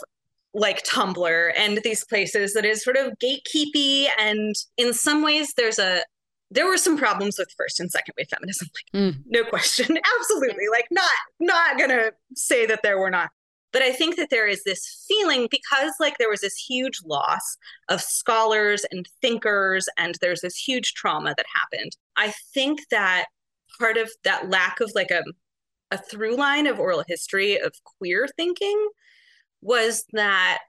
like 0.54 0.84
Tumblr 0.84 1.52
and 1.56 1.80
these 1.84 2.04
places 2.04 2.54
that 2.54 2.66
is 2.66 2.84
sort 2.84 2.98
of 2.98 3.14
gatekeepy. 3.20 4.08
And 4.20 4.56
in 4.78 4.94
some 4.94 5.24
ways, 5.24 5.54
there's 5.56 5.80
a 5.80 6.04
there 6.54 6.68
were 6.68 6.78
some 6.78 6.98
problems 6.98 7.38
with 7.40 7.48
first 7.58 7.80
and 7.80 7.90
second 7.90 8.14
wave 8.18 8.28
feminism 8.30 8.68
like 8.76 9.02
mm. 9.02 9.24
no 9.28 9.42
question 9.46 9.98
absolutely 10.20 10.66
like 10.70 10.86
not 10.92 11.10
not 11.40 11.80
gonna 11.80 12.12
say 12.36 12.66
that 12.66 12.82
there 12.84 13.00
were 13.00 13.10
not 13.10 13.30
but 13.72 13.82
I 13.82 13.92
think 13.92 14.18
that 14.18 14.30
there 14.30 14.48
is 14.48 14.64
this 14.64 15.06
feeling 15.08 15.48
because, 15.50 15.94
like, 16.00 16.18
there 16.18 16.30
was 16.30 16.42
this 16.42 16.56
huge 16.56 17.00
loss 17.06 17.58
of 17.90 18.02
scholars 18.02 18.86
and 18.92 19.08
thinkers, 19.22 19.88
and 19.98 20.16
there's 20.20 20.42
this 20.42 20.58
huge 20.58 20.94
trauma 20.94 21.34
that 21.38 21.46
happened. 21.54 21.96
I 22.18 22.34
think 22.54 22.82
that 22.92 23.28
part 23.80 23.98
of 23.98 24.12
that 24.24 24.50
lack 24.50 24.82
of 24.82 24.92
like 24.94 25.12
a, 25.12 25.24
a 25.90 25.98
through 25.98 26.36
line 26.36 26.68
of 26.68 26.80
oral 26.80 27.04
history 27.08 27.58
of 27.58 27.72
queer 27.98 28.28
thinking 28.36 28.90
was 29.62 30.06
that 30.14 30.60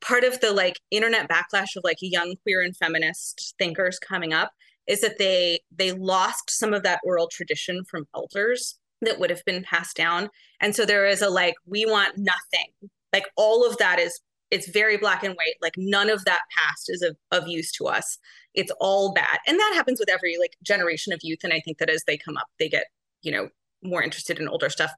part 0.00 0.24
of 0.24 0.40
the 0.40 0.52
like 0.52 0.80
internet 0.90 1.28
backlash 1.28 1.76
of 1.76 1.84
like 1.84 1.98
young 2.00 2.34
queer 2.42 2.62
and 2.62 2.76
feminist 2.76 3.54
thinkers 3.58 3.98
coming 3.98 4.32
up 4.32 4.52
is 4.86 5.00
that 5.00 5.18
they 5.18 5.60
they 5.70 5.92
lost 5.92 6.50
some 6.50 6.72
of 6.72 6.82
that 6.82 7.00
oral 7.04 7.28
tradition 7.30 7.84
from 7.84 8.06
elders 8.14 8.78
that 9.02 9.18
would 9.18 9.30
have 9.30 9.44
been 9.44 9.62
passed 9.62 9.96
down. 9.96 10.28
And 10.60 10.74
so 10.74 10.84
there 10.84 11.06
is 11.06 11.22
a 11.22 11.30
like, 11.30 11.54
we 11.66 11.86
want 11.86 12.18
nothing. 12.18 12.72
Like 13.12 13.28
all 13.36 13.64
of 13.64 13.76
that 13.78 13.98
is 13.98 14.20
it's 14.50 14.68
very 14.68 14.96
black 14.96 15.22
and 15.22 15.34
white. 15.34 15.54
Like 15.60 15.74
none 15.76 16.08
of 16.08 16.24
that 16.24 16.40
past 16.56 16.86
is 16.88 17.02
of, 17.02 17.16
of 17.30 17.46
use 17.46 17.70
to 17.72 17.86
us. 17.86 18.18
It's 18.54 18.72
all 18.80 19.12
bad. 19.12 19.38
And 19.46 19.58
that 19.58 19.72
happens 19.74 20.00
with 20.00 20.08
every 20.08 20.36
like 20.38 20.56
generation 20.62 21.12
of 21.12 21.20
youth. 21.22 21.40
And 21.44 21.52
I 21.52 21.60
think 21.60 21.78
that 21.78 21.90
as 21.90 22.02
they 22.06 22.16
come 22.16 22.36
up, 22.36 22.46
they 22.58 22.68
get, 22.68 22.86
you 23.22 23.30
know, 23.30 23.50
more 23.82 24.02
interested 24.02 24.38
in 24.38 24.48
older 24.48 24.70
stuff. 24.70 24.90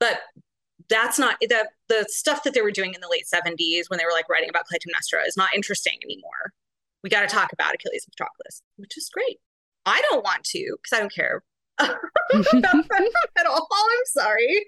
But 0.00 0.20
that's 0.88 1.18
not 1.18 1.36
the 1.40 1.68
the 1.88 2.06
stuff 2.08 2.42
that 2.44 2.54
they 2.54 2.62
were 2.62 2.70
doing 2.70 2.94
in 2.94 3.00
the 3.00 3.08
late 3.10 3.26
70s 3.32 3.88
when 3.88 3.98
they 3.98 4.04
were 4.04 4.12
like 4.12 4.28
writing 4.28 4.48
about 4.48 4.64
Clytemnestra 4.72 5.26
is 5.26 5.36
not 5.36 5.54
interesting 5.54 5.98
anymore. 6.02 6.52
We 7.02 7.10
got 7.10 7.22
to 7.22 7.34
talk 7.34 7.52
about 7.52 7.74
Achilles 7.74 8.06
and 8.06 8.12
Patroclus, 8.16 8.62
which 8.76 8.96
is 8.96 9.08
great. 9.08 9.38
I 9.84 10.02
don't 10.10 10.24
want 10.24 10.44
to 10.44 10.76
because 10.82 10.96
I 10.96 11.00
don't 11.00 11.14
care 11.14 11.42
at 11.78 13.46
all. 13.46 13.68
I'm 13.70 14.06
sorry. 14.06 14.66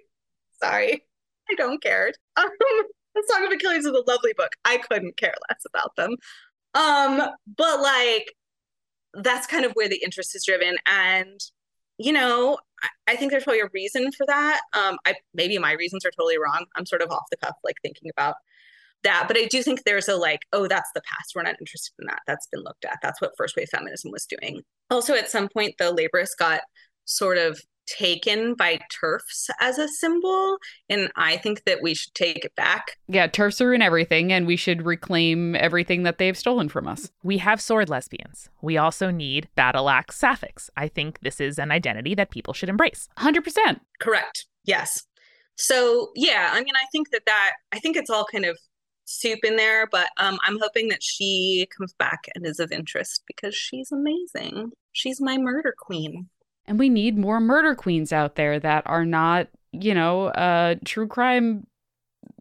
Sorry. 0.62 1.03
I 1.51 1.55
don't 1.55 1.83
care. 1.83 2.12
Um, 2.37 2.51
the 3.14 3.25
Song 3.27 3.47
of 3.47 3.53
Achilles 3.53 3.85
is 3.85 3.87
a 3.87 4.05
lovely 4.07 4.33
book. 4.37 4.53
I 4.64 4.77
couldn't 4.77 5.16
care 5.16 5.35
less 5.49 5.64
about 5.66 5.97
them. 5.97 6.14
Um, 6.75 7.21
but 7.57 7.81
like 7.81 8.33
that's 9.14 9.47
kind 9.47 9.64
of 9.64 9.73
where 9.73 9.89
the 9.89 10.01
interest 10.05 10.37
is 10.37 10.45
driven. 10.45 10.77
And, 10.87 11.41
you 11.99 12.12
know, 12.12 12.59
I, 13.07 13.16
think 13.16 13.31
there's 13.31 13.45
probably 13.45 13.61
a 13.61 13.70
reason 13.72 14.11
for 14.12 14.26
that. 14.26 14.61
Um, 14.72 14.99
I 15.07 15.14
maybe 15.35 15.59
my 15.59 15.72
reasons 15.72 16.05
are 16.05 16.11
totally 16.11 16.39
wrong. 16.39 16.66
I'm 16.76 16.87
sort 16.87 17.03
of 17.03 17.11
off 17.11 17.24
the 17.31 17.37
cuff, 17.37 17.57
like 17.64 17.76
thinking 17.83 18.11
about 18.16 18.37
that. 19.03 19.24
But 19.29 19.39
I 19.39 19.47
do 19.47 19.62
think 19.62 19.85
there's 19.85 20.09
a 20.09 20.16
like, 20.16 20.41
oh, 20.53 20.66
that's 20.66 20.91
the 20.95 21.03
past. 21.03 21.33
We're 21.35 21.43
not 21.43 21.57
interested 21.61 21.93
in 21.99 22.07
that. 22.07 22.20
That's 22.26 22.47
been 22.49 22.62
looked 22.62 22.85
at. 22.85 22.99
That's 23.03 23.20
what 23.20 23.33
first 23.37 23.57
wave 23.57 23.68
feminism 23.70 24.11
was 24.11 24.26
doing. 24.26 24.62
Also, 24.91 25.14
at 25.14 25.31
some 25.31 25.49
point, 25.49 25.74
the 25.79 25.95
labrys 25.95 26.31
got 26.39 26.61
sort 27.09 27.38
of 27.38 27.61
taken 27.88 28.54
by 28.54 28.78
TERFs 28.92 29.48
as 29.61 29.78
a 29.78 29.88
symbol 29.88 30.59
and 30.88 31.11
i 31.16 31.36
think 31.38 31.64
that 31.64 31.82
we 31.82 31.94
should 31.94 32.14
take 32.14 32.44
it 32.44 32.54
back. 32.54 32.98
Yeah 33.09 33.26
TERFs 33.26 33.64
are 33.64 33.72
in 33.72 33.82
everything 33.82 34.32
and 34.32 34.46
we 34.46 34.56
should 34.56 34.82
reclaim 34.82 35.54
everything 35.56 36.02
that 36.02 36.18
they've 36.18 36.36
stolen 36.36 36.68
from 36.68 36.86
us. 36.86 37.11
We 37.22 37.38
have 37.38 37.61
sword 37.61 37.88
lesbians. 37.88 38.50
We 38.61 38.76
also 38.76 39.11
need 39.11 39.48
battle 39.54 39.88
axe 39.88 40.18
sapphics. 40.18 40.70
I 40.76 40.88
think 40.88 41.20
this 41.20 41.40
is 41.40 41.59
an 41.59 41.70
identity 41.70 42.14
that 42.14 42.30
people 42.30 42.52
should 42.52 42.68
embrace. 42.68 43.09
100% 43.18 43.80
correct. 44.00 44.46
Yes. 44.64 45.04
So 45.56 46.11
yeah 46.14 46.50
i 46.52 46.61
mean 46.61 46.76
i 46.76 46.84
think 46.92 47.11
that 47.11 47.22
that 47.26 47.52
i 47.72 47.78
think 47.78 47.96
it's 47.96 48.11
all 48.11 48.26
kind 48.30 48.44
of 48.44 48.59
soup 49.11 49.38
in 49.42 49.56
there 49.56 49.86
but 49.90 50.09
um, 50.18 50.38
i'm 50.46 50.59
hoping 50.61 50.88
that 50.88 51.02
she 51.02 51.66
comes 51.74 51.94
back 51.94 52.20
and 52.34 52.44
is 52.46 52.61
of 52.61 52.70
interest 52.70 53.22
because 53.26 53.54
she's 53.54 53.90
amazing. 53.90 54.72
She's 54.92 55.20
my 55.20 55.38
murder 55.38 55.74
queen 55.78 56.28
and 56.69 56.79
we 56.79 56.89
need 56.89 57.19
more 57.19 57.41
murder 57.41 57.75
queens 57.75 58.12
out 58.12 58.37
there 58.37 58.61
that 58.61 58.85
are 58.87 59.05
not, 59.05 59.49
you 59.73 59.95
know, 59.95 60.27
uh, 60.27 60.77
true 60.85 61.09
crime 61.09 61.66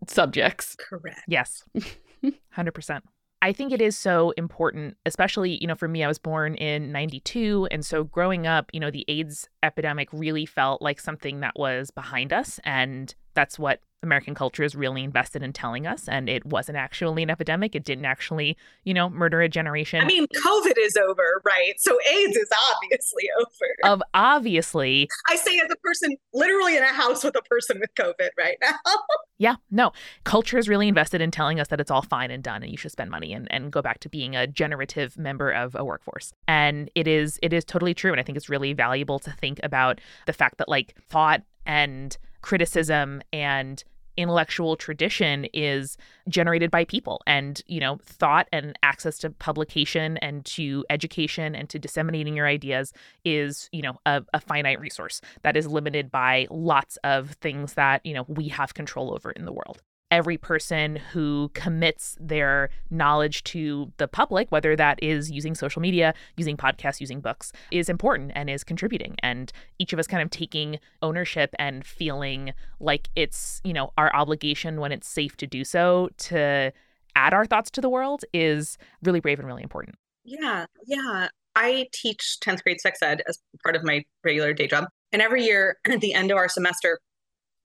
subjects. 0.08 0.76
Correct. 0.78 1.22
Yes. 1.28 1.64
100%. 2.56 3.02
I 3.42 3.54
think 3.54 3.72
it 3.72 3.82
is 3.82 3.96
so 3.96 4.32
important, 4.32 4.98
especially, 5.06 5.60
you 5.62 5.68
know, 5.68 5.76
for 5.76 5.88
me, 5.88 6.04
I 6.04 6.08
was 6.08 6.18
born 6.18 6.56
in 6.56 6.92
92. 6.92 7.68
And 7.72 7.86
so 7.86 8.04
growing 8.04 8.48
up, 8.48 8.70
you 8.74 8.80
know, 8.80 8.90
the 8.90 9.06
AIDS 9.08 9.48
epidemic 9.62 10.10
really 10.12 10.46
felt 10.46 10.82
like 10.82 11.00
something 11.00 11.42
that 11.42 11.54
was 11.56 11.92
behind 11.92 12.34
us. 12.34 12.60
And 12.64 13.14
that's 13.36 13.60
what 13.60 13.80
American 14.04 14.36
culture 14.36 14.64
is 14.64 14.76
really 14.76 15.04
invested 15.04 15.42
in 15.42 15.54
telling 15.54 15.88
us. 15.88 16.08
And 16.08 16.30
it 16.30 16.46
wasn't 16.46 16.78
actually 16.78 17.24
an 17.24 17.30
epidemic. 17.30 17.76
It 17.76 17.84
didn't 17.84 18.06
actually, 18.06 18.56
you 18.84 18.94
know, 18.94 19.10
murder 19.10 19.42
a 19.42 19.50
generation. 19.50 20.02
I 20.02 20.06
mean, 20.06 20.28
COVID 20.28 20.74
is 20.78 20.96
over, 20.98 21.42
right? 21.44 21.74
So 21.78 21.98
AIDS 22.12 22.36
is 22.36 22.50
obviously 22.76 23.24
over. 23.40 23.94
Of 23.94 24.04
obviously. 24.14 25.10
I 25.28 25.36
say 25.36 25.60
as 25.60 25.72
a 25.72 25.76
person 25.78 26.16
literally 26.34 26.78
in 26.78 26.84
a 26.84 26.94
house 26.94 27.24
with 27.24 27.36
a 27.36 27.42
person 27.44 27.80
with 27.80 27.90
COVID 27.96 28.30
right 28.38 28.58
now. 28.62 28.76
yeah, 29.40 29.56
no. 29.72 29.92
Culture 30.24 30.58
is 30.58 30.70
really 30.70 30.88
invested 30.88 31.22
in 31.22 31.32
telling 31.32 31.60
us 31.60 31.70
that 31.70 31.82
it's 31.82 31.92
all 31.92 32.04
fine 32.04 32.30
and 32.30 32.44
done 32.44 32.62
and 32.62 32.72
you 32.72 32.78
should 32.78 32.92
spend 32.92 33.10
money 33.10 33.34
and, 33.34 33.52
and 33.52 33.72
go 33.72 33.82
back 33.82 34.00
to 34.02 34.10
being 34.10 34.36
a 34.36 34.46
generative 34.46 35.18
member 35.18 35.50
of 35.50 35.76
a 35.76 35.84
workforce. 35.84 36.34
And 36.48 36.92
it 36.94 37.08
is 37.08 37.40
it 37.42 37.52
is 37.52 37.66
totally 37.66 37.96
true. 37.96 38.12
And 38.12 38.20
I 38.20 38.24
think 38.24 38.38
it's 38.38 38.50
really 38.50 38.74
valuable 38.74 39.18
to 39.20 39.32
think 39.32 39.60
about 39.64 40.00
the 40.28 40.34
fact 40.34 40.58
that 40.60 40.70
like 40.70 40.96
thought 41.10 41.42
and 41.66 42.18
criticism 42.42 43.22
and 43.34 43.84
intellectual 44.18 44.76
tradition 44.76 45.46
is 45.54 45.96
generated 46.28 46.72
by 46.72 46.84
people 46.84 47.22
and 47.28 47.62
you 47.68 47.80
know 47.80 48.00
thought 48.04 48.48
and 48.52 48.78
access 48.82 49.18
to 49.20 49.30
publication 49.30 50.18
and 50.18 50.44
to 50.44 50.84
education 50.90 51.56
and 51.56 51.70
to 51.70 51.78
disseminating 51.78 52.36
your 52.36 52.48
ideas 52.48 52.92
is 53.24 53.70
you 53.72 53.82
know 53.82 53.94
a, 54.08 54.24
a, 54.34 54.42
finite 54.42 54.80
resource 54.80 55.22
that 55.44 55.56
is 55.56 55.68
limited 55.68 56.10
by 56.10 56.48
lots 56.50 56.98
of 57.04 57.32
things 57.42 57.74
that 57.74 58.04
you 58.04 58.14
know 58.14 58.26
we 58.28 58.48
have 58.48 58.74
control 58.74 59.14
over 59.14 59.32
in 59.32 59.46
the 59.46 59.54
world 59.54 59.82
every 60.10 60.38
person 60.38 60.96
who 61.12 61.52
commits 61.54 62.18
their 62.20 62.70
knowledge 62.90 63.44
to 63.44 63.92
the 63.98 64.08
public, 64.08 64.52
whether 64.52 64.76
that 64.76 65.02
is 65.04 65.30
using 65.30 65.54
social 65.54 65.82
media, 65.82 66.14
using 66.38 66.56
podcasts, 66.56 67.02
using 67.02 67.20
books, 67.20 67.52
is 67.72 67.90
important 67.90 68.32
and 68.36 68.50
is 68.50 68.64
contributing. 68.64 69.16
And 69.22 69.52
each 69.80 69.94
of 69.94 70.00
us 70.00 70.08
kind 70.08 70.24
of 70.24 70.30
taking 70.30 70.80
ownership 71.02 71.54
and 71.60 71.86
feeling 71.86 72.54
like 72.80 73.10
it's, 73.16 73.62
you 73.64 73.74
know, 73.74 73.92
our 73.98 74.14
obligation 74.16 74.80
when 74.80 74.92
it's 74.92 75.08
safe 75.08 75.36
to 75.38 75.48
do 75.48 75.64
so 75.64 76.10
to 76.18 76.72
add 77.16 77.34
our 77.34 77.46
thoughts 77.46 77.70
to 77.72 77.82
the 77.82 77.90
world 77.90 78.24
is 78.34 78.78
really 79.04 79.20
brave 79.20 79.40
and 79.40 79.48
really 79.48 79.64
important. 79.64 79.98
Yeah. 80.24 80.66
Yeah. 80.86 81.28
I 81.56 81.88
teach 81.92 82.38
10th 82.44 82.64
grade 82.64 82.80
sex 82.80 83.00
ed 83.02 83.24
as 83.28 83.40
part 83.64 83.76
of 83.76 83.84
my 83.84 84.04
regular 84.24 84.54
day 84.54 84.68
job. 84.68 84.86
And 85.12 85.22
every 85.22 85.44
year 85.44 85.78
at 85.86 86.02
the 86.02 86.14
end 86.14 86.32
of 86.32 86.38
our 86.38 86.48
semester, 86.48 87.00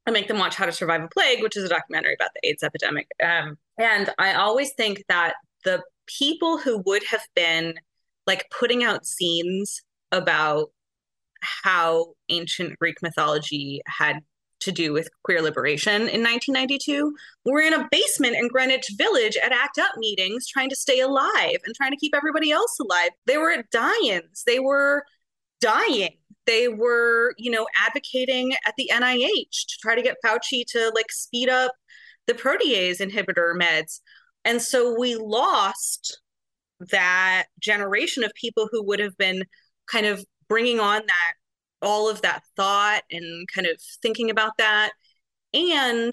I 0.07 0.11
make 0.11 0.28
them 0.28 0.38
watch 0.38 0.57
How 0.57 0.66
to 0.66 0.72
Survive 0.72 1.03
a 1.03 1.09
Plague, 1.09 1.42
which 1.42 1.57
is 1.57 1.64
a 1.64 1.68
documentary 1.68 2.14
about 2.14 2.30
the 2.34 2.48
AIDS 2.48 2.62
epidemic. 2.62 3.09
Um, 3.22 3.57
and 3.78 4.11
I 4.18 4.34
always 4.34 4.72
think 4.72 5.05
that 5.09 5.34
the 5.64 5.82
people 6.07 6.59
who 6.59 6.82
would 6.86 7.05
have 7.05 7.26
been 7.34 7.74
like 8.26 8.50
putting 8.50 8.82
out 8.84 9.05
zines 9.05 9.76
about 10.11 10.70
how 11.40 12.14
ancient 12.28 12.78
Greek 12.78 13.03
mythology 13.03 13.82
had 13.86 14.20
to 14.61 14.72
do 14.72 14.92
with 14.92 15.09
queer 15.24 15.42
liberation 15.42 16.03
in 16.03 16.22
1992 16.22 17.12
were 17.44 17.61
in 17.61 17.74
a 17.74 17.88
basement 17.90 18.36
in 18.36 18.46
Greenwich 18.46 18.90
Village 18.96 19.36
at 19.36 19.50
ACT 19.50 19.78
UP 19.78 19.96
meetings 19.96 20.46
trying 20.46 20.70
to 20.70 20.76
stay 20.76 21.00
alive 21.00 21.57
and 21.64 21.74
trying 21.74 21.90
to 21.90 21.96
keep 21.96 22.14
everybody 22.14 22.53
else 22.53 22.78
alive. 22.78 23.11
They 23.26 23.38
were 23.38 23.50
at 23.50 23.70
die-ins. 23.70 24.44
They 24.46 24.61
were 24.61 25.05
dying. 25.61 26.16
They 26.47 26.68
were, 26.68 27.34
you 27.38 27.51
know, 27.51 27.66
advocating 27.86 28.53
at 28.66 28.74
the 28.76 28.90
NIH 28.93 29.66
to 29.68 29.78
try 29.80 29.95
to 29.95 30.03
get 30.03 30.16
Fauci 30.24 30.64
to 30.68 30.93
like 30.95 31.11
speed 31.11 31.49
up 31.49 31.72
the 32.26 32.34
protease 32.34 33.01
inhibitor 33.01 33.55
meds. 33.55 34.01
And 34.45 34.61
so 34.61 34.99
we 34.99 35.14
lost 35.14 36.20
that 36.90 37.45
generation 37.61 38.24
of 38.24 38.32
people 38.34 38.68
who 38.70 38.82
would 38.84 39.01
have 39.01 39.16
been 39.16 39.45
kind 39.86 40.07
of 40.07 40.24
bringing 40.49 40.80
on 40.80 41.03
that 41.07 41.32
all 41.80 42.09
of 42.09 42.22
that 42.22 42.43
thought 42.57 43.03
and 43.11 43.47
kind 43.55 43.66
of 43.66 43.80
thinking 44.03 44.30
about 44.30 44.53
that. 44.59 44.93
And 45.55 46.12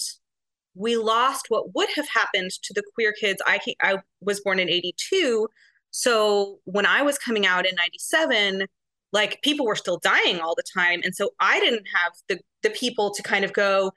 we 0.76 0.98
lost 0.98 1.48
what 1.50 1.76
would 1.76 1.90
have 1.96 2.08
happened 2.14 2.52
to 2.64 2.74
the 2.74 2.84
queer 2.94 3.14
kids. 3.14 3.42
I 3.46 3.60
i 3.82 3.98
was 4.22 4.42
born 4.42 4.60
in 4.60 4.70
82 4.70 5.48
so 5.92 6.60
when 6.66 6.86
i 6.86 7.02
was 7.02 7.18
coming 7.18 7.46
out 7.46 7.66
in 7.66 7.76
97 7.76 8.68
like 9.12 9.42
people 9.42 9.66
were 9.66 9.76
still 9.76 9.98
dying 9.98 10.40
all 10.40 10.56
the 10.56 10.64
time. 10.74 11.02
And 11.04 11.16
so 11.16 11.32
i 11.40 11.60
didn't 11.60 11.88
have 11.94 12.14
the 12.28 12.40
the 12.64 12.70
people 12.72 13.12
to 13.12 13.24
kind 13.24 13.46
of 13.46 13.54
go 13.54 13.92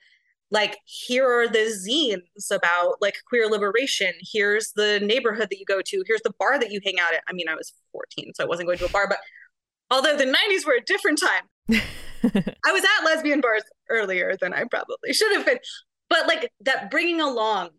like 0.50 0.78
here 0.84 1.26
are 1.26 1.48
the 1.48 1.74
zines 1.88 2.54
about 2.54 2.96
like 3.00 3.16
queer 3.26 3.48
liberation. 3.48 4.12
Here's 4.20 4.72
the 4.76 5.00
neighborhood 5.00 5.48
that 5.50 5.58
you 5.58 5.64
go 5.64 5.80
to. 5.82 6.04
Here's 6.06 6.22
the 6.22 6.32
bar 6.38 6.58
that 6.58 6.70
you 6.70 6.80
hang 6.84 6.98
out 7.00 7.14
at. 7.14 7.22
I 7.28 7.32
mean 7.32 7.48
i 7.48 7.54
was 7.54 7.72
14 7.92 8.32
so 8.34 8.44
i 8.44 8.46
wasn't 8.46 8.66
going 8.66 8.78
to 8.78 8.86
a 8.86 8.90
bar 8.90 9.08
but 9.08 9.18
although 9.90 10.16
the 10.16 10.24
90s 10.24 10.66
were 10.66 10.74
a 10.74 10.84
different 10.84 11.20
time. 11.20 11.48
I 12.24 12.72
was 12.72 12.84
at 12.84 13.04
lesbian 13.04 13.40
bars 13.40 13.64
earlier 13.90 14.36
than 14.40 14.54
i 14.54 14.62
probably 14.64 15.12
should 15.12 15.32
have 15.36 15.44
been. 15.44 15.58
But 16.08 16.28
like 16.28 16.52
that 16.60 16.90
bringing 16.90 17.20
along 17.20 17.70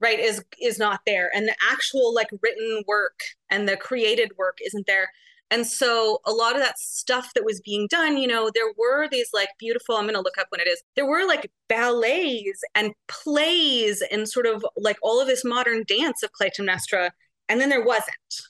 right 0.00 0.18
is 0.18 0.42
is 0.60 0.78
not 0.78 1.00
there. 1.06 1.30
And 1.34 1.46
the 1.46 1.56
actual 1.70 2.14
like 2.14 2.28
written 2.42 2.82
work 2.86 3.18
and 3.50 3.68
the 3.68 3.76
created 3.76 4.32
work 4.36 4.58
isn't 4.64 4.86
there 4.86 5.08
and 5.50 5.66
so 5.66 6.20
a 6.24 6.32
lot 6.32 6.54
of 6.54 6.62
that 6.62 6.78
stuff 6.78 7.32
that 7.34 7.44
was 7.44 7.60
being 7.60 7.86
done, 7.88 8.16
you 8.16 8.26
know, 8.26 8.50
there 8.54 8.72
were 8.78 9.08
these 9.08 9.28
like 9.32 9.48
beautiful, 9.58 9.96
I'm 9.96 10.04
going 10.04 10.14
to 10.14 10.20
look 10.20 10.38
up 10.38 10.46
when 10.50 10.60
it 10.60 10.68
is, 10.68 10.82
there 10.96 11.06
were 11.06 11.26
like 11.26 11.50
ballets 11.68 12.62
and 12.74 12.92
plays 13.08 14.02
and 14.10 14.28
sort 14.28 14.46
of 14.46 14.64
like 14.76 14.96
all 15.02 15.20
of 15.20 15.26
this 15.26 15.44
modern 15.44 15.84
dance 15.86 16.22
of 16.22 16.30
Clytemnestra. 16.32 17.10
And 17.48 17.60
then 17.60 17.68
there 17.68 17.84
wasn't, 17.84 18.42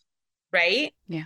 right? 0.53 0.93
Yeah. 1.09 1.25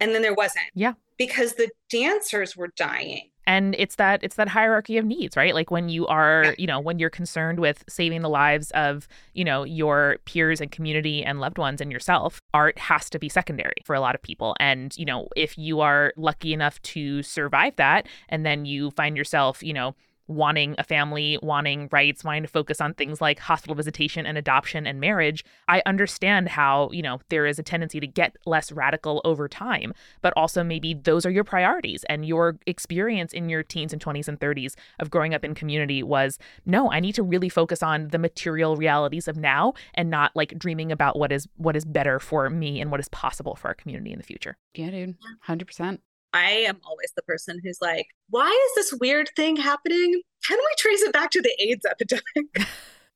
And 0.00 0.14
then 0.14 0.22
there 0.22 0.34
wasn't. 0.34 0.66
Yeah. 0.74 0.94
Because 1.16 1.54
the 1.54 1.70
dancers 1.88 2.56
were 2.56 2.70
dying 2.76 3.31
and 3.46 3.74
it's 3.78 3.96
that 3.96 4.22
it's 4.22 4.36
that 4.36 4.48
hierarchy 4.48 4.98
of 4.98 5.04
needs 5.04 5.36
right? 5.36 5.54
Like 5.54 5.70
when 5.70 5.88
you 5.88 6.06
are 6.06 6.54
you 6.58 6.66
know 6.66 6.80
when 6.80 6.98
you're 6.98 7.10
concerned 7.10 7.60
with 7.60 7.84
saving 7.88 8.22
the 8.22 8.28
lives 8.28 8.70
of 8.72 9.08
you 9.34 9.44
know 9.44 9.64
your 9.64 10.18
peers 10.24 10.60
and 10.60 10.70
community 10.70 11.24
and 11.24 11.40
loved 11.40 11.58
ones 11.58 11.80
and 11.80 11.90
yourself 11.90 12.40
art 12.54 12.78
has 12.78 13.10
to 13.10 13.18
be 13.18 13.28
secondary 13.28 13.82
for 13.84 13.94
a 13.94 14.00
lot 14.00 14.14
of 14.14 14.22
people. 14.22 14.56
And 14.60 14.96
you 14.96 15.04
know 15.04 15.28
if 15.36 15.58
you 15.58 15.80
are 15.80 16.12
lucky 16.16 16.52
enough 16.52 16.80
to 16.82 17.22
survive 17.22 17.76
that 17.76 18.06
and 18.28 18.44
then 18.46 18.64
you 18.64 18.90
find 18.92 19.16
yourself 19.16 19.62
you 19.62 19.72
know 19.72 19.94
wanting 20.28 20.74
a 20.78 20.84
family, 20.84 21.38
wanting 21.42 21.88
rights, 21.92 22.24
wanting 22.24 22.42
to 22.42 22.48
focus 22.48 22.80
on 22.80 22.94
things 22.94 23.20
like 23.20 23.38
hospital 23.38 23.74
visitation 23.74 24.26
and 24.26 24.38
adoption 24.38 24.86
and 24.86 25.00
marriage, 25.00 25.44
I 25.68 25.82
understand 25.86 26.48
how, 26.48 26.90
you 26.92 27.02
know, 27.02 27.20
there 27.28 27.46
is 27.46 27.58
a 27.58 27.62
tendency 27.62 28.00
to 28.00 28.06
get 28.06 28.36
less 28.46 28.72
radical 28.72 29.20
over 29.24 29.48
time, 29.48 29.92
but 30.20 30.32
also 30.36 30.64
maybe 30.64 30.94
those 30.94 31.26
are 31.26 31.30
your 31.30 31.44
priorities 31.44 32.04
and 32.08 32.26
your 32.26 32.58
experience 32.66 33.32
in 33.32 33.48
your 33.48 33.62
teens 33.62 33.92
and 33.92 34.02
20s 34.02 34.28
and 34.28 34.38
30s 34.38 34.74
of 34.98 35.10
growing 35.10 35.34
up 35.34 35.44
in 35.44 35.54
community 35.54 36.02
was 36.02 36.38
no, 36.64 36.90
I 36.90 37.00
need 37.00 37.14
to 37.16 37.22
really 37.22 37.48
focus 37.48 37.82
on 37.82 38.08
the 38.08 38.18
material 38.18 38.76
realities 38.76 39.28
of 39.28 39.36
now 39.36 39.74
and 39.94 40.10
not 40.10 40.32
like 40.34 40.58
dreaming 40.58 40.92
about 40.92 41.18
what 41.18 41.32
is 41.32 41.48
what 41.56 41.76
is 41.76 41.84
better 41.84 42.18
for 42.18 42.48
me 42.50 42.80
and 42.80 42.90
what 42.90 43.00
is 43.00 43.08
possible 43.08 43.54
for 43.54 43.68
our 43.68 43.74
community 43.74 44.12
in 44.12 44.18
the 44.18 44.24
future. 44.24 44.56
Yeah, 44.74 44.90
dude. 44.90 45.16
100%. 45.48 45.98
I 46.32 46.50
am 46.50 46.80
always 46.84 47.12
the 47.14 47.22
person 47.22 47.60
who's 47.62 47.78
like, 47.80 48.06
why 48.30 48.48
is 48.48 48.74
this 48.74 48.98
weird 49.00 49.30
thing 49.36 49.56
happening? 49.56 50.22
Can 50.46 50.58
we 50.58 50.74
trace 50.78 51.02
it 51.02 51.12
back 51.12 51.30
to 51.32 51.42
the 51.42 51.54
AIDS 51.58 51.84
epidemic? 51.84 52.68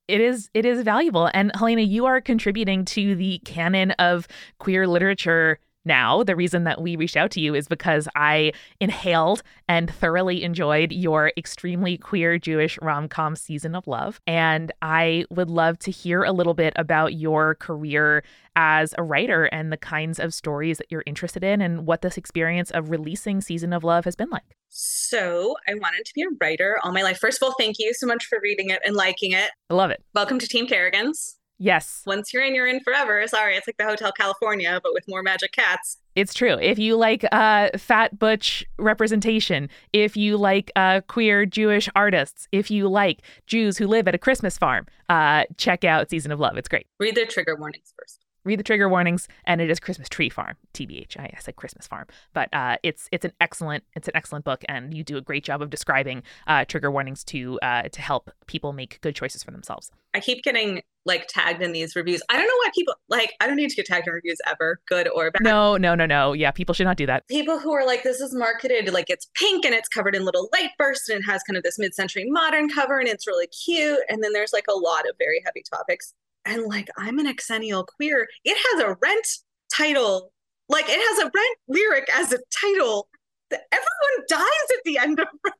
it 0.07 0.21
is 0.21 0.49
it 0.53 0.65
is 0.65 0.83
valuable 0.83 1.29
and 1.33 1.51
helena 1.55 1.81
you 1.81 2.05
are 2.05 2.21
contributing 2.21 2.85
to 2.85 3.13
the 3.15 3.39
canon 3.39 3.91
of 3.91 4.27
queer 4.57 4.87
literature 4.87 5.59
now. 5.87 6.23
The 6.23 6.35
reason 6.35 6.65
that 6.65 6.81
we 6.81 6.95
reached 6.95 7.17
out 7.17 7.31
to 7.31 7.41
you 7.41 7.55
is 7.55 7.67
because 7.67 8.07
I 8.15 8.51
inhaled 8.79 9.41
and 9.67 9.89
thoroughly 9.89 10.43
enjoyed 10.43 10.91
your 10.91 11.31
extremely 11.37 11.97
queer 11.97 12.37
Jewish 12.37 12.77
rom 12.81 13.09
com 13.09 13.35
season 13.35 13.73
of 13.75 13.87
love. 13.87 14.19
And 14.27 14.71
I 14.81 15.25
would 15.29 15.49
love 15.49 15.79
to 15.79 15.91
hear 15.91 16.23
a 16.23 16.31
little 16.31 16.53
bit 16.53 16.73
about 16.75 17.13
your 17.13 17.55
career 17.55 18.23
as 18.55 18.93
a 18.97 19.03
writer 19.03 19.45
and 19.45 19.71
the 19.71 19.77
kinds 19.77 20.19
of 20.19 20.33
stories 20.33 20.77
that 20.79 20.87
you're 20.89 21.03
interested 21.05 21.43
in 21.43 21.61
and 21.61 21.85
what 21.85 22.01
this 22.01 22.17
experience 22.17 22.71
of 22.71 22.89
releasing 22.89 23.39
Season 23.39 23.71
of 23.71 23.83
Love 23.83 24.05
has 24.05 24.15
been 24.15 24.29
like. 24.29 24.57
So, 24.69 25.55
I 25.67 25.75
wanted 25.75 26.05
to 26.05 26.13
be 26.13 26.23
a 26.23 26.27
writer 26.41 26.77
all 26.83 26.91
my 26.91 27.03
life. 27.03 27.19
First 27.19 27.41
of 27.41 27.45
all, 27.45 27.55
thank 27.57 27.77
you 27.79 27.93
so 27.93 28.05
much 28.05 28.25
for 28.25 28.39
reading 28.41 28.69
it 28.69 28.81
and 28.83 28.95
liking 28.95 29.31
it. 29.31 29.51
I 29.69 29.75
love 29.75 29.91
it. 29.91 30.03
Welcome 30.13 30.39
to 30.39 30.47
Team 30.47 30.67
Kerrigans. 30.67 31.35
Yes. 31.59 32.03
Once 32.05 32.33
you're 32.33 32.43
in, 32.43 32.53
you're 32.53 32.67
in 32.67 32.79
forever. 32.81 33.25
Sorry, 33.27 33.55
it's 33.55 33.67
like 33.67 33.77
the 33.77 33.83
Hotel 33.83 34.11
California, 34.11 34.79
but 34.83 34.93
with 34.93 35.07
more 35.07 35.23
magic 35.23 35.51
cats. 35.51 35.97
It's 36.15 36.33
true. 36.33 36.57
If 36.59 36.77
you 36.79 36.95
like 36.95 37.25
uh, 37.31 37.69
fat 37.77 38.17
butch 38.17 38.65
representation, 38.77 39.69
if 39.93 40.15
you 40.15 40.37
like 40.37 40.71
uh, 40.75 41.01
queer 41.07 41.45
Jewish 41.45 41.89
artists, 41.95 42.47
if 42.51 42.69
you 42.69 42.87
like 42.87 43.21
Jews 43.45 43.77
who 43.77 43.87
live 43.87 44.07
at 44.07 44.15
a 44.15 44.19
Christmas 44.19 44.57
farm, 44.57 44.87
uh, 45.09 45.45
check 45.57 45.83
out 45.83 46.09
Season 46.09 46.31
of 46.31 46.39
Love. 46.39 46.57
It's 46.57 46.69
great. 46.69 46.87
Read 46.99 47.15
the 47.15 47.25
trigger 47.25 47.55
warnings 47.55 47.93
first 47.97 48.23
read 48.47 48.57
the 48.57 48.63
trigger 48.63 48.87
warnings 48.87 49.27
and 49.43 49.59
it 49.59 49.69
is 49.69 49.77
christmas 49.79 50.07
tree 50.07 50.29
farm 50.29 50.55
tbh 50.73 51.17
i 51.19 51.29
said 51.39 51.55
christmas 51.57 51.85
farm 51.85 52.05
but 52.33 52.47
uh, 52.53 52.77
it's 52.81 53.09
it's 53.11 53.25
an 53.25 53.33
excellent 53.41 53.83
it's 53.93 54.07
an 54.07 54.15
excellent 54.15 54.45
book 54.45 54.63
and 54.69 54.95
you 54.95 55.03
do 55.03 55.17
a 55.17 55.21
great 55.21 55.43
job 55.43 55.61
of 55.61 55.69
describing 55.69 56.23
uh, 56.47 56.63
trigger 56.65 56.89
warnings 56.89 57.23
to 57.25 57.59
uh, 57.61 57.83
to 57.89 58.01
help 58.01 58.31
people 58.47 58.71
make 58.71 58.99
good 59.01 59.13
choices 59.13 59.43
for 59.43 59.51
themselves 59.51 59.91
i 60.13 60.19
keep 60.19 60.41
getting 60.43 60.81
like 61.07 61.27
tagged 61.27 61.61
in 61.61 61.71
these 61.71 61.95
reviews 61.95 62.21
i 62.29 62.37
don't 62.37 62.45
know 62.45 62.57
why 62.63 62.69
people 62.75 62.93
like 63.09 63.33
i 63.39 63.47
don't 63.47 63.55
need 63.55 63.69
to 63.69 63.75
get 63.75 63.85
tagged 63.85 64.07
in 64.07 64.13
reviews 64.13 64.37
ever 64.45 64.79
good 64.87 65.07
or 65.15 65.31
bad 65.31 65.41
no 65.41 65.77
no 65.77 65.95
no 65.95 66.05
no 66.05 66.33
yeah 66.33 66.51
people 66.51 66.73
should 66.73 66.85
not 66.85 66.97
do 66.97 67.05
that 67.05 67.27
people 67.27 67.57
who 67.57 67.73
are 67.73 67.85
like 67.85 68.03
this 68.03 68.19
is 68.19 68.35
marketed 68.35 68.93
like 68.93 69.09
it's 69.09 69.27
pink 69.33 69.65
and 69.65 69.73
it's 69.73 69.87
covered 69.87 70.15
in 70.15 70.23
little 70.23 70.49
light 70.53 70.69
bursts 70.77 71.09
and 71.09 71.19
it 71.19 71.23
has 71.23 71.41
kind 71.43 71.57
of 71.57 71.63
this 71.63 71.79
mid-century 71.79 72.25
modern 72.29 72.69
cover 72.69 72.99
and 72.99 73.07
it's 73.07 73.25
really 73.25 73.47
cute 73.47 73.99
and 74.09 74.23
then 74.23 74.33
there's 74.33 74.53
like 74.53 74.65
a 74.69 74.77
lot 74.77 75.07
of 75.09 75.15
very 75.17 75.41
heavy 75.43 75.63
topics 75.73 76.13
and 76.47 76.63
like 76.63 76.89
I'm 76.97 77.19
an 77.19 77.27
Xennial 77.27 77.85
queer. 77.85 78.27
It 78.43 78.57
has 78.57 78.83
a 78.83 78.97
rent 79.01 79.27
title. 79.73 80.31
Like 80.69 80.85
it 80.87 80.99
has 80.99 81.19
a 81.19 81.23
rent 81.25 81.57
lyric 81.67 82.09
as 82.13 82.31
a 82.33 82.39
title. 82.61 83.09
Everyone 83.51 84.25
dies 84.27 84.69
at 84.71 84.83
the 84.85 84.97
end 84.97 85.19
of 85.19 85.27
rent. 85.43 85.55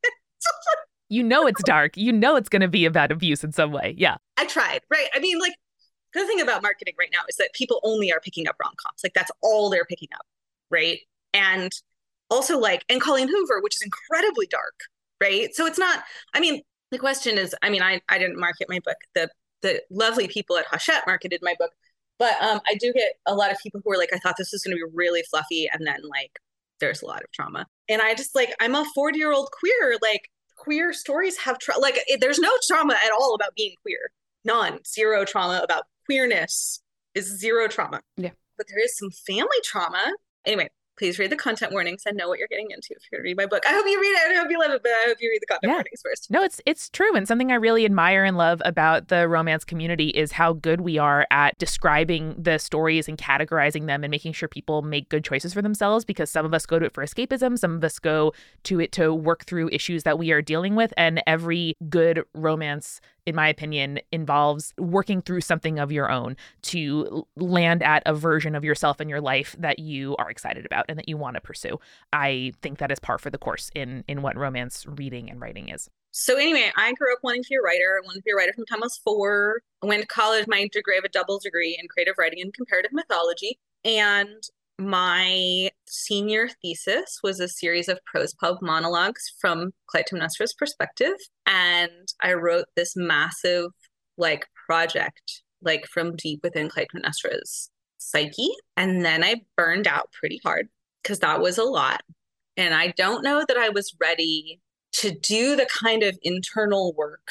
You 1.09 1.23
know 1.23 1.47
it's 1.47 1.63
dark. 1.63 1.95
You 1.95 2.11
know 2.11 2.35
it's 2.35 2.49
going 2.49 2.61
to 2.61 2.67
be 2.67 2.85
about 2.85 3.11
abuse 3.11 3.43
in 3.43 3.51
some 3.51 3.71
way. 3.71 3.95
Yeah. 3.97 4.17
I 4.37 4.45
tried, 4.45 4.81
right? 4.89 5.07
I 5.15 5.19
mean, 5.19 5.39
like 5.39 5.53
the 6.13 6.25
thing 6.25 6.41
about 6.41 6.61
marketing 6.61 6.95
right 6.97 7.09
now 7.11 7.21
is 7.29 7.35
that 7.37 7.49
people 7.53 7.79
only 7.83 8.11
are 8.11 8.19
picking 8.19 8.47
up 8.47 8.55
rom 8.61 8.73
coms. 8.77 9.01
Like 9.03 9.13
that's 9.13 9.31
all 9.41 9.69
they're 9.69 9.85
picking 9.85 10.09
up, 10.15 10.25
right? 10.69 10.99
And 11.33 11.71
also 12.29 12.57
like 12.57 12.83
and 12.89 13.01
Colleen 13.01 13.27
Hoover, 13.27 13.61
which 13.61 13.75
is 13.75 13.81
incredibly 13.81 14.47
dark, 14.47 14.75
right? 15.21 15.53
So 15.53 15.65
it's 15.65 15.79
not. 15.79 16.03
I 16.33 16.39
mean, 16.39 16.61
the 16.91 16.99
question 16.99 17.37
is, 17.37 17.55
I 17.61 17.69
mean, 17.69 17.81
I 17.81 18.01
I 18.09 18.17
didn't 18.17 18.39
market 18.39 18.67
my 18.69 18.79
book. 18.79 18.97
The 19.15 19.29
the 19.61 19.81
lovely 19.89 20.27
people 20.27 20.57
at 20.57 20.65
Hachette 20.67 21.05
marketed 21.07 21.39
my 21.41 21.55
book. 21.57 21.71
But 22.19 22.41
um, 22.41 22.61
I 22.67 22.75
do 22.75 22.91
get 22.93 23.13
a 23.27 23.35
lot 23.35 23.51
of 23.51 23.57
people 23.59 23.81
who 23.83 23.91
are 23.91 23.97
like, 23.97 24.09
I 24.11 24.17
thought 24.17 24.35
this 24.37 24.51
was 24.51 24.63
going 24.63 24.75
to 24.75 24.83
be 24.83 24.91
really 24.95 25.23
fluffy. 25.29 25.69
And 25.71 25.85
then, 25.85 25.99
like, 26.09 26.39
there's 26.79 27.01
a 27.01 27.05
lot 27.05 27.23
of 27.23 27.31
trauma. 27.31 27.67
And 27.89 28.01
I 28.01 28.15
just 28.15 28.33
like, 28.35 28.53
I'm 28.59 28.75
a 28.75 28.85
40 28.95 29.19
year 29.19 29.31
old 29.31 29.49
queer. 29.51 29.97
Like, 30.01 30.29
queer 30.67 30.91
stories 30.91 31.37
have, 31.37 31.59
tra- 31.59 31.79
like, 31.79 31.97
it, 32.07 32.19
there's 32.19 32.39
no 32.39 32.51
trauma 32.67 32.93
at 32.93 33.11
all 33.17 33.33
about 33.35 33.55
being 33.55 33.73
queer. 33.81 34.11
None. 34.43 34.79
Zero 34.85 35.23
trauma 35.23 35.61
about 35.63 35.85
queerness 36.05 36.81
is 37.15 37.25
zero 37.39 37.69
trauma. 37.69 38.01
Yeah. 38.17 38.31
But 38.57 38.67
there 38.67 38.83
is 38.83 38.97
some 38.97 39.09
family 39.11 39.57
trauma. 39.63 40.13
Anyway, 40.45 40.69
please 40.97 41.19
read 41.19 41.31
the 41.31 41.35
content 41.35 41.71
warnings 41.71 42.03
and 42.05 42.17
know 42.17 42.27
what 42.27 42.39
you're 42.39 42.47
getting 42.47 42.71
into 42.71 42.89
if 42.91 43.03
you're 43.11 43.19
going 43.19 43.23
to 43.23 43.29
read 43.29 43.37
my 43.37 43.45
book. 43.45 43.63
I 43.67 43.73
hope 43.73 43.85
you 43.85 43.99
read 43.99 44.07
it. 44.07 44.31
I 44.31 44.41
hope 44.41 44.49
you 44.49 44.59
love 44.59 44.71
it, 44.71 44.83
but 44.83 44.91
I 44.91 45.05
hope 45.07 45.17
you 45.19 45.29
read 45.29 45.41
the 45.41 45.45
content 45.45 45.69
yeah. 45.69 45.75
warnings 45.75 46.01
first. 46.03 46.31
No, 46.31 46.43
it's 46.43 46.61
it's 46.65 46.89
true. 46.89 47.15
And 47.15 47.27
something 47.27 47.51
I 47.51 47.55
really 47.55 47.85
admire 47.85 48.23
and 48.23 48.37
love 48.37 48.61
about 48.65 49.07
the 49.07 49.27
romance 49.27 49.63
community 49.63 50.09
is 50.09 50.31
how 50.31 50.53
good 50.53 50.81
we 50.81 50.97
are 50.97 51.27
at 51.31 51.57
describing 51.57 52.35
the 52.37 52.57
stories 52.57 53.07
and 53.07 53.17
categorizing 53.17 53.87
them 53.87 54.03
and 54.03 54.11
making 54.11 54.33
sure 54.33 54.49
people 54.49 54.81
make 54.81 55.09
good 55.09 55.23
choices 55.23 55.53
for 55.53 55.61
themselves 55.61 56.05
because 56.05 56.29
some 56.29 56.45
of 56.45 56.53
us 56.53 56.65
go 56.65 56.79
to 56.79 56.85
it 56.85 56.93
for 56.93 57.03
escapism, 57.03 57.57
some 57.57 57.75
of 57.75 57.83
us 57.83 57.99
go 57.99 58.33
to 58.63 58.79
it 58.79 58.91
to 58.93 59.13
work 59.13 59.45
through 59.45 59.69
issues 59.69 60.03
that 60.03 60.17
we 60.17 60.31
are 60.31 60.41
dealing 60.41 60.75
with. 60.75 60.93
And 60.97 61.21
every 61.27 61.75
good 61.89 62.23
romance 62.33 63.01
in 63.27 63.35
my 63.35 63.49
opinion, 63.49 63.99
involves 64.13 64.73
working 64.77 65.21
through 65.21 65.41
something 65.41 65.77
of 65.79 65.91
your 65.91 66.09
own 66.09 66.37
to 66.61 67.27
land 67.35 67.83
at 67.83 68.01
a 68.05 68.13
version 68.13 68.55
of 68.55 68.63
yourself 68.63 69.01
in 69.01 69.09
your 69.09 69.19
life 69.19 69.53
that 69.59 69.79
you 69.79 70.15
are 70.15 70.31
excited 70.31 70.65
about 70.65 70.85
and 70.87 70.97
that 70.97 71.09
you 71.09 71.17
want 71.17 71.35
to 71.35 71.41
pursue. 71.41 71.77
I 72.13 72.53
think 72.61 72.77
that 72.79 72.89
is 72.89 72.99
par 72.99 73.17
for 73.17 73.29
the 73.29 73.37
course 73.37 73.69
in 73.75 74.05
in 74.07 74.21
what 74.21 74.37
romance 74.37 74.85
reading 74.87 75.29
and 75.29 75.41
writing 75.41 75.67
is. 75.67 75.89
So 76.11 76.37
anyway, 76.37 76.71
I 76.77 76.93
grew 76.93 77.11
up 77.11 77.19
wanting 77.21 77.43
to 77.43 77.49
be 77.49 77.55
a 77.55 77.61
writer. 77.61 77.99
I 78.01 78.05
wanted 78.05 78.19
to 78.19 78.23
be 78.23 78.31
a 78.31 78.35
writer 78.35 78.53
from 78.53 78.61
the 78.61 78.73
time 78.73 78.81
I 78.81 78.85
was 78.85 78.97
four. 78.97 79.61
I 79.83 79.87
went 79.87 80.01
to 80.01 80.07
college, 80.07 80.45
my 80.47 80.67
degree, 80.71 80.95
I 80.95 80.97
have 80.97 81.03
a 81.03 81.09
double 81.09 81.37
degree 81.37 81.77
in 81.79 81.89
creative 81.89 82.15
writing 82.17 82.41
and 82.41 82.53
comparative 82.53 82.93
mythology. 82.93 83.59
And 83.83 84.41
my 84.79 85.69
senior 85.87 86.49
thesis 86.61 87.19
was 87.23 87.39
a 87.39 87.47
series 87.47 87.87
of 87.87 87.99
prose 88.05 88.33
pub 88.33 88.57
monologues 88.61 89.33
from 89.39 89.71
Clytemnestra's 89.93 90.53
perspective. 90.53 91.15
And 91.45 92.07
I 92.21 92.33
wrote 92.33 92.65
this 92.75 92.93
massive 92.95 93.71
like 94.17 94.47
project, 94.67 95.43
like 95.61 95.85
from 95.87 96.15
deep 96.15 96.41
within 96.43 96.69
Clytemnestra's 96.69 97.69
psyche. 97.97 98.51
And 98.75 99.03
then 99.03 99.23
I 99.23 99.41
burned 99.55 99.87
out 99.87 100.11
pretty 100.11 100.39
hard 100.43 100.69
because 101.01 101.19
that 101.19 101.41
was 101.41 101.57
a 101.57 101.63
lot. 101.63 102.01
And 102.55 102.73
I 102.73 102.93
don't 102.97 103.23
know 103.23 103.45
that 103.47 103.57
I 103.57 103.69
was 103.69 103.95
ready 103.99 104.59
to 104.93 105.11
do 105.11 105.55
the 105.55 105.67
kind 105.67 106.03
of 106.03 106.17
internal 106.23 106.93
work 106.93 107.29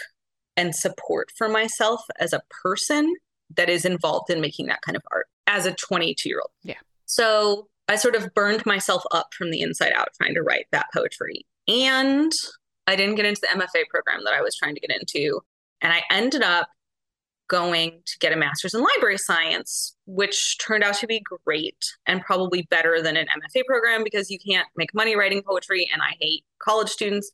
and 0.56 0.74
support 0.74 1.30
for 1.36 1.48
myself 1.48 2.00
as 2.18 2.32
a 2.32 2.42
person 2.62 3.14
that 3.56 3.68
is 3.68 3.84
involved 3.84 4.30
in 4.30 4.40
making 4.40 4.66
that 4.66 4.82
kind 4.82 4.96
of 4.96 5.02
art 5.12 5.26
as 5.46 5.66
a 5.66 5.72
22 5.72 6.28
year 6.28 6.40
old. 6.40 6.50
Yeah. 6.62 6.74
So 7.06 7.68
I 7.88 7.96
sort 7.96 8.16
of 8.16 8.34
burned 8.34 8.66
myself 8.66 9.04
up 9.12 9.32
from 9.32 9.50
the 9.50 9.62
inside 9.62 9.92
out 9.92 10.08
trying 10.20 10.34
to 10.34 10.42
write 10.42 10.66
that 10.72 10.86
poetry. 10.92 11.46
And 11.68 12.32
I 12.86 12.96
didn't 12.96 13.16
get 13.16 13.26
into 13.26 13.40
the 13.40 13.58
MFA 13.58 13.88
program 13.90 14.20
that 14.24 14.34
I 14.34 14.42
was 14.42 14.56
trying 14.56 14.74
to 14.74 14.80
get 14.80 14.90
into. 14.90 15.40
And 15.80 15.92
I 15.92 16.02
ended 16.10 16.42
up 16.42 16.68
going 17.48 18.02
to 18.06 18.18
get 18.18 18.32
a 18.32 18.36
master's 18.36 18.74
in 18.74 18.82
library 18.82 19.18
science, 19.18 19.96
which 20.06 20.58
turned 20.58 20.82
out 20.82 20.94
to 20.94 21.06
be 21.06 21.22
great 21.44 21.78
and 22.06 22.20
probably 22.22 22.66
better 22.70 23.00
than 23.00 23.16
an 23.16 23.26
MFA 23.26 23.64
program 23.66 24.02
because 24.02 24.30
you 24.30 24.38
can't 24.38 24.66
make 24.76 24.92
money 24.94 25.16
writing 25.16 25.42
poetry. 25.42 25.88
And 25.92 26.02
I 26.02 26.16
hate 26.20 26.44
college 26.58 26.88
students. 26.88 27.30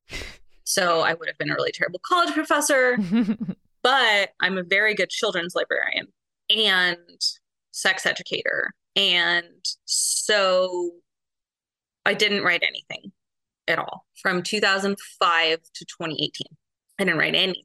So 0.65 1.01
I 1.01 1.15
would 1.15 1.29
have 1.29 1.39
been 1.39 1.51
a 1.51 1.55
really 1.55 1.73
terrible 1.73 2.01
college 2.07 2.35
professor. 2.35 2.99
but 3.83 4.31
I'm 4.41 4.59
a 4.59 4.63
very 4.63 4.95
good 4.95 5.09
children's 5.09 5.55
librarian 5.55 6.09
and 6.51 6.99
sex 7.71 8.05
educator 8.05 8.73
and 8.97 9.47
so 9.85 10.93
I 12.05 12.15
didn't 12.15 12.43
write 12.43 12.63
anything 12.63 13.13
at 13.69 13.79
all 13.79 14.07
from 14.21 14.43
2005 14.43 15.59
to 15.75 15.85
2018. 15.85 16.31
I 16.99 17.05
didn't 17.05 17.19
write 17.19 17.35
anything 17.35 17.65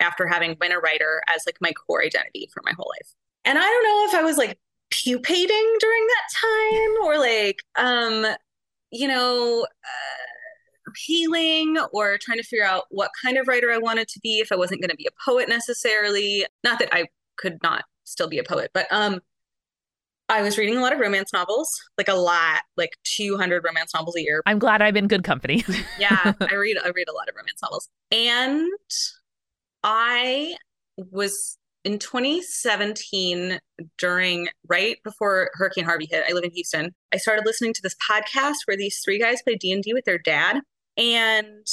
after 0.00 0.26
having 0.26 0.54
been 0.54 0.72
a 0.72 0.78
writer 0.78 1.22
as 1.28 1.42
like 1.46 1.56
my 1.60 1.72
core 1.72 2.02
identity 2.02 2.48
for 2.52 2.62
my 2.64 2.72
whole 2.76 2.90
life. 2.98 3.08
And 3.44 3.58
I 3.58 3.62
don't 3.62 3.84
know 3.84 4.06
if 4.08 4.22
I 4.22 4.24
was 4.24 4.36
like 4.36 4.58
pupating 4.90 5.76
during 5.80 6.06
that 6.06 6.26
time 6.40 7.04
or 7.04 7.18
like, 7.18 7.58
um, 7.76 8.36
you 8.90 9.08
know, 9.08 9.66
uh, 9.84 10.90
healing 11.06 11.78
or 11.92 12.18
trying 12.20 12.38
to 12.38 12.44
figure 12.44 12.64
out 12.64 12.84
what 12.90 13.10
kind 13.22 13.38
of 13.38 13.48
writer 13.48 13.72
I 13.72 13.78
wanted 13.78 14.08
to 14.08 14.20
be 14.20 14.40
if 14.40 14.52
I 14.52 14.56
wasn't 14.56 14.82
going 14.82 14.90
to 14.90 14.96
be 14.96 15.06
a 15.06 15.30
poet 15.30 15.48
necessarily. 15.48 16.46
Not 16.62 16.78
that 16.80 16.94
I 16.94 17.06
could 17.36 17.58
not 17.62 17.84
still 18.04 18.28
be 18.28 18.38
a 18.38 18.44
poet, 18.44 18.70
but 18.74 18.86
um, 18.90 19.20
I 20.32 20.40
was 20.40 20.56
reading 20.56 20.78
a 20.78 20.80
lot 20.80 20.94
of 20.94 20.98
romance 20.98 21.30
novels, 21.30 21.68
like 21.98 22.08
a 22.08 22.14
lot, 22.14 22.62
like 22.78 22.96
200 23.04 23.62
romance 23.62 23.92
novels 23.94 24.16
a 24.16 24.22
year. 24.22 24.42
I'm 24.46 24.58
glad 24.58 24.80
I'm 24.80 24.96
in 24.96 25.06
good 25.06 25.24
company. 25.24 25.62
yeah, 25.98 26.32
I 26.40 26.54
read 26.54 26.78
I 26.82 26.88
read 26.88 27.08
a 27.08 27.12
lot 27.12 27.28
of 27.28 27.36
romance 27.36 27.60
novels. 27.62 27.90
And 28.10 28.68
I 29.84 30.54
was 30.96 31.58
in 31.84 31.98
2017 31.98 33.58
during 33.98 34.48
right 34.68 34.96
before 35.04 35.50
Hurricane 35.52 35.84
Harvey 35.84 36.08
hit. 36.10 36.24
I 36.26 36.32
live 36.32 36.44
in 36.44 36.52
Houston. 36.52 36.94
I 37.12 37.18
started 37.18 37.42
listening 37.44 37.74
to 37.74 37.82
this 37.82 37.96
podcast 38.08 38.54
where 38.64 38.76
these 38.76 39.00
three 39.04 39.18
guys 39.18 39.42
play 39.42 39.56
D&D 39.56 39.92
with 39.92 40.04
their 40.06 40.18
dad 40.18 40.60
and 40.96 41.66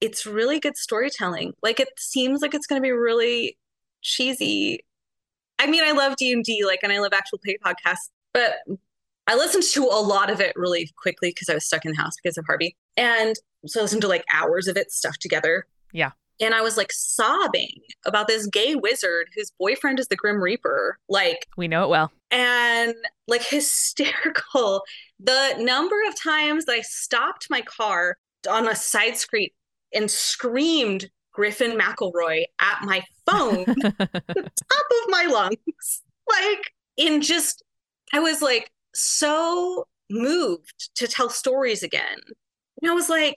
it's 0.00 0.26
really 0.26 0.60
good 0.60 0.76
storytelling. 0.76 1.52
Like 1.62 1.80
it 1.80 1.88
seems 1.96 2.42
like 2.42 2.52
it's 2.52 2.66
going 2.66 2.82
to 2.82 2.84
be 2.84 2.90
really 2.90 3.56
cheesy 4.02 4.84
I 5.58 5.66
mean, 5.66 5.84
I 5.84 5.92
love 5.92 6.16
D 6.16 6.32
and 6.32 6.44
D, 6.44 6.64
like, 6.64 6.80
and 6.82 6.92
I 6.92 6.98
love 6.98 7.12
actual 7.12 7.38
play 7.38 7.56
podcasts, 7.64 8.10
but 8.32 8.56
I 9.26 9.36
listened 9.36 9.64
to 9.72 9.84
a 9.84 10.02
lot 10.02 10.30
of 10.30 10.40
it 10.40 10.52
really 10.56 10.90
quickly 10.96 11.30
because 11.30 11.48
I 11.48 11.54
was 11.54 11.64
stuck 11.64 11.84
in 11.84 11.92
the 11.92 11.96
house 11.96 12.14
because 12.22 12.36
of 12.36 12.44
Harvey, 12.46 12.76
and 12.96 13.36
so 13.66 13.80
I 13.80 13.82
listened 13.82 14.02
to 14.02 14.08
like 14.08 14.24
hours 14.32 14.68
of 14.68 14.76
it 14.76 14.92
stuffed 14.92 15.22
together. 15.22 15.66
Yeah. 15.92 16.10
And 16.40 16.54
I 16.54 16.62
was 16.62 16.76
like 16.76 16.92
sobbing 16.92 17.80
about 18.04 18.26
this 18.26 18.46
gay 18.46 18.74
wizard 18.74 19.28
whose 19.36 19.52
boyfriend 19.58 20.00
is 20.00 20.08
the 20.08 20.16
Grim 20.16 20.42
Reaper. 20.42 20.98
Like, 21.08 21.46
we 21.56 21.68
know 21.68 21.84
it 21.84 21.88
well. 21.88 22.10
And 22.30 22.94
like 23.28 23.42
hysterical. 23.48 24.82
The 25.20 25.54
number 25.58 25.96
of 26.08 26.20
times 26.20 26.64
that 26.64 26.72
I 26.72 26.80
stopped 26.80 27.46
my 27.50 27.62
car 27.62 28.16
on 28.50 28.68
a 28.68 28.74
side 28.74 29.16
street 29.16 29.54
and 29.94 30.10
screamed 30.10 31.08
Griffin 31.34 31.78
McElroy 31.78 32.44
at 32.60 32.78
my 32.82 33.02
phone, 33.26 33.64
the 33.66 33.94
top 34.36 34.86
of 34.90 35.08
my 35.08 35.26
lungs. 35.30 36.02
Like, 36.30 36.72
in 36.96 37.20
just, 37.20 37.62
I 38.12 38.20
was 38.20 38.40
like 38.40 38.70
so 38.94 39.86
moved 40.10 40.90
to 40.94 41.06
tell 41.06 41.28
stories 41.28 41.82
again. 41.82 42.18
And 42.80 42.90
I 42.90 42.94
was 42.94 43.08
like, 43.08 43.34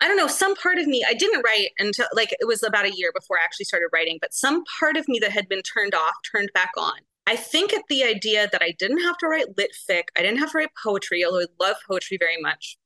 I 0.00 0.08
don't 0.08 0.16
know, 0.16 0.26
some 0.26 0.54
part 0.56 0.78
of 0.78 0.86
me, 0.86 1.04
I 1.08 1.14
didn't 1.14 1.42
write 1.42 1.70
until 1.78 2.06
like 2.12 2.30
it 2.32 2.46
was 2.46 2.62
about 2.62 2.84
a 2.84 2.94
year 2.94 3.12
before 3.14 3.38
I 3.38 3.44
actually 3.44 3.64
started 3.64 3.88
writing, 3.92 4.18
but 4.20 4.34
some 4.34 4.62
part 4.78 4.96
of 4.96 5.08
me 5.08 5.18
that 5.20 5.32
had 5.32 5.48
been 5.48 5.62
turned 5.62 5.94
off 5.94 6.14
turned 6.30 6.50
back 6.52 6.72
on. 6.76 6.98
I 7.26 7.36
think 7.36 7.72
at 7.72 7.82
the 7.88 8.04
idea 8.04 8.48
that 8.52 8.62
I 8.62 8.74
didn't 8.78 9.02
have 9.02 9.16
to 9.18 9.26
write 9.26 9.56
lit 9.56 9.72
fic, 9.88 10.04
I 10.16 10.22
didn't 10.22 10.38
have 10.38 10.52
to 10.52 10.58
write 10.58 10.70
poetry, 10.82 11.24
although 11.24 11.40
I 11.40 11.46
love 11.58 11.76
poetry 11.88 12.18
very 12.20 12.40
much. 12.40 12.76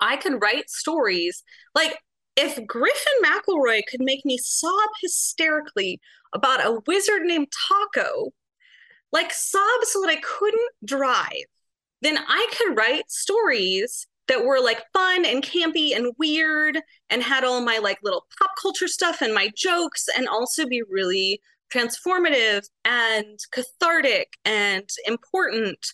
I 0.00 0.16
could 0.16 0.42
write 0.42 0.68
stories. 0.68 1.42
Like 1.74 1.98
if 2.38 2.64
Griffin 2.68 3.12
McElroy 3.24 3.80
could 3.90 4.00
make 4.00 4.24
me 4.24 4.38
sob 4.38 4.90
hysterically 5.02 6.00
about 6.32 6.64
a 6.64 6.80
wizard 6.86 7.22
named 7.22 7.48
Taako, 7.50 8.30
like 9.10 9.32
sob 9.32 9.82
so 9.82 10.00
that 10.02 10.10
I 10.10 10.20
couldn't 10.22 10.70
drive, 10.84 11.46
then 12.00 12.16
I 12.16 12.46
could 12.56 12.76
write 12.76 13.10
stories 13.10 14.06
that 14.28 14.44
were 14.44 14.60
like 14.60 14.84
fun 14.92 15.24
and 15.24 15.42
campy 15.42 15.96
and 15.96 16.14
weird 16.16 16.78
and 17.10 17.24
had 17.24 17.42
all 17.42 17.60
my 17.60 17.78
like 17.78 17.98
little 18.04 18.26
pop 18.38 18.50
culture 18.62 18.86
stuff 18.86 19.20
and 19.20 19.34
my 19.34 19.50
jokes 19.56 20.06
and 20.16 20.28
also 20.28 20.64
be 20.64 20.82
really 20.88 21.40
transformative 21.74 22.68
and 22.84 23.40
cathartic 23.50 24.34
and 24.44 24.88
important. 25.06 25.84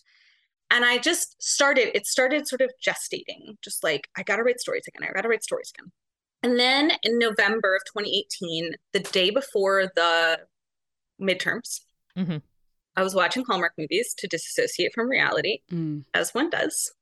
And 0.69 0.85
I 0.85 0.99
just 0.99 1.41
started, 1.41 1.95
it 1.97 2.05
started 2.05 2.47
sort 2.47 2.61
of 2.61 2.71
gestating, 2.85 3.57
just 3.63 3.83
like, 3.83 4.09
I 4.15 4.21
gotta 4.21 4.43
write 4.43 4.59
stories 4.59 4.83
again. 4.87 5.09
I 5.09 5.11
gotta 5.11 5.29
write 5.29 5.43
stories 5.43 5.71
again. 5.75 5.91
And 6.45 6.59
then 6.59 6.91
in 7.01 7.17
November 7.17 7.75
of 7.75 7.81
2018, 7.91 8.75
the 8.93 8.99
day 8.99 9.31
before 9.31 9.91
the 9.95 10.41
midterms, 11.19 11.81
mm-hmm. 12.15 12.37
I 12.95 13.01
was 13.01 13.15
watching 13.15 13.43
Hallmark 13.47 13.73
movies 13.79 14.13
to 14.19 14.27
disassociate 14.27 14.91
from 14.93 15.09
reality, 15.09 15.61
mm. 15.71 16.03
as 16.13 16.35
one 16.35 16.51
does. 16.51 16.93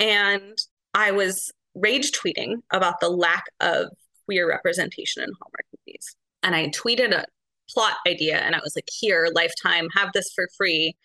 And 0.00 0.58
I 0.94 1.12
was 1.12 1.52
rage 1.76 2.10
tweeting 2.10 2.54
about 2.72 2.98
the 3.00 3.08
lack 3.08 3.44
of 3.60 3.86
queer 4.24 4.48
representation 4.48 5.22
in 5.22 5.30
Hallmark 5.40 5.66
movies. 5.86 6.16
And 6.42 6.56
I 6.56 6.70
tweeted 6.70 7.12
a 7.12 7.24
plot 7.70 7.98
idea 8.04 8.38
and 8.38 8.56
I 8.56 8.60
was 8.64 8.72
like, 8.74 8.88
here, 8.92 9.28
Lifetime, 9.32 9.86
have 9.94 10.10
this 10.12 10.32
for 10.34 10.48
free. 10.56 10.96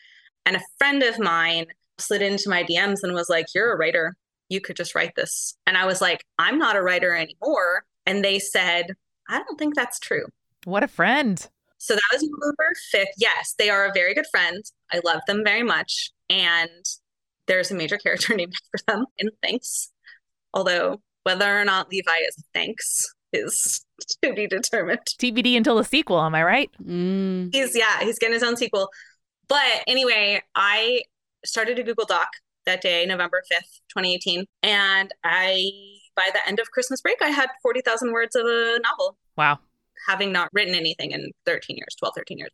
And 0.47 0.55
a 0.55 0.61
friend 0.79 1.03
of 1.03 1.19
mine 1.19 1.67
slid 1.99 2.23
into 2.23 2.49
my 2.49 2.63
DMs 2.63 3.03
and 3.03 3.13
was 3.13 3.29
like, 3.29 3.45
You're 3.53 3.71
a 3.71 3.77
writer 3.77 4.15
you 4.53 4.61
could 4.61 4.75
just 4.75 4.95
write 4.95 5.15
this. 5.15 5.57
And 5.65 5.75
I 5.77 5.85
was 5.85 5.99
like, 5.99 6.23
I'm 6.37 6.57
not 6.57 6.75
a 6.75 6.81
writer 6.81 7.15
anymore. 7.15 7.83
And 8.05 8.23
they 8.23 8.39
said, 8.39 8.93
I 9.27 9.39
don't 9.39 9.57
think 9.57 9.75
that's 9.75 9.99
true. 9.99 10.25
What 10.65 10.83
a 10.83 10.87
friend. 10.87 11.45
So 11.79 11.95
that 11.95 12.01
was 12.13 12.23
November 12.23 12.73
5th. 12.93 13.13
Yes, 13.17 13.55
they 13.57 13.69
are 13.69 13.85
a 13.85 13.93
very 13.93 14.13
good 14.13 14.27
friend. 14.31 14.63
I 14.91 15.01
love 15.03 15.21
them 15.27 15.43
very 15.43 15.63
much. 15.63 16.11
And 16.29 16.85
there's 17.47 17.71
a 17.71 17.75
major 17.75 17.97
character 18.03 18.35
named 18.35 18.53
after 18.53 18.85
them 18.87 19.05
in 19.17 19.29
Thanks. 19.41 19.91
Although 20.53 21.01
whether 21.23 21.59
or 21.59 21.65
not 21.65 21.89
Levi 21.89 22.17
is 22.27 22.43
Thanks 22.53 23.05
is 23.33 23.83
to 24.23 24.33
be 24.33 24.47
determined. 24.47 25.01
TBD 25.19 25.57
until 25.57 25.77
the 25.77 25.83
sequel, 25.83 26.21
am 26.21 26.35
I 26.35 26.43
right? 26.43 26.71
Mm. 26.81 27.53
He's, 27.53 27.75
yeah, 27.75 28.01
he's 28.01 28.19
getting 28.19 28.35
his 28.35 28.43
own 28.43 28.55
sequel. 28.55 28.89
But 29.47 29.83
anyway, 29.87 30.41
I 30.55 31.01
started 31.43 31.79
a 31.79 31.83
Google 31.83 32.05
Doc 32.05 32.29
that 32.65 32.81
day, 32.81 33.05
November 33.05 33.43
5th, 33.51 33.79
2018. 33.89 34.45
And 34.61 35.11
I, 35.23 35.71
by 36.15 36.29
the 36.33 36.39
end 36.47 36.59
of 36.59 36.71
Christmas 36.71 37.01
break, 37.01 37.17
I 37.21 37.29
had 37.29 37.49
40,000 37.61 38.11
words 38.11 38.35
of 38.35 38.45
a 38.45 38.79
novel. 38.83 39.17
Wow. 39.37 39.59
Having 40.07 40.31
not 40.31 40.49
written 40.53 40.75
anything 40.75 41.11
in 41.11 41.31
13 41.45 41.77
years, 41.77 41.95
12, 41.97 42.13
13 42.15 42.37
years. 42.37 42.51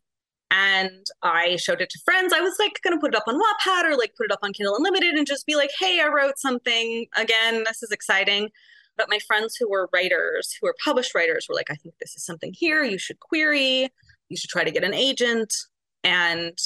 And 0.50 1.06
I 1.22 1.56
showed 1.56 1.80
it 1.80 1.90
to 1.90 1.98
friends. 2.04 2.32
I 2.32 2.40
was 2.40 2.56
like 2.58 2.80
going 2.82 2.96
to 2.96 3.00
put 3.00 3.14
it 3.14 3.16
up 3.16 3.28
on 3.28 3.36
Wattpad 3.36 3.84
or 3.84 3.96
like 3.96 4.14
put 4.16 4.24
it 4.24 4.32
up 4.32 4.40
on 4.42 4.52
Kindle 4.52 4.74
Unlimited 4.76 5.14
and 5.14 5.26
just 5.26 5.46
be 5.46 5.54
like, 5.54 5.70
hey, 5.78 6.00
I 6.00 6.08
wrote 6.08 6.38
something 6.38 7.06
again. 7.16 7.62
This 7.64 7.82
is 7.82 7.92
exciting. 7.92 8.48
But 8.96 9.08
my 9.08 9.20
friends 9.20 9.56
who 9.58 9.70
were 9.70 9.88
writers, 9.92 10.54
who 10.60 10.66
were 10.66 10.74
published 10.84 11.14
writers, 11.14 11.46
were 11.48 11.54
like, 11.54 11.70
I 11.70 11.76
think 11.76 11.94
this 12.00 12.16
is 12.16 12.24
something 12.24 12.52
here 12.52 12.82
you 12.82 12.98
should 12.98 13.20
query. 13.20 13.88
You 14.28 14.36
should 14.36 14.50
try 14.50 14.64
to 14.64 14.70
get 14.72 14.84
an 14.84 14.92
agent. 14.92 15.54
And 16.02 16.58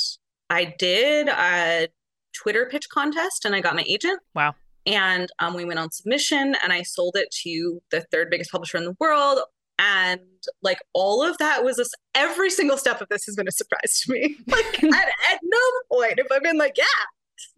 I 0.49 0.75
did 0.79 1.29
a 1.29 1.89
Twitter 2.35 2.67
pitch 2.71 2.89
contest 2.89 3.45
and 3.45 3.55
I 3.55 3.61
got 3.61 3.75
my 3.75 3.85
agent. 3.89 4.21
Wow. 4.35 4.55
And 4.87 5.31
um, 5.39 5.55
we 5.55 5.65
went 5.65 5.79
on 5.79 5.91
submission 5.91 6.55
and 6.63 6.73
I 6.73 6.83
sold 6.83 7.17
it 7.17 7.31
to 7.43 7.83
the 7.91 8.03
third 8.13 8.29
biggest 8.31 8.51
publisher 8.51 8.77
in 8.77 8.85
the 8.85 8.97
world. 9.01 9.41
And 9.79 10.21
like 10.63 10.79
all 10.93 11.23
of 11.23 11.39
that 11.39 11.65
was 11.65 11.77
this, 11.77 11.91
every 12.15 12.51
single 12.51 12.77
step 12.77 13.01
of 13.01 13.09
this 13.09 13.25
has 13.25 13.35
been 13.35 13.49
a 13.49 13.53
surprise 13.53 14.01
to 14.05 14.13
me. 14.13 14.37
Like 14.47 14.85
at, 14.85 15.09
at 15.33 15.41
no 15.43 15.59
point 15.91 16.19
have 16.19 16.29
I 16.31 16.39
been 16.39 16.59
like, 16.59 16.77
yeah, 16.77 16.85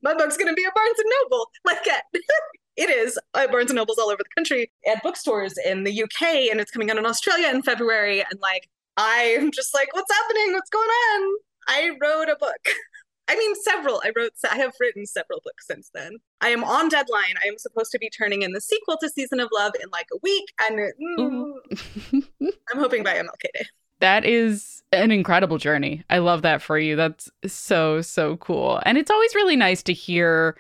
my 0.03 0.14
book's 0.14 0.37
going 0.37 0.49
to 0.49 0.55
be 0.55 0.64
at 0.64 0.74
Barnes 0.74 0.99
and 0.99 1.12
Noble. 1.22 1.49
Like 1.64 1.87
at, 1.89 2.05
it 2.77 2.91
is 2.91 3.18
at 3.35 3.51
Barnes 3.51 3.70
and 3.70 3.77
Nobles 3.77 3.99
all 3.99 4.09
over 4.09 4.22
the 4.22 4.35
country, 4.35 4.70
at 4.87 5.03
bookstores 5.03 5.55
in 5.66 5.85
the 5.85 6.03
UK, 6.03 6.51
and 6.51 6.61
it's 6.61 6.70
coming 6.70 6.91
out 6.91 6.97
in 6.97 7.07
Australia 7.07 7.49
in 7.49 7.62
February. 7.62 8.20
And 8.20 8.41
like, 8.41 8.68
I'm 8.97 9.51
just 9.51 9.74
like, 9.74 9.93
what's 9.95 10.12
happening? 10.12 10.53
What's 10.53 10.70
going 10.70 10.89
on? 10.89 11.35
I 11.68 11.91
wrote 12.01 12.29
a 12.29 12.37
book. 12.37 12.57
I 13.29 13.37
mean, 13.37 13.55
several. 13.57 14.01
I 14.05 14.12
wrote, 14.16 14.33
I 14.51 14.57
have 14.57 14.72
written 14.81 15.05
several 15.05 15.41
books 15.43 15.66
since 15.66 15.91
then. 15.93 16.18
I 16.41 16.51
am 16.51 16.62
on 16.62 16.89
deadline. 16.89 17.35
I 17.43 17.49
am 17.49 17.59
supposed 17.59 17.91
to 17.93 17.99
be 17.99 18.09
turning 18.09 18.43
in 18.43 18.53
the 18.53 18.61
sequel 18.61 18.97
to 18.99 19.09
Season 19.09 19.41
of 19.41 19.49
Love 19.53 19.72
in 19.83 19.89
like 19.91 20.07
a 20.12 20.18
week. 20.22 20.45
And 20.68 20.93
mm, 21.18 22.22
I'm 22.72 22.81
hoping 22.81 23.03
by 23.03 23.14
MLK 23.14 23.53
Day. 23.55 23.66
That 23.99 24.24
is 24.24 24.83
an 24.93 25.11
incredible 25.11 25.59
journey. 25.59 26.05
I 26.11 26.18
love 26.18 26.43
that 26.43 26.62
for 26.62 26.79
you. 26.79 26.95
That's 26.95 27.31
so, 27.47 28.01
so 28.03 28.37
cool. 28.37 28.81
And 28.85 28.99
it's 28.99 29.11
always 29.11 29.35
really 29.35 29.57
nice 29.57 29.83
to 29.85 29.93
hear 29.93 30.57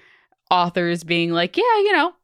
authors 0.50 1.04
being 1.04 1.32
like, 1.32 1.56
yeah, 1.56 1.76
you 1.78 1.92
know, 1.92 2.14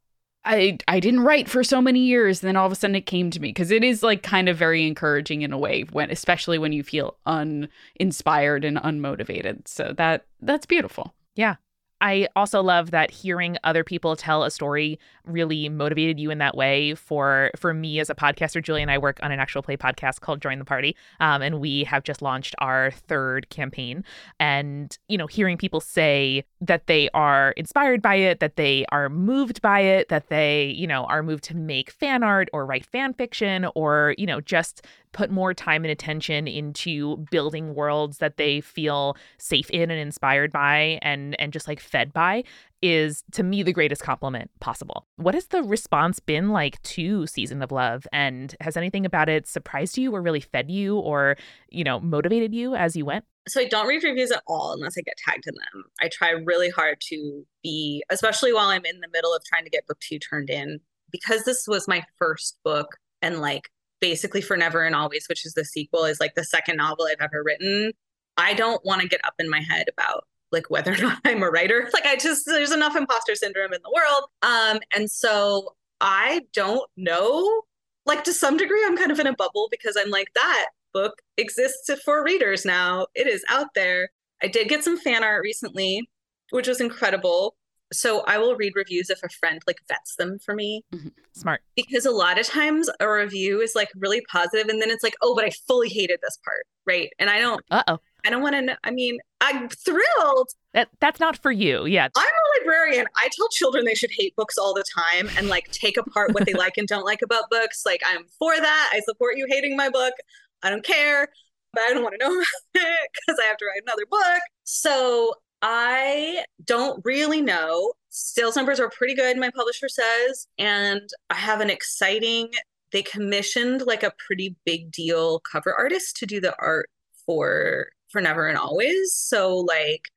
I 0.45 0.79
I 0.89 1.01
didn't 1.01 1.21
write 1.21 1.49
for 1.49 1.63
so 1.63 1.81
many 1.81 2.01
years 2.01 2.43
and 2.43 2.49
then 2.49 2.57
all 2.57 2.67
of 2.67 2.73
a 2.73 2.75
sudden 2.75 2.97
it 2.97 3.07
came 3.07 3.31
to 3.31 3.41
me 3.41 3.49
because 3.49 3.71
it 3.71 3.85
is 3.85 4.03
like 4.03 4.23
kind 4.23 4.49
of 4.49 4.57
very 4.57 4.87
encouraging 4.87 5.43
in 5.43 5.53
a 5.53 5.59
way 5.59 5.83
when 5.93 6.11
especially 6.11 6.59
when 6.59 6.73
you 6.73 6.83
feel 6.83 7.17
uninspired 7.27 8.65
and 8.65 8.77
unmotivated. 8.79 9.69
So 9.69 9.93
that 9.97 10.27
that's 10.41 10.67
beautiful. 10.67 11.15
Yeah. 11.35 11.57
I 12.03 12.27
also 12.35 12.61
love 12.61 12.91
that 12.91 13.13
hearing 13.13 13.57
other 13.63 13.85
people 13.85 14.17
tell 14.17 14.43
a 14.43 14.51
story 14.51 14.99
really 15.25 15.69
motivated 15.69 16.19
you 16.19 16.33
in 16.33 16.39
that 16.39 16.57
way. 16.57 16.97
For 16.97 17.53
for 17.57 17.73
me 17.73 18.01
as 18.01 18.11
a 18.11 18.15
podcaster, 18.15 18.63
Julie 18.63 18.83
and 18.83 18.91
I 18.91 18.99
work 18.99 19.21
on 19.23 19.31
an 19.31 19.39
actual 19.39 19.63
play 19.63 19.77
podcast 19.77 20.21
called 20.21 20.43
Join 20.43 20.59
the 20.59 20.65
Party, 20.65 20.97
um, 21.21 21.43
and 21.43 21.61
we 21.61 21.85
have 21.85 22.03
just 22.03 22.21
launched 22.21 22.57
our 22.59 22.91
third 22.91 23.49
campaign. 23.51 24.05
And 24.41 24.99
you 25.09 25.17
know, 25.17 25.29
hearing 25.29 25.57
people 25.57 25.81
say 25.81 26.45
that 26.61 26.89
they 26.89 27.09
are 27.15 27.53
inspired 27.53 28.03
by 28.03 28.17
it, 28.17 28.41
that 28.41 28.57
they 28.57 28.85
are 28.91 29.09
moved 29.09 29.63
by 29.63 29.81
it, 29.81 30.09
that 30.09 30.29
they 30.29 30.75
you 30.77 30.89
know 30.89 31.05
are 31.05 31.23
moved 31.23 31.45
to 31.45 31.57
make 31.57 31.91
fan 31.91 32.25
art 32.25 32.49
or 32.53 32.67
write 32.67 32.85
fan 32.85 33.15
fiction, 33.15 33.67
or 33.77 34.17
you 34.19 34.27
know 34.27 34.41
just 34.41 34.85
put 35.13 35.31
more 35.31 35.55
time 35.55 35.85
and 35.85 35.93
attention 35.93 36.49
into 36.49 37.19
building 37.31 37.75
worlds 37.75 38.19
that 38.19 38.39
they 38.39 38.61
feel 38.61 39.17
safe 39.39 39.71
in 39.71 39.91
and 39.91 40.01
inspired 40.01 40.51
by 40.51 40.99
and 41.03 41.39
and 41.41 41.53
just 41.53 41.69
like 41.69 41.81
fed 41.93 42.13
by 42.13 42.43
is 42.81 43.23
to 43.33 43.43
me 43.43 43.63
the 43.63 43.73
greatest 43.73 44.03
compliment 44.03 44.51
possible. 44.59 45.07
What 45.17 45.35
has 45.35 45.47
the 45.47 45.63
response 45.63 46.19
been 46.19 46.49
like 46.49 46.83
to 46.83 47.27
Season 47.27 47.63
of 47.63 47.71
Love 47.71 48.07
and 48.13 48.57
has 48.61 48.77
anything 48.77 49.07
about 49.07 49.29
it 49.29 49.47
surprised 49.47 49.97
you 49.97 50.13
or 50.13 50.21
really 50.21 50.41
fed 50.41 50.71
you 50.71 50.99
or, 50.99 51.37
you 51.69 51.85
know, 51.85 52.01
motivated 52.01 52.53
you 52.53 52.75
as 52.75 52.97
you 52.97 53.05
went? 53.05 53.25
So 53.47 53.61
I 53.61 53.67
don't 53.67 53.87
read 53.87 54.03
reviews 54.03 54.33
at 54.33 54.43
all 54.49 54.73
unless 54.73 54.97
I 54.99 55.03
get 55.03 55.15
tagged 55.19 55.47
in 55.47 55.55
them. 55.55 55.85
I 56.01 56.09
try 56.09 56.31
really 56.31 56.71
hard 56.71 57.01
to 57.09 57.45
be 57.63 58.03
especially 58.11 58.53
while 58.53 58.69
I'm 58.69 58.85
in 58.85 59.01
the 59.01 59.09
middle 59.13 59.35
of 59.35 59.45
trying 59.45 59.65
to 59.65 59.71
get 59.71 59.87
book 59.87 60.01
2 60.01 60.19
turned 60.19 60.51
in 60.51 60.81
because 61.13 61.45
this 61.45 61.67
was 61.69 61.87
my 61.87 62.03
first 62.19 62.59
book 62.65 62.97
and 63.21 63.41
like 63.41 63.71
basically 64.01 64.41
for 64.41 64.57
never 64.57 64.83
and 64.83 64.97
always 64.97 65.27
which 65.29 65.47
is 65.47 65.55
the 65.55 65.65
sequel 65.65 66.05
is 66.05 66.19
like 66.19 66.35
the 66.35 66.43
second 66.43 66.77
novel 66.77 67.07
i've 67.07 67.21
ever 67.21 67.43
written 67.45 67.93
i 68.37 68.53
don't 68.53 68.85
want 68.85 69.01
to 69.01 69.07
get 69.07 69.21
up 69.25 69.35
in 69.39 69.49
my 69.49 69.61
head 69.61 69.87
about 69.93 70.25
like 70.53 70.71
whether 70.71 70.93
or 70.93 70.97
not 71.03 71.19
i'm 71.25 71.43
a 71.43 71.51
writer 71.51 71.89
like 71.93 72.07
i 72.07 72.17
just 72.17 72.47
there's 72.47 72.73
enough 72.73 72.97
imposter 72.97 73.35
syndrome 73.35 73.73
in 73.73 73.81
the 73.83 73.93
world 73.95 74.25
um 74.43 74.81
and 74.95 75.11
so 75.11 75.75
i 76.01 76.41
don't 76.53 76.89
know 76.97 77.63
like 78.07 78.25
to 78.25 78.33
some 78.33 78.57
degree 78.57 78.83
i'm 78.87 78.97
kind 78.97 79.11
of 79.11 79.19
in 79.19 79.27
a 79.27 79.35
bubble 79.35 79.69
because 79.71 79.97
i'm 79.99 80.11
like 80.11 80.29
that 80.35 80.69
book 80.93 81.15
exists 81.39 81.91
for 82.05 82.23
readers 82.23 82.65
now 82.65 83.07
it 83.15 83.27
is 83.27 83.45
out 83.49 83.69
there 83.75 84.09
i 84.43 84.47
did 84.47 84.69
get 84.69 84.85
some 84.85 84.99
fan 84.99 85.25
art 85.25 85.43
recently 85.43 86.03
which 86.51 86.69
was 86.69 86.81
incredible 86.81 87.55
so 87.93 88.23
I 88.27 88.39
will 88.39 88.57
read 88.57 88.73
reviews 88.75 89.11
if 89.11 89.23
a 89.23 89.29
friend 89.29 89.61
like 89.67 89.81
vets 89.89 90.17
them 90.17 90.39
for 90.39 90.55
me. 90.55 90.85
Mm-hmm. 90.95 91.09
Smart. 91.33 91.63
Because 91.77 92.07
a 92.07 92.11
lot 92.11 92.39
of 92.39 92.47
times 92.47 92.91
a 93.01 93.11
review 93.11 93.61
is 93.61 93.73
like 93.75 93.91
really 93.97 94.23
positive 94.31 94.69
and 94.69 94.81
then 94.81 94.91
it's 94.91 95.03
like, 95.03 95.15
oh, 95.23 95.35
but 95.35 95.45
I 95.45 95.51
fully 95.67 95.89
hated 95.89 96.21
this 96.23 96.39
part. 96.45 96.67
Right. 96.87 97.11
And 97.19 97.31
I 97.31 97.39
don't 97.39 97.63
uh 97.71 97.83
oh. 97.89 97.99
I 98.25 98.31
don't 98.31 98.43
want 98.43 98.55
to 98.55 98.63
know. 98.63 98.77
I 98.85 98.91
mean, 98.91 99.19
I'm 99.41 99.69
thrilled. 99.69 100.51
That 100.75 100.89
that's 101.01 101.21
not 101.21 101.37
for 101.37 101.51
you. 101.51 101.87
Yeah. 101.87 102.09
I'm 102.17 102.25
a 102.25 102.61
librarian. 102.61 103.07
I 103.17 103.29
tell 103.33 103.49
children 103.49 103.85
they 103.85 103.95
should 103.95 104.13
hate 104.17 104.35
books 104.37 104.57
all 104.57 104.75
the 104.75 104.85
time 104.97 105.29
and 105.37 105.49
like 105.49 105.71
take 105.73 105.97
apart 105.97 106.33
what 106.33 106.47
they 106.47 106.55
like 106.55 106.79
and 106.79 106.87
don't 106.87 107.05
like 107.05 107.23
about 107.23 107.51
books. 107.51 107.83
Like 107.85 108.01
I'm 108.07 108.25
for 108.39 108.55
that. 108.57 108.91
I 108.93 109.01
support 109.01 109.37
you 109.37 109.47
hating 109.49 109.77
my 109.77 109.89
book. 109.89 110.15
I 110.63 110.71
don't 110.71 110.85
care. 110.85 111.29
But 111.73 111.83
I 111.83 111.95
don't 111.95 112.03
want 112.03 112.15
to 112.21 112.27
know 112.27 112.45
because 112.75 113.41
I 113.41 113.45
have 113.45 113.57
to 113.57 113.65
write 113.65 113.83
another 113.85 114.07
book. 114.09 114.43
So 114.65 115.35
I 115.63 116.45
don't 116.65 117.01
really 117.05 117.41
know. 117.41 117.93
Sales 118.11 118.57
numbers 118.57 118.79
are 118.79 118.91
pretty 118.91 119.15
good, 119.15 119.39
my 119.39 119.51
publisher 119.55 119.89
says. 119.89 120.47
And 120.59 121.09
I 121.31 121.37
have 121.37 121.61
an 121.61 121.71
exciting, 121.71 122.51
they 122.91 123.03
commissioned 123.03 123.83
like 123.87 124.03
a 124.03 124.13
pretty 124.27 124.57
big 124.67 124.91
deal 124.91 125.41
cover 125.41 125.73
artist 125.73 126.17
to 126.19 126.27
do 126.27 126.41
the 126.41 126.55
art 126.59 126.91
for 127.25 127.87
for 128.13 128.21
Never 128.21 128.47
and 128.47 128.59
Always. 128.59 129.13
So 129.15 129.59
like 129.59 130.11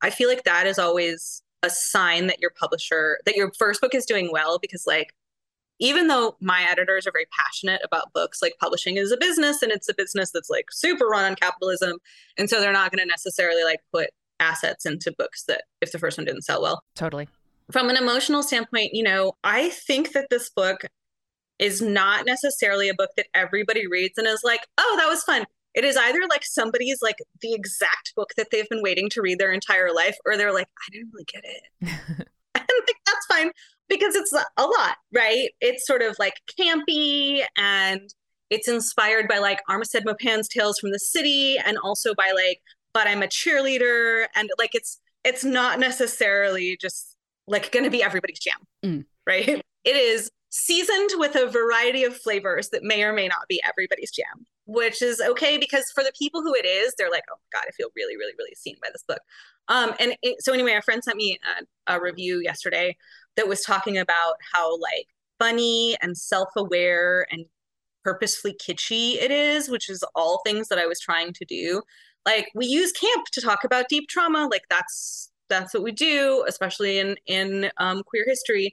I 0.00 0.10
feel 0.10 0.28
like 0.28 0.44
that 0.44 0.66
is 0.66 0.78
always 0.78 1.42
a 1.62 1.70
sign 1.70 2.26
that 2.26 2.40
your 2.40 2.50
publisher 2.50 3.18
that 3.24 3.36
your 3.36 3.52
first 3.58 3.80
book 3.80 3.94
is 3.94 4.04
doing 4.04 4.30
well 4.32 4.58
because 4.58 4.84
like 4.86 5.14
even 5.78 6.06
though 6.06 6.36
my 6.40 6.64
editors 6.68 7.06
are 7.06 7.12
very 7.12 7.26
passionate 7.36 7.80
about 7.84 8.12
books, 8.12 8.40
like 8.40 8.54
publishing 8.60 8.96
is 8.96 9.10
a 9.10 9.16
business 9.16 9.62
and 9.62 9.72
it's 9.72 9.88
a 9.88 9.94
business 9.94 10.30
that's 10.30 10.48
like 10.48 10.66
super 10.70 11.06
run 11.06 11.24
on 11.24 11.34
capitalism. 11.34 11.98
And 12.38 12.48
so 12.48 12.60
they're 12.60 12.72
not 12.72 12.92
going 12.92 13.00
to 13.00 13.08
necessarily 13.08 13.64
like 13.64 13.80
put 13.92 14.10
assets 14.38 14.86
into 14.86 15.12
books 15.18 15.44
that 15.48 15.64
if 15.80 15.90
the 15.90 15.98
first 15.98 16.18
one 16.18 16.24
didn't 16.24 16.42
sell 16.42 16.62
well. 16.62 16.84
Totally. 16.94 17.28
From 17.72 17.88
an 17.90 17.96
emotional 17.96 18.44
standpoint, 18.44 18.90
you 18.92 19.02
know, 19.02 19.32
I 19.42 19.70
think 19.70 20.12
that 20.12 20.28
this 20.30 20.50
book 20.50 20.84
is 21.58 21.82
not 21.82 22.26
necessarily 22.26 22.88
a 22.88 22.94
book 22.94 23.10
that 23.16 23.26
everybody 23.34 23.86
reads 23.88 24.18
and 24.18 24.26
is 24.26 24.42
like, 24.44 24.66
oh, 24.78 24.96
that 24.98 25.08
was 25.08 25.22
fun. 25.24 25.46
It 25.74 25.84
is 25.84 25.96
either 25.96 26.20
like 26.28 26.44
somebody's 26.44 27.00
like 27.02 27.16
the 27.40 27.54
exact 27.54 28.14
book 28.14 28.30
that 28.36 28.48
they've 28.50 28.68
been 28.68 28.82
waiting 28.82 29.08
to 29.10 29.22
read 29.22 29.38
their 29.38 29.52
entire 29.52 29.92
life, 29.92 30.16
or 30.26 30.36
they're 30.36 30.52
like, 30.52 30.68
I 30.78 30.90
didn't 30.92 31.10
really 31.12 31.26
get 31.32 31.44
it. 31.44 31.62
and 32.54 32.66
like, 32.86 32.96
that's 33.06 33.26
fine 33.26 33.50
because 33.88 34.14
it's 34.14 34.32
a 34.32 34.64
lot, 34.64 34.96
right? 35.12 35.50
It's 35.60 35.86
sort 35.86 36.02
of 36.02 36.16
like 36.18 36.34
campy 36.58 37.42
and 37.56 38.12
it's 38.50 38.68
inspired 38.68 39.28
by 39.28 39.38
like 39.38 39.60
Armistead 39.68 40.04
Maupin's 40.04 40.48
Tales 40.48 40.78
from 40.78 40.92
the 40.92 40.98
City 40.98 41.56
and 41.58 41.78
also 41.78 42.14
by 42.14 42.32
like 42.34 42.60
but 42.92 43.06
I'm 43.06 43.22
a 43.22 43.26
cheerleader 43.26 44.26
and 44.34 44.50
like 44.58 44.74
it's 44.74 45.00
it's 45.24 45.44
not 45.44 45.78
necessarily 45.78 46.76
just 46.80 47.16
like 47.46 47.70
going 47.72 47.84
to 47.84 47.90
be 47.90 48.02
everybody's 48.02 48.38
jam, 48.38 48.54
mm. 48.84 49.04
right? 49.26 49.62
It 49.84 49.96
is 49.96 50.30
seasoned 50.50 51.10
with 51.14 51.36
a 51.36 51.46
variety 51.46 52.04
of 52.04 52.16
flavors 52.16 52.68
that 52.70 52.82
may 52.82 53.02
or 53.02 53.12
may 53.12 53.28
not 53.28 53.48
be 53.48 53.60
everybody's 53.66 54.10
jam, 54.10 54.46
which 54.66 55.02
is 55.02 55.20
okay 55.20 55.58
because 55.58 55.90
for 55.94 56.04
the 56.04 56.12
people 56.18 56.42
who 56.42 56.54
it 56.54 56.66
is, 56.66 56.94
they're 56.96 57.10
like, 57.10 57.24
oh 57.30 57.36
my 57.36 57.58
god, 57.58 57.66
I 57.68 57.72
feel 57.72 57.88
really, 57.96 58.16
really, 58.16 58.32
really 58.38 58.54
seen 58.54 58.76
by 58.82 58.88
this 58.92 59.04
book. 59.06 59.20
Um, 59.68 59.94
and 59.98 60.16
it, 60.22 60.42
so 60.42 60.52
anyway, 60.52 60.74
a 60.74 60.82
friend 60.82 61.02
sent 61.02 61.16
me 61.16 61.38
a, 61.88 61.94
a 61.94 62.00
review 62.00 62.40
yesterday 62.40 62.96
that 63.36 63.48
was 63.48 63.62
talking 63.62 63.98
about 63.98 64.34
how 64.52 64.78
like 64.78 65.06
funny 65.38 65.96
and 66.02 66.16
self-aware 66.16 67.26
and 67.30 67.46
purposefully 68.04 68.54
kitschy 68.54 69.14
it 69.14 69.30
is, 69.30 69.68
which 69.68 69.88
is 69.88 70.04
all 70.14 70.40
things 70.44 70.68
that 70.68 70.78
I 70.78 70.86
was 70.86 71.00
trying 71.00 71.32
to 71.34 71.44
do. 71.44 71.82
Like 72.26 72.48
we 72.54 72.66
use 72.66 72.92
camp 72.92 73.26
to 73.32 73.40
talk 73.40 73.64
about 73.64 73.88
deep 73.88 74.08
trauma. 74.08 74.48
Like 74.50 74.64
that's 74.70 75.30
that's 75.48 75.74
what 75.74 75.82
we 75.82 75.92
do 75.92 76.44
especially 76.48 76.98
in 76.98 77.16
in 77.26 77.70
um, 77.76 78.02
queer 78.04 78.24
history 78.26 78.72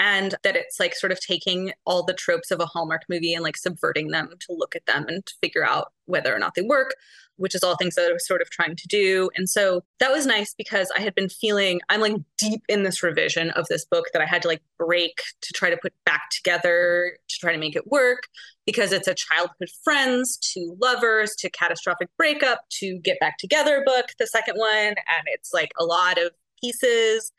and 0.00 0.34
that 0.42 0.56
it's 0.56 0.80
like 0.80 0.96
sort 0.96 1.12
of 1.12 1.20
taking 1.20 1.72
all 1.84 2.02
the 2.02 2.14
tropes 2.14 2.50
of 2.50 2.58
a 2.58 2.66
hallmark 2.66 3.02
movie 3.08 3.34
and 3.34 3.44
like 3.44 3.56
subverting 3.56 4.08
them 4.08 4.30
to 4.40 4.52
look 4.52 4.74
at 4.74 4.86
them 4.86 5.04
and 5.06 5.24
to 5.26 5.34
figure 5.40 5.64
out 5.64 5.92
whether 6.06 6.34
or 6.34 6.38
not 6.40 6.54
they 6.56 6.62
work 6.62 6.94
which 7.40 7.54
is 7.54 7.62
all 7.62 7.74
things 7.76 7.94
that 7.94 8.10
I 8.10 8.12
was 8.12 8.26
sort 8.26 8.42
of 8.42 8.50
trying 8.50 8.76
to 8.76 8.86
do. 8.86 9.30
And 9.34 9.48
so 9.48 9.82
that 9.98 10.12
was 10.12 10.26
nice 10.26 10.52
because 10.52 10.92
I 10.94 11.00
had 11.00 11.14
been 11.14 11.30
feeling 11.30 11.80
I'm 11.88 12.02
like 12.02 12.16
deep 12.36 12.60
in 12.68 12.82
this 12.82 13.02
revision 13.02 13.48
of 13.52 13.66
this 13.68 13.86
book 13.86 14.04
that 14.12 14.20
I 14.20 14.26
had 14.26 14.42
to 14.42 14.48
like 14.48 14.60
break 14.78 15.22
to 15.40 15.52
try 15.54 15.70
to 15.70 15.78
put 15.78 15.94
back 16.04 16.28
together 16.30 17.16
to 17.28 17.36
try 17.40 17.52
to 17.52 17.58
make 17.58 17.76
it 17.76 17.90
work 17.90 18.28
because 18.66 18.92
it's 18.92 19.08
a 19.08 19.14
childhood 19.14 19.70
friends 19.82 20.36
to 20.52 20.76
lovers 20.82 21.34
to 21.36 21.48
catastrophic 21.48 22.10
breakup 22.18 22.60
to 22.72 22.98
get 22.98 23.18
back 23.20 23.38
together 23.38 23.82
book, 23.86 24.08
the 24.18 24.26
second 24.26 24.56
one. 24.56 24.68
And 24.68 25.24
it's 25.28 25.54
like 25.54 25.72
a 25.80 25.84
lot 25.84 26.18
of 26.18 26.32
pieces. 26.60 27.32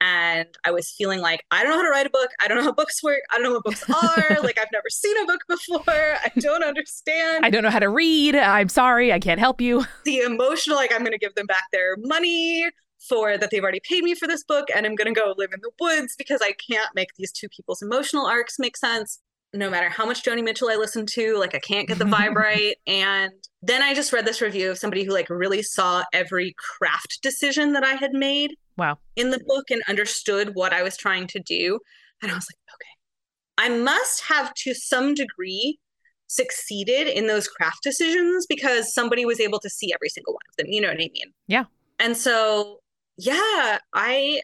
And 0.00 0.48
I 0.64 0.70
was 0.70 0.92
feeling 0.96 1.20
like 1.20 1.44
I 1.50 1.62
don't 1.62 1.70
know 1.72 1.76
how 1.78 1.82
to 1.84 1.90
write 1.90 2.06
a 2.06 2.10
book. 2.10 2.30
I 2.40 2.48
don't 2.48 2.58
know 2.58 2.64
how 2.64 2.72
books 2.72 3.02
work. 3.02 3.20
I 3.30 3.36
don't 3.36 3.44
know 3.44 3.52
what 3.52 3.64
books 3.64 3.84
are. 3.90 4.42
like 4.42 4.58
I've 4.58 4.68
never 4.72 4.90
seen 4.90 5.14
a 5.22 5.26
book 5.26 5.40
before. 5.48 5.82
I 5.88 6.30
don't 6.38 6.64
understand. 6.64 7.44
I 7.44 7.50
don't 7.50 7.62
know 7.62 7.70
how 7.70 7.78
to 7.78 7.88
read. 7.88 8.36
I'm 8.36 8.68
sorry. 8.68 9.12
I 9.12 9.18
can't 9.18 9.40
help 9.40 9.60
you. 9.60 9.84
The 10.04 10.18
emotional, 10.18 10.76
like 10.76 10.92
I'm 10.92 11.00
going 11.00 11.12
to 11.12 11.18
give 11.18 11.34
them 11.34 11.46
back 11.46 11.64
their 11.72 11.96
money 11.98 12.68
for 13.08 13.36
that 13.36 13.50
they've 13.50 13.62
already 13.62 13.80
paid 13.88 14.02
me 14.02 14.14
for 14.14 14.26
this 14.26 14.44
book 14.44 14.66
and 14.74 14.86
I'm 14.86 14.94
going 14.94 15.12
to 15.12 15.18
go 15.18 15.34
live 15.36 15.50
in 15.52 15.60
the 15.62 15.70
woods 15.78 16.14
because 16.16 16.40
I 16.42 16.52
can't 16.52 16.88
make 16.94 17.08
these 17.16 17.32
two 17.32 17.48
people's 17.48 17.82
emotional 17.82 18.26
arcs 18.26 18.58
make 18.58 18.76
sense 18.76 19.20
no 19.54 19.70
matter 19.70 19.88
how 19.88 20.04
much 20.04 20.22
Joni 20.24 20.42
Mitchell 20.42 20.68
I 20.68 20.76
listen 20.76 21.06
to, 21.06 21.38
like 21.38 21.54
I 21.54 21.60
can't 21.60 21.88
get 21.88 21.98
the 21.98 22.04
vibe 22.04 22.34
right. 22.34 22.76
And 22.86 23.32
then 23.62 23.82
I 23.82 23.94
just 23.94 24.12
read 24.12 24.26
this 24.26 24.40
review 24.40 24.70
of 24.70 24.78
somebody 24.78 25.04
who 25.04 25.12
like 25.12 25.30
really 25.30 25.62
saw 25.62 26.02
every 26.12 26.54
craft 26.58 27.20
decision 27.22 27.72
that 27.72 27.84
I 27.84 27.94
had 27.94 28.12
made. 28.12 28.56
Wow. 28.76 28.98
In 29.16 29.30
the 29.30 29.40
book 29.46 29.70
and 29.70 29.82
understood 29.88 30.50
what 30.54 30.72
I 30.72 30.82
was 30.82 30.96
trying 30.96 31.28
to 31.28 31.40
do. 31.40 31.78
And 32.20 32.32
I 32.32 32.34
was 32.34 32.46
like, 32.50 32.58
okay, 32.74 33.72
I 33.72 33.78
must 33.78 34.24
have 34.24 34.52
to 34.54 34.74
some 34.74 35.14
degree 35.14 35.78
succeeded 36.26 37.06
in 37.06 37.28
those 37.28 37.46
craft 37.46 37.82
decisions 37.82 38.46
because 38.46 38.92
somebody 38.92 39.24
was 39.24 39.38
able 39.38 39.60
to 39.60 39.70
see 39.70 39.92
every 39.94 40.08
single 40.08 40.32
one 40.32 40.42
of 40.50 40.56
them. 40.56 40.66
You 40.68 40.80
know 40.80 40.88
what 40.88 40.96
I 40.96 41.10
mean? 41.14 41.32
Yeah. 41.46 41.64
And 42.00 42.16
so, 42.16 42.80
yeah, 43.16 43.78
I 43.94 44.40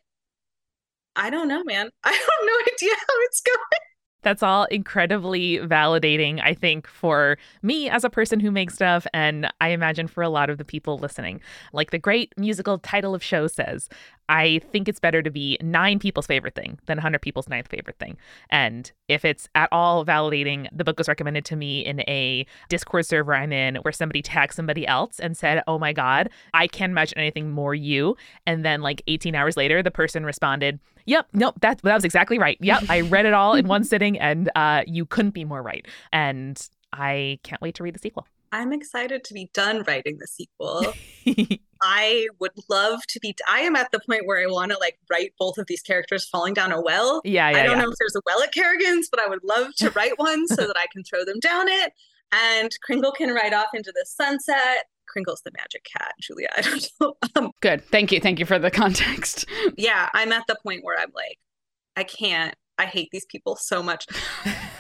I 1.16 1.30
don't 1.30 1.48
know, 1.48 1.64
man. 1.64 1.90
I 2.04 2.12
have 2.12 2.28
no 2.44 2.72
idea 2.72 2.94
how 2.94 3.14
it's 3.24 3.40
going. 3.40 3.89
That's 4.22 4.42
all 4.42 4.64
incredibly 4.64 5.58
validating, 5.58 6.40
I 6.42 6.54
think, 6.54 6.86
for 6.86 7.38
me 7.62 7.88
as 7.88 8.04
a 8.04 8.10
person 8.10 8.40
who 8.40 8.50
makes 8.50 8.74
stuff, 8.74 9.06
and 9.14 9.50
I 9.60 9.68
imagine 9.68 10.08
for 10.08 10.22
a 10.22 10.28
lot 10.28 10.50
of 10.50 10.58
the 10.58 10.64
people 10.64 10.98
listening. 10.98 11.40
Like 11.72 11.90
the 11.90 11.98
great 11.98 12.32
musical 12.36 12.78
title 12.78 13.14
of 13.14 13.22
show 13.22 13.46
says, 13.46 13.88
I 14.30 14.60
think 14.70 14.88
it's 14.88 15.00
better 15.00 15.22
to 15.22 15.30
be 15.30 15.58
nine 15.60 15.98
people's 15.98 16.26
favorite 16.26 16.54
thing 16.54 16.78
than 16.86 16.98
100 16.98 17.20
people's 17.20 17.48
ninth 17.48 17.66
favorite 17.66 17.98
thing. 17.98 18.16
And 18.48 18.90
if 19.08 19.24
it's 19.24 19.48
at 19.56 19.68
all 19.72 20.06
validating, 20.06 20.68
the 20.70 20.84
book 20.84 20.98
was 20.98 21.08
recommended 21.08 21.44
to 21.46 21.56
me 21.56 21.84
in 21.84 22.00
a 22.02 22.46
Discord 22.68 23.06
server 23.06 23.34
I'm 23.34 23.52
in 23.52 23.74
where 23.76 23.90
somebody 23.90 24.22
tagged 24.22 24.54
somebody 24.54 24.86
else 24.86 25.18
and 25.18 25.36
said, 25.36 25.64
Oh 25.66 25.80
my 25.80 25.92
God, 25.92 26.30
I 26.54 26.68
can't 26.68 26.92
imagine 26.92 27.18
anything 27.18 27.50
more 27.50 27.74
you. 27.74 28.16
And 28.46 28.64
then, 28.64 28.82
like 28.82 29.02
18 29.08 29.34
hours 29.34 29.56
later, 29.56 29.82
the 29.82 29.90
person 29.90 30.24
responded, 30.24 30.78
Yep, 31.11 31.26
nope, 31.32 31.56
that, 31.61 31.82
that 31.82 31.94
was 31.94 32.04
exactly 32.04 32.38
right. 32.38 32.56
Yep, 32.61 32.84
I 32.88 33.00
read 33.00 33.26
it 33.26 33.32
all 33.32 33.54
in 33.54 33.66
one 33.76 33.82
sitting 33.82 34.16
and 34.16 34.48
uh, 34.54 34.84
you 34.86 35.04
couldn't 35.04 35.32
be 35.32 35.44
more 35.44 35.61
right. 35.61 35.84
And 36.12 36.56
I 36.92 37.40
can't 37.42 37.61
wait 37.61 37.74
to 37.74 37.82
read 37.82 37.96
the 37.96 37.98
sequel. 37.98 38.28
I'm 38.52 38.72
excited 38.72 39.24
to 39.24 39.34
be 39.34 39.50
done 39.52 39.82
writing 39.88 40.18
the 40.18 40.28
sequel. 40.28 40.86
I 41.82 42.28
would 42.38 42.52
love 42.68 43.00
to 43.08 43.18
be. 43.18 43.34
I 43.48 43.61
am 43.61 43.74
at 43.74 43.90
the 43.90 43.98
point 43.98 44.22
where 44.24 44.40
I 44.40 44.48
want 44.48 44.70
to 44.70 44.78
like 44.78 44.98
write 45.11 45.32
both 45.36 45.58
of 45.58 45.66
these 45.66 45.82
characters 45.82 46.28
falling 46.28 46.54
down 46.54 46.70
a 46.70 46.80
well. 46.80 47.22
Yeah, 47.24 47.50
yeah. 47.50 47.58
I 47.58 47.62
don't 47.64 47.78
yeah. 47.78 47.84
know 47.84 47.90
if 47.90 47.96
there's 47.98 48.14
a 48.14 48.20
well 48.24 48.40
at 48.42 48.52
Kerrigan's, 48.52 49.08
but 49.11 49.18
I 49.20 49.26
would 49.26 49.42
love 49.42 49.74
to 49.78 49.90
write 49.90 50.16
one 50.16 50.46
so 50.46 50.64
that 50.66 50.76
I 50.76 50.86
can 50.92 51.02
throw 51.02 51.24
them 51.24 51.40
down 51.40 51.66
it, 51.68 51.92
and 52.32 52.70
Kringle 52.84 53.12
can 53.12 53.30
ride 53.30 53.54
off 53.54 53.68
into 53.74 53.92
the 53.92 54.04
sunset. 54.06 54.86
Kringle's 55.11 55.42
the 55.44 55.50
magic 55.56 55.84
cat, 55.84 56.14
Julia. 56.20 56.48
I 56.56 56.62
don't 56.62 56.88
know. 57.00 57.14
Um, 57.36 57.50
Good. 57.61 57.84
Thank 57.84 58.12
you. 58.12 58.20
Thank 58.20 58.38
you 58.38 58.46
for 58.46 58.58
the 58.58 58.70
context. 58.70 59.46
yeah, 59.76 60.08
I'm 60.14 60.32
at 60.32 60.44
the 60.48 60.56
point 60.62 60.84
where 60.84 60.98
I'm 60.98 61.11
like, 61.14 61.38
I 61.96 62.04
can't. 62.04 62.54
I 62.78 62.86
hate 62.86 63.08
these 63.12 63.26
people 63.26 63.56
so 63.56 63.82
much. 63.82 64.06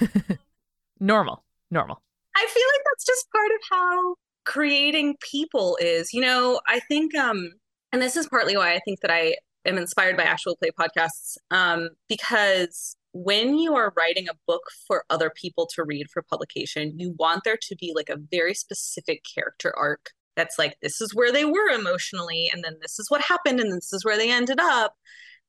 normal, 1.00 1.44
normal. 1.70 2.02
I 2.36 2.46
feel 2.48 2.64
like 2.74 2.84
that's 2.86 3.04
just 3.04 3.26
part 3.30 3.50
of 3.50 3.60
how 3.70 4.14
creating 4.44 5.16
people 5.20 5.76
is. 5.80 6.14
You 6.14 6.22
know, 6.22 6.60
I 6.66 6.80
think 6.80 7.14
um 7.14 7.50
and 7.92 8.00
this 8.00 8.16
is 8.16 8.26
partly 8.28 8.56
why 8.56 8.72
I 8.74 8.80
think 8.84 9.00
that 9.00 9.10
I 9.10 9.34
am 9.66 9.76
inspired 9.76 10.16
by 10.16 10.22
actual 10.22 10.56
play 10.56 10.70
podcasts 10.70 11.36
um 11.50 11.90
because 12.08 12.96
when 13.12 13.58
you 13.58 13.74
are 13.74 13.92
writing 13.96 14.28
a 14.28 14.38
book 14.46 14.62
for 14.86 15.04
other 15.10 15.30
people 15.34 15.68
to 15.74 15.84
read 15.84 16.06
for 16.10 16.22
publication, 16.22 16.94
you 16.96 17.14
want 17.18 17.42
there 17.44 17.58
to 17.60 17.76
be 17.76 17.92
like 17.94 18.08
a 18.08 18.16
very 18.30 18.54
specific 18.54 19.24
character 19.34 19.74
arc 19.76 20.12
that's 20.36 20.58
like 20.58 20.76
this 20.82 21.00
is 21.00 21.14
where 21.14 21.32
they 21.32 21.44
were 21.44 21.68
emotionally 21.70 22.50
and 22.52 22.64
then 22.64 22.76
this 22.80 22.98
is 22.98 23.10
what 23.10 23.20
happened 23.20 23.60
and 23.60 23.72
this 23.72 23.92
is 23.92 24.04
where 24.04 24.16
they 24.16 24.30
ended 24.30 24.58
up 24.60 24.94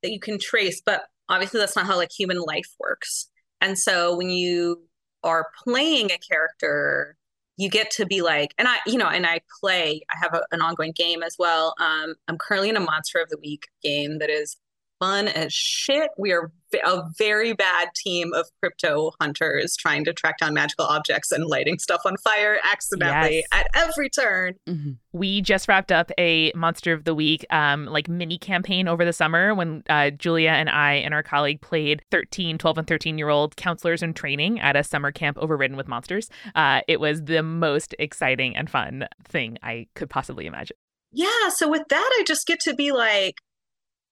that 0.01 0.11
you 0.11 0.19
can 0.19 0.39
trace, 0.39 0.81
but 0.85 1.03
obviously 1.29 1.59
that's 1.59 1.75
not 1.75 1.85
how 1.85 1.95
like 1.95 2.11
human 2.11 2.39
life 2.39 2.67
works. 2.79 3.29
And 3.61 3.77
so 3.77 4.17
when 4.17 4.29
you 4.29 4.81
are 5.23 5.47
playing 5.63 6.11
a 6.11 6.17
character 6.17 7.15
you 7.57 7.69
get 7.69 7.91
to 7.91 8.05
be 8.05 8.21
like 8.21 8.53
and 8.57 8.67
i 8.67 8.77
you 8.87 8.97
know 8.97 9.07
and 9.07 9.25
i 9.25 9.39
play 9.59 10.01
i 10.11 10.17
have 10.19 10.33
a, 10.33 10.41
an 10.51 10.61
ongoing 10.61 10.91
game 10.93 11.21
as 11.21 11.35
well 11.37 11.75
um 11.79 12.15
i'm 12.27 12.37
currently 12.37 12.69
in 12.69 12.77
a 12.77 12.79
monster 12.79 13.19
of 13.19 13.29
the 13.29 13.37
week 13.37 13.67
game 13.83 14.17
that 14.17 14.29
is 14.29 14.57
fun 15.01 15.27
as 15.27 15.51
shit. 15.51 16.09
We 16.17 16.31
are 16.31 16.51
a 16.85 17.01
very 17.17 17.51
bad 17.53 17.89
team 17.95 18.33
of 18.33 18.45
crypto 18.61 19.11
hunters 19.19 19.75
trying 19.75 20.05
to 20.05 20.13
track 20.13 20.37
down 20.37 20.53
magical 20.53 20.85
objects 20.85 21.31
and 21.31 21.45
lighting 21.45 21.79
stuff 21.79 22.01
on 22.05 22.15
fire 22.23 22.59
accidentally 22.63 23.37
Yes. 23.37 23.45
at 23.51 23.67
every 23.75 24.09
turn. 24.09 24.53
Mhm. 24.69 24.97
We 25.11 25.41
just 25.41 25.67
wrapped 25.67 25.91
up 25.91 26.11
a 26.17 26.51
Monster 26.55 26.93
of 26.93 27.03
the 27.03 27.13
Week 27.13 27.45
um, 27.49 27.87
like 27.87 28.07
mini 28.07 28.37
campaign 28.37 28.87
over 28.87 29.03
the 29.03 29.11
summer 29.11 29.53
when 29.53 29.83
uh, 29.89 30.11
Julia 30.11 30.51
and 30.51 30.69
I 30.69 30.93
and 30.93 31.13
our 31.13 31.23
colleague 31.23 31.59
played 31.61 32.03
13, 32.11 32.57
12, 32.57 32.77
and 32.77 32.87
13 32.87 33.17
year 33.17 33.27
old 33.29 33.57
counselors 33.57 34.01
in 34.01 34.13
training 34.13 34.59
at 34.61 34.75
a 34.77 34.83
summer 34.83 35.11
camp 35.11 35.37
overridden 35.39 35.75
with 35.75 35.87
monsters. 35.89 36.29
Uh, 36.55 36.81
it 36.87 36.99
was 37.01 37.23
the 37.23 37.43
most 37.43 37.95
exciting 37.99 38.55
and 38.55 38.69
fun 38.69 39.07
thing 39.25 39.57
I 39.63 39.87
could 39.95 40.09
possibly 40.09 40.45
imagine. 40.45 40.77
Yeah, 41.11 41.49
so 41.49 41.67
with 41.67 41.83
that 41.89 42.09
I 42.19 42.23
just 42.25 42.47
get 42.47 42.61
to 42.61 42.73
be 42.73 42.93
like 42.93 43.35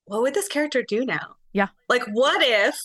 what 0.06 0.22
would 0.22 0.34
this 0.34 0.48
character 0.48 0.82
do 0.82 1.04
now? 1.04 1.36
Yeah. 1.52 1.68
Like 1.88 2.04
what 2.12 2.42
if 2.42 2.78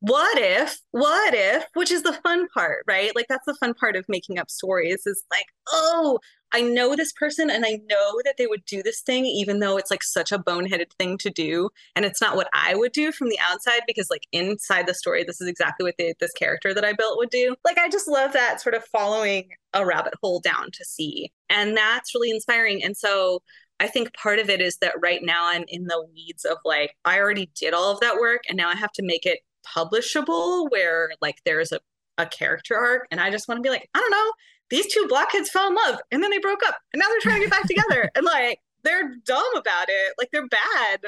what 0.00 0.38
if 0.38 0.78
what 0.92 1.34
if 1.34 1.64
which 1.74 1.90
is 1.90 2.02
the 2.02 2.12
fun 2.12 2.46
part 2.48 2.84
right? 2.86 3.14
Like 3.16 3.26
that's 3.28 3.46
the 3.46 3.56
fun 3.56 3.74
part 3.74 3.96
of 3.96 4.04
making 4.08 4.38
up 4.38 4.50
stories 4.50 5.02
is 5.06 5.24
like 5.30 5.46
oh 5.70 6.18
i 6.52 6.62
know 6.62 6.96
this 6.96 7.12
person 7.12 7.50
and 7.50 7.66
i 7.66 7.78
know 7.90 8.20
that 8.24 8.36
they 8.38 8.46
would 8.46 8.64
do 8.64 8.82
this 8.82 9.02
thing 9.02 9.26
even 9.26 9.58
though 9.58 9.76
it's 9.76 9.90
like 9.90 10.02
such 10.02 10.32
a 10.32 10.38
boneheaded 10.38 10.90
thing 10.98 11.18
to 11.18 11.30
do. 11.30 11.68
And 11.96 12.04
it's 12.04 12.20
not 12.20 12.36
what 12.36 12.48
i 12.52 12.74
would 12.74 12.92
do 12.92 13.10
from 13.12 13.28
the 13.28 13.38
outside 13.40 13.82
because 13.86 14.08
like 14.08 14.26
inside 14.32 14.86
the 14.86 14.94
story 14.94 15.24
this 15.24 15.40
is 15.40 15.48
exactly 15.48 15.84
what 15.84 15.96
the, 15.98 16.14
this 16.20 16.32
character 16.32 16.72
that 16.72 16.84
i 16.84 16.92
built 16.92 17.18
would 17.18 17.30
do. 17.30 17.56
Like 17.64 17.78
i 17.78 17.88
just 17.88 18.08
love 18.08 18.32
that 18.34 18.60
sort 18.60 18.76
of 18.76 18.84
following 18.84 19.48
a 19.74 19.84
rabbit 19.84 20.14
hole 20.22 20.40
down 20.40 20.70
to 20.72 20.84
see. 20.84 21.32
And 21.50 21.76
that's 21.76 22.14
really 22.14 22.30
inspiring. 22.30 22.82
And 22.82 22.96
so 22.96 23.42
I 23.80 23.86
think 23.86 24.12
part 24.14 24.38
of 24.38 24.50
it 24.50 24.60
is 24.60 24.78
that 24.78 24.94
right 25.00 25.20
now 25.22 25.46
I'm 25.46 25.64
in 25.68 25.84
the 25.84 26.04
weeds 26.12 26.44
of 26.44 26.58
like, 26.64 26.94
I 27.04 27.18
already 27.18 27.50
did 27.54 27.74
all 27.74 27.92
of 27.92 28.00
that 28.00 28.16
work 28.16 28.42
and 28.48 28.56
now 28.56 28.68
I 28.68 28.74
have 28.74 28.92
to 28.92 29.02
make 29.02 29.24
it 29.24 29.40
publishable 29.66 30.70
where 30.70 31.10
like 31.20 31.36
there's 31.44 31.72
a, 31.72 31.80
a 32.16 32.26
character 32.26 32.76
arc. 32.76 33.06
And 33.10 33.20
I 33.20 33.30
just 33.30 33.46
want 33.46 33.58
to 33.58 33.62
be 33.62 33.70
like, 33.70 33.88
I 33.94 34.00
don't 34.00 34.10
know, 34.10 34.32
these 34.70 34.92
two 34.92 35.06
blockheads 35.08 35.50
fell 35.50 35.68
in 35.68 35.74
love 35.74 36.00
and 36.10 36.22
then 36.22 36.30
they 36.30 36.38
broke 36.38 36.66
up 36.66 36.76
and 36.92 37.00
now 37.00 37.06
they're 37.08 37.20
trying 37.20 37.40
to 37.40 37.48
get 37.48 37.50
back 37.50 37.62
together. 37.68 38.10
And 38.14 38.24
like, 38.24 38.58
they're 38.84 39.16
dumb 39.24 39.56
about 39.56 39.86
it. 39.88 40.14
Like, 40.18 40.30
they're 40.32 40.48
bad 40.48 41.00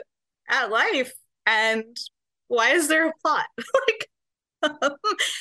at 0.48 0.70
life. 0.70 1.12
And 1.46 1.96
why 2.48 2.70
is 2.70 2.88
there 2.88 3.08
a 3.08 3.12
plot? 3.22 3.46
like, 3.88 4.06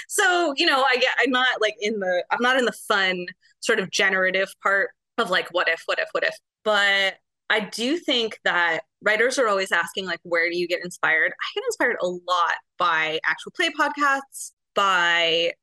so, 0.07 0.53
you 0.55 0.65
know, 0.65 0.84
I 0.84 0.95
get, 0.95 1.11
I'm 1.19 1.32
not 1.32 1.61
like 1.61 1.75
in 1.80 1.99
the, 1.99 2.23
I'm 2.32 2.41
not 2.41 2.57
in 2.57 2.65
the 2.65 2.71
fun 2.71 3.25
sort 3.59 3.80
of 3.80 3.91
generative 3.91 4.53
part 4.63 4.91
of 5.17 5.30
like, 5.30 5.49
what 5.51 5.67
if, 5.67 5.82
what 5.86 5.99
if, 5.99 6.07
what 6.13 6.23
if 6.23 6.36
but 6.64 7.16
I 7.49 7.62
do 7.62 7.97
think 7.97 8.39
that 8.43 8.82
writers 9.01 9.39
are 9.39 9.47
always 9.47 9.72
asking, 9.72 10.05
like, 10.05 10.20
where 10.24 10.49
do 10.49 10.57
you 10.57 10.68
get 10.68 10.84
inspired? 10.84 11.32
I 11.32 11.45
get 11.55 11.64
inspired 11.68 11.97
a 12.01 12.07
lot 12.07 12.55
by 12.78 13.20
actual 13.26 13.51
play 13.55 13.70
podcasts, 13.70 14.51
by 14.76 15.53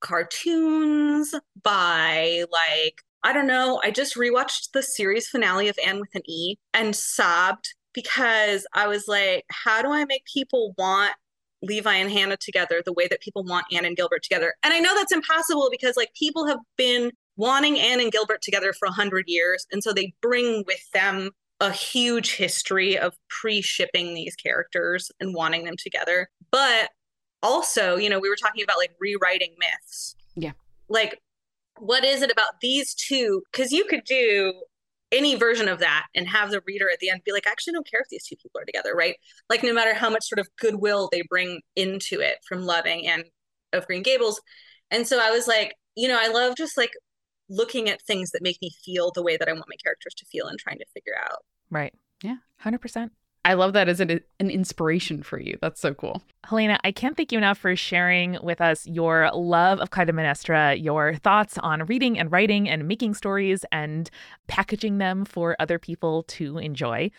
cartoons, 0.00 1.34
by 1.62 2.44
like, 2.52 3.02
I 3.24 3.32
don't 3.32 3.46
know. 3.46 3.80
I 3.84 3.90
just 3.90 4.16
rewatched 4.16 4.72
the 4.72 4.82
series 4.82 5.28
finale 5.28 5.68
of 5.68 5.78
Anne 5.84 6.00
with 6.00 6.14
an 6.14 6.22
E 6.28 6.56
and 6.74 6.94
sobbed 6.94 7.74
because 7.92 8.66
I 8.74 8.88
was 8.88 9.06
like, 9.06 9.44
how 9.50 9.82
do 9.82 9.90
I 9.92 10.04
make 10.04 10.24
people 10.32 10.74
want 10.78 11.12
Levi 11.62 11.94
and 11.94 12.10
Hannah 12.10 12.36
together 12.36 12.82
the 12.84 12.92
way 12.92 13.06
that 13.08 13.20
people 13.20 13.44
want 13.44 13.66
Anne 13.72 13.84
and 13.84 13.96
Gilbert 13.96 14.22
together? 14.22 14.54
And 14.64 14.74
I 14.74 14.80
know 14.80 14.94
that's 14.94 15.12
impossible 15.12 15.68
because 15.70 15.96
like 15.96 16.12
people 16.14 16.46
have 16.46 16.58
been 16.76 17.12
wanting 17.36 17.78
Anne 17.78 18.00
and 18.00 18.12
Gilbert 18.12 18.42
together 18.42 18.72
for 18.72 18.86
a 18.86 18.92
hundred 18.92 19.24
years. 19.26 19.66
And 19.72 19.82
so 19.82 19.92
they 19.92 20.14
bring 20.20 20.64
with 20.66 20.90
them 20.92 21.30
a 21.60 21.70
huge 21.70 22.34
history 22.34 22.98
of 22.98 23.14
pre-shipping 23.28 24.14
these 24.14 24.34
characters 24.34 25.10
and 25.20 25.34
wanting 25.34 25.64
them 25.64 25.76
together. 25.78 26.28
But 26.50 26.90
also, 27.42 27.96
you 27.96 28.10
know, 28.10 28.18
we 28.18 28.28
were 28.28 28.36
talking 28.36 28.62
about 28.62 28.78
like 28.78 28.92
rewriting 29.00 29.54
myths. 29.58 30.14
Yeah. 30.34 30.52
Like, 30.88 31.20
what 31.78 32.04
is 32.04 32.22
it 32.22 32.30
about 32.30 32.60
these 32.60 32.94
two? 32.94 33.42
Because 33.50 33.72
you 33.72 33.84
could 33.84 34.04
do 34.04 34.52
any 35.10 35.34
version 35.34 35.68
of 35.68 35.78
that 35.78 36.06
and 36.14 36.26
have 36.28 36.50
the 36.50 36.62
reader 36.66 36.88
at 36.90 36.98
the 36.98 37.10
end 37.10 37.22
be 37.24 37.32
like, 37.32 37.46
I 37.46 37.50
actually 37.50 37.74
don't 37.74 37.88
care 37.88 38.00
if 38.00 38.08
these 38.08 38.26
two 38.26 38.36
people 38.36 38.60
are 38.60 38.64
together, 38.64 38.94
right? 38.94 39.16
Like, 39.48 39.62
no 39.62 39.72
matter 39.72 39.94
how 39.94 40.10
much 40.10 40.24
sort 40.24 40.38
of 40.38 40.48
goodwill 40.58 41.08
they 41.12 41.22
bring 41.28 41.60
into 41.76 42.20
it 42.20 42.38
from 42.46 42.62
loving 42.62 43.06
Anne 43.06 43.24
of 43.72 43.86
Green 43.86 44.02
Gables. 44.02 44.40
And 44.90 45.06
so 45.06 45.20
I 45.20 45.30
was 45.30 45.46
like, 45.46 45.74
you 45.94 46.08
know, 46.08 46.18
I 46.20 46.28
love 46.28 46.56
just 46.56 46.76
like 46.76 46.92
looking 47.52 47.88
at 47.88 48.02
things 48.02 48.30
that 48.30 48.42
make 48.42 48.58
me 48.62 48.70
feel 48.84 49.12
the 49.12 49.22
way 49.22 49.36
that 49.36 49.48
I 49.48 49.52
want 49.52 49.66
my 49.68 49.76
characters 49.82 50.14
to 50.14 50.24
feel 50.26 50.46
and 50.46 50.58
trying 50.58 50.78
to 50.78 50.86
figure 50.94 51.14
out. 51.20 51.44
Right. 51.70 51.92
Yeah. 52.22 52.36
100%. 52.64 53.10
I 53.44 53.54
love 53.54 53.72
that 53.72 53.88
as 53.88 53.98
an, 53.98 54.20
an 54.38 54.50
inspiration 54.50 55.22
for 55.22 55.38
you. 55.38 55.58
That's 55.60 55.80
so 55.80 55.94
cool. 55.94 56.22
Helena, 56.44 56.78
I 56.84 56.92
can't 56.92 57.16
thank 57.16 57.32
you 57.32 57.38
enough 57.38 57.58
for 57.58 57.74
sharing 57.74 58.38
with 58.40 58.60
us 58.60 58.86
your 58.86 59.30
love 59.34 59.80
of 59.80 59.90
Clytemnestra, 59.90 60.80
your 60.80 61.16
thoughts 61.16 61.58
on 61.58 61.84
reading 61.86 62.18
and 62.18 62.30
writing 62.30 62.68
and 62.68 62.86
making 62.86 63.14
stories 63.14 63.64
and 63.72 64.08
packaging 64.46 64.98
them 64.98 65.24
for 65.24 65.56
other 65.58 65.80
people 65.80 66.22
to 66.24 66.58
enjoy. 66.58 67.10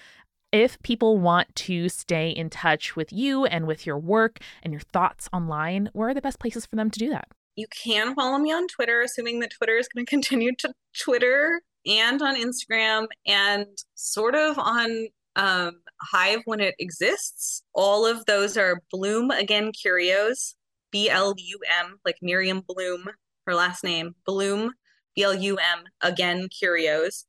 If 0.54 0.82
people 0.84 1.18
want 1.18 1.54
to 1.56 1.90
stay 1.90 2.30
in 2.30 2.50
touch 2.50 2.96
with 2.96 3.12
you 3.12 3.46
and 3.46 3.68
with 3.68 3.86
your 3.86 3.98
work 3.98 4.40
and 4.62 4.72
your 4.72 4.82
thoughts 4.94 5.28
online, 5.34 5.90
where 5.92 6.10
are 6.10 6.14
the 6.14 6.22
best 6.22 6.40
places 6.40 6.66
for 6.66 6.78
them 6.78 6.90
to 6.90 7.00
do 7.00 7.10
that? 7.10 7.28
You 7.56 7.68
can 7.68 8.16
follow 8.16 8.38
me 8.40 8.52
on 8.52 8.68
Twitter, 8.68 9.02
assuming 9.02 9.40
that 9.40 9.52
Twitter 9.52 9.78
is 9.78 9.88
going 9.88 10.06
to 10.06 10.10
continue 10.10 10.56
to 10.60 10.74
Twitter 10.98 11.62
and 11.86 12.22
on 12.22 12.36
Instagram 12.36 13.08
and 13.26 13.68
sort 13.96 14.36
of 14.36 14.58
on 14.58 15.08
um, 15.36 15.82
Hive 16.02 16.42
when 16.46 16.60
it 16.60 16.76
exists. 16.80 17.64
All 17.74 18.06
of 18.06 18.26
those 18.26 18.58
are 18.58 18.82
Blum 18.92 19.32
Again 19.32 19.72
Curios, 19.72 20.56
B 20.92 21.10
L 21.10 21.34
U 21.38 21.60
M, 21.80 21.98
like 22.06 22.18
Miriam 22.22 22.62
Blum, 22.68 23.10
her 23.48 23.56
last 23.56 23.84
name, 23.84 24.16
Blum, 24.26 24.72
B 25.16 25.24
L 25.24 25.34
U 25.34 25.58
M, 25.58 25.84
Again 26.02 26.48
Curios. 26.50 27.26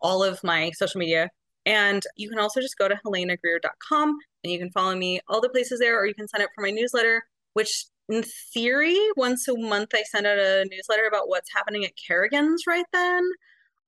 All 0.00 0.22
of 0.22 0.42
my 0.44 0.70
social 0.72 0.98
media. 0.98 1.30
And 1.64 2.02
you 2.16 2.28
can 2.28 2.38
also 2.38 2.60
just 2.60 2.76
go 2.76 2.88
to 2.88 3.00
helenagreer.com 3.06 4.18
and 4.42 4.52
you 4.52 4.58
can 4.58 4.70
follow 4.70 4.94
me 4.94 5.20
all 5.28 5.40
the 5.40 5.48
places 5.48 5.80
there, 5.80 5.98
or 5.98 6.06
you 6.06 6.14
can 6.14 6.28
sign 6.28 6.42
up 6.42 6.50
for 6.54 6.60
my 6.60 6.70
newsletter, 6.70 7.22
which 7.54 7.86
in 8.08 8.24
theory, 8.52 8.98
once 9.16 9.48
a 9.48 9.56
month 9.56 9.90
I 9.94 10.02
send 10.02 10.26
out 10.26 10.38
a 10.38 10.66
newsletter 10.70 11.06
about 11.06 11.28
what's 11.28 11.52
happening 11.54 11.84
at 11.84 11.92
Kerrigan's 11.96 12.64
right 12.66 12.84
then. 12.92 13.22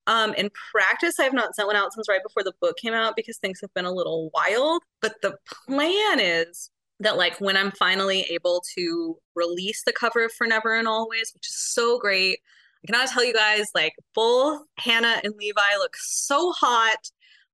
Um, 0.07 0.35
in 0.35 0.51
practice, 0.73 1.15
I 1.19 1.25
have 1.25 1.35
not 1.35 1.55
sent 1.55 1.67
one 1.67 1.77
out 1.77 1.93
since 1.93 2.09
right 2.09 2.23
before 2.23 2.45
the 2.45 2.55
book 2.61 2.77
came 2.79 2.95
out 2.95 3.17
because 3.17 3.39
things 3.39 3.61
have 3.61 3.75
been 3.75 3.85
a 3.85 3.93
little 3.93 4.31
wild. 4.33 4.83
But 5.03 5.17
the 5.21 5.37
plan 5.67 6.21
is 6.21 6.71
that, 7.01 7.17
like, 7.17 7.41
when 7.41 7.57
I'm 7.57 7.73
finally 7.73 8.23
able 8.31 8.63
to 8.77 9.17
release 9.35 9.83
the 9.85 9.93
cover 9.93 10.25
of 10.25 10.33
For 10.33 10.47
Never 10.47 10.75
and 10.75 10.89
Always, 10.89 11.33
which 11.35 11.47
is 11.49 11.57
so 11.57 11.99
great, 11.99 12.39
I 12.85 12.87
cannot 12.87 13.09
tell 13.09 13.25
you 13.25 13.35
guys, 13.35 13.67
like, 13.75 13.95
both 14.15 14.63
Hannah 14.79 15.21
and 15.25 15.35
Levi 15.37 15.77
look 15.79 15.97
so 15.97 16.53
hot. 16.53 17.11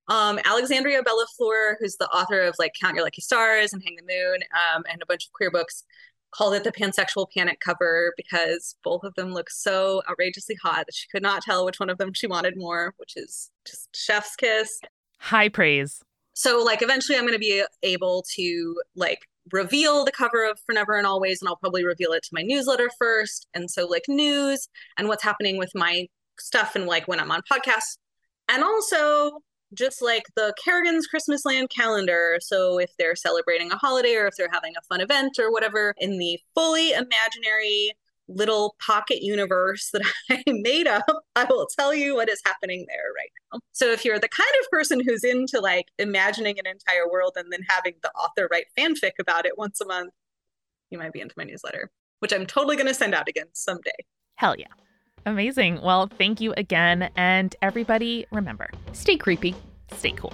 Um, 0.07 0.39
Alexandria 0.45 1.01
Bellefleur, 1.01 1.75
who's 1.79 1.95
the 1.95 2.09
author 2.09 2.41
of 2.41 2.55
like 2.59 2.73
Count 2.79 2.95
Your 2.95 3.05
Lucky 3.05 3.21
Stars 3.21 3.71
and 3.71 3.81
Hang 3.81 3.95
the 3.95 4.03
Moon, 4.03 4.41
um, 4.53 4.83
and 4.89 5.01
a 5.01 5.05
bunch 5.05 5.25
of 5.25 5.31
queer 5.31 5.49
books, 5.49 5.83
called 6.33 6.53
it 6.53 6.63
the 6.63 6.71
pansexual 6.71 7.27
panic 7.35 7.59
cover 7.59 8.13
because 8.17 8.75
both 8.83 9.03
of 9.03 9.13
them 9.15 9.33
look 9.33 9.49
so 9.49 10.01
outrageously 10.09 10.55
hot 10.61 10.85
that 10.85 10.95
she 10.95 11.07
could 11.09 11.23
not 11.23 11.41
tell 11.41 11.65
which 11.65 11.79
one 11.79 11.89
of 11.89 11.97
them 11.97 12.13
she 12.13 12.27
wanted 12.27 12.55
more, 12.57 12.93
which 12.97 13.13
is 13.15 13.51
just 13.65 13.89
chef's 13.95 14.35
kiss. 14.35 14.79
High 15.19 15.49
praise. 15.49 16.01
So 16.33 16.63
like 16.63 16.81
eventually 16.81 17.17
I'm 17.17 17.23
going 17.23 17.33
to 17.33 17.39
be 17.39 17.63
able 17.83 18.25
to 18.35 18.81
like 18.95 19.19
reveal 19.51 20.03
the 20.05 20.11
cover 20.11 20.49
of 20.49 20.59
For 20.65 20.73
Never 20.73 20.97
and 20.97 21.05
Always 21.05 21.41
and 21.41 21.49
I'll 21.49 21.57
probably 21.57 21.85
reveal 21.85 22.11
it 22.13 22.23
to 22.23 22.29
my 22.33 22.41
newsletter 22.41 22.89
first. 22.97 23.47
And 23.53 23.69
so 23.69 23.85
like 23.85 24.05
news 24.07 24.67
and 24.97 25.07
what's 25.07 25.23
happening 25.23 25.57
with 25.57 25.71
my 25.75 26.07
stuff 26.39 26.75
and 26.75 26.85
like 26.85 27.07
when 27.07 27.19
I'm 27.19 27.31
on 27.31 27.41
podcasts. 27.51 27.97
And 28.49 28.63
also 28.63 29.39
just 29.73 30.01
like 30.01 30.23
the 30.35 30.53
Kerrigan's 30.63 31.07
Christmas 31.07 31.45
Land 31.45 31.69
calendar. 31.69 32.37
So 32.41 32.79
if 32.79 32.91
they're 32.97 33.15
celebrating 33.15 33.71
a 33.71 33.77
holiday 33.77 34.15
or 34.15 34.27
if 34.27 34.35
they're 34.37 34.49
having 34.51 34.73
a 34.77 34.81
fun 34.83 35.01
event 35.01 35.37
or 35.39 35.51
whatever 35.51 35.93
in 35.97 36.17
the 36.17 36.39
fully 36.55 36.91
imaginary 36.91 37.93
little 38.27 38.75
pocket 38.79 39.21
universe 39.21 39.89
that 39.91 40.01
I 40.29 40.43
made 40.47 40.87
up, 40.87 41.05
I 41.35 41.45
will 41.45 41.67
tell 41.77 41.93
you 41.93 42.15
what 42.15 42.29
is 42.29 42.41
happening 42.45 42.85
there 42.87 43.11
right 43.15 43.31
now. 43.51 43.59
So 43.71 43.91
if 43.91 44.05
you're 44.05 44.19
the 44.19 44.29
kind 44.29 44.49
of 44.61 44.69
person 44.71 45.01
who's 45.05 45.23
into 45.23 45.59
like 45.59 45.87
imagining 45.99 46.59
an 46.59 46.67
entire 46.67 47.09
world 47.09 47.33
and 47.35 47.51
then 47.51 47.61
having 47.67 47.95
the 48.01 48.11
author 48.11 48.47
write 48.51 48.67
fanfic 48.77 49.13
about 49.19 49.45
it 49.45 49.57
once 49.57 49.81
a 49.81 49.85
month, 49.85 50.13
you 50.89 50.97
might 50.97 51.13
be 51.13 51.21
into 51.21 51.35
my 51.37 51.43
newsletter, 51.43 51.91
which 52.19 52.33
I'm 52.33 52.45
totally 52.45 52.75
going 52.75 52.87
to 52.87 52.93
send 52.93 53.13
out 53.13 53.27
again 53.27 53.47
someday. 53.53 53.91
Hell 54.35 54.55
yeah. 54.57 54.67
Amazing. 55.25 55.81
Well, 55.81 56.07
thank 56.07 56.41
you 56.41 56.53
again. 56.57 57.09
And 57.15 57.55
everybody, 57.61 58.25
remember 58.31 58.69
stay 58.91 59.17
creepy, 59.17 59.55
stay 59.91 60.11
cool. 60.11 60.33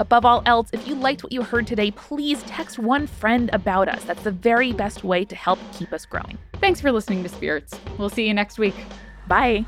Above 0.00 0.24
all 0.24 0.42
else, 0.46 0.68
if 0.72 0.86
you 0.86 0.94
liked 0.94 1.22
what 1.22 1.32
you 1.32 1.42
heard 1.42 1.66
today, 1.66 1.90
please 1.90 2.42
text 2.44 2.78
one 2.78 3.06
friend 3.06 3.50
about 3.52 3.88
us. 3.88 4.04
That's 4.04 4.22
the 4.22 4.30
very 4.30 4.72
best 4.72 5.04
way 5.04 5.24
to 5.24 5.34
help 5.36 5.58
keep 5.72 5.92
us 5.92 6.06
growing. 6.06 6.38
Thanks 6.54 6.80
for 6.80 6.92
listening 6.92 7.22
to 7.22 7.28
Spirits. 7.28 7.78
We'll 7.98 8.10
see 8.10 8.26
you 8.26 8.34
next 8.34 8.58
week. 8.58 8.74
Bye. 9.26 9.66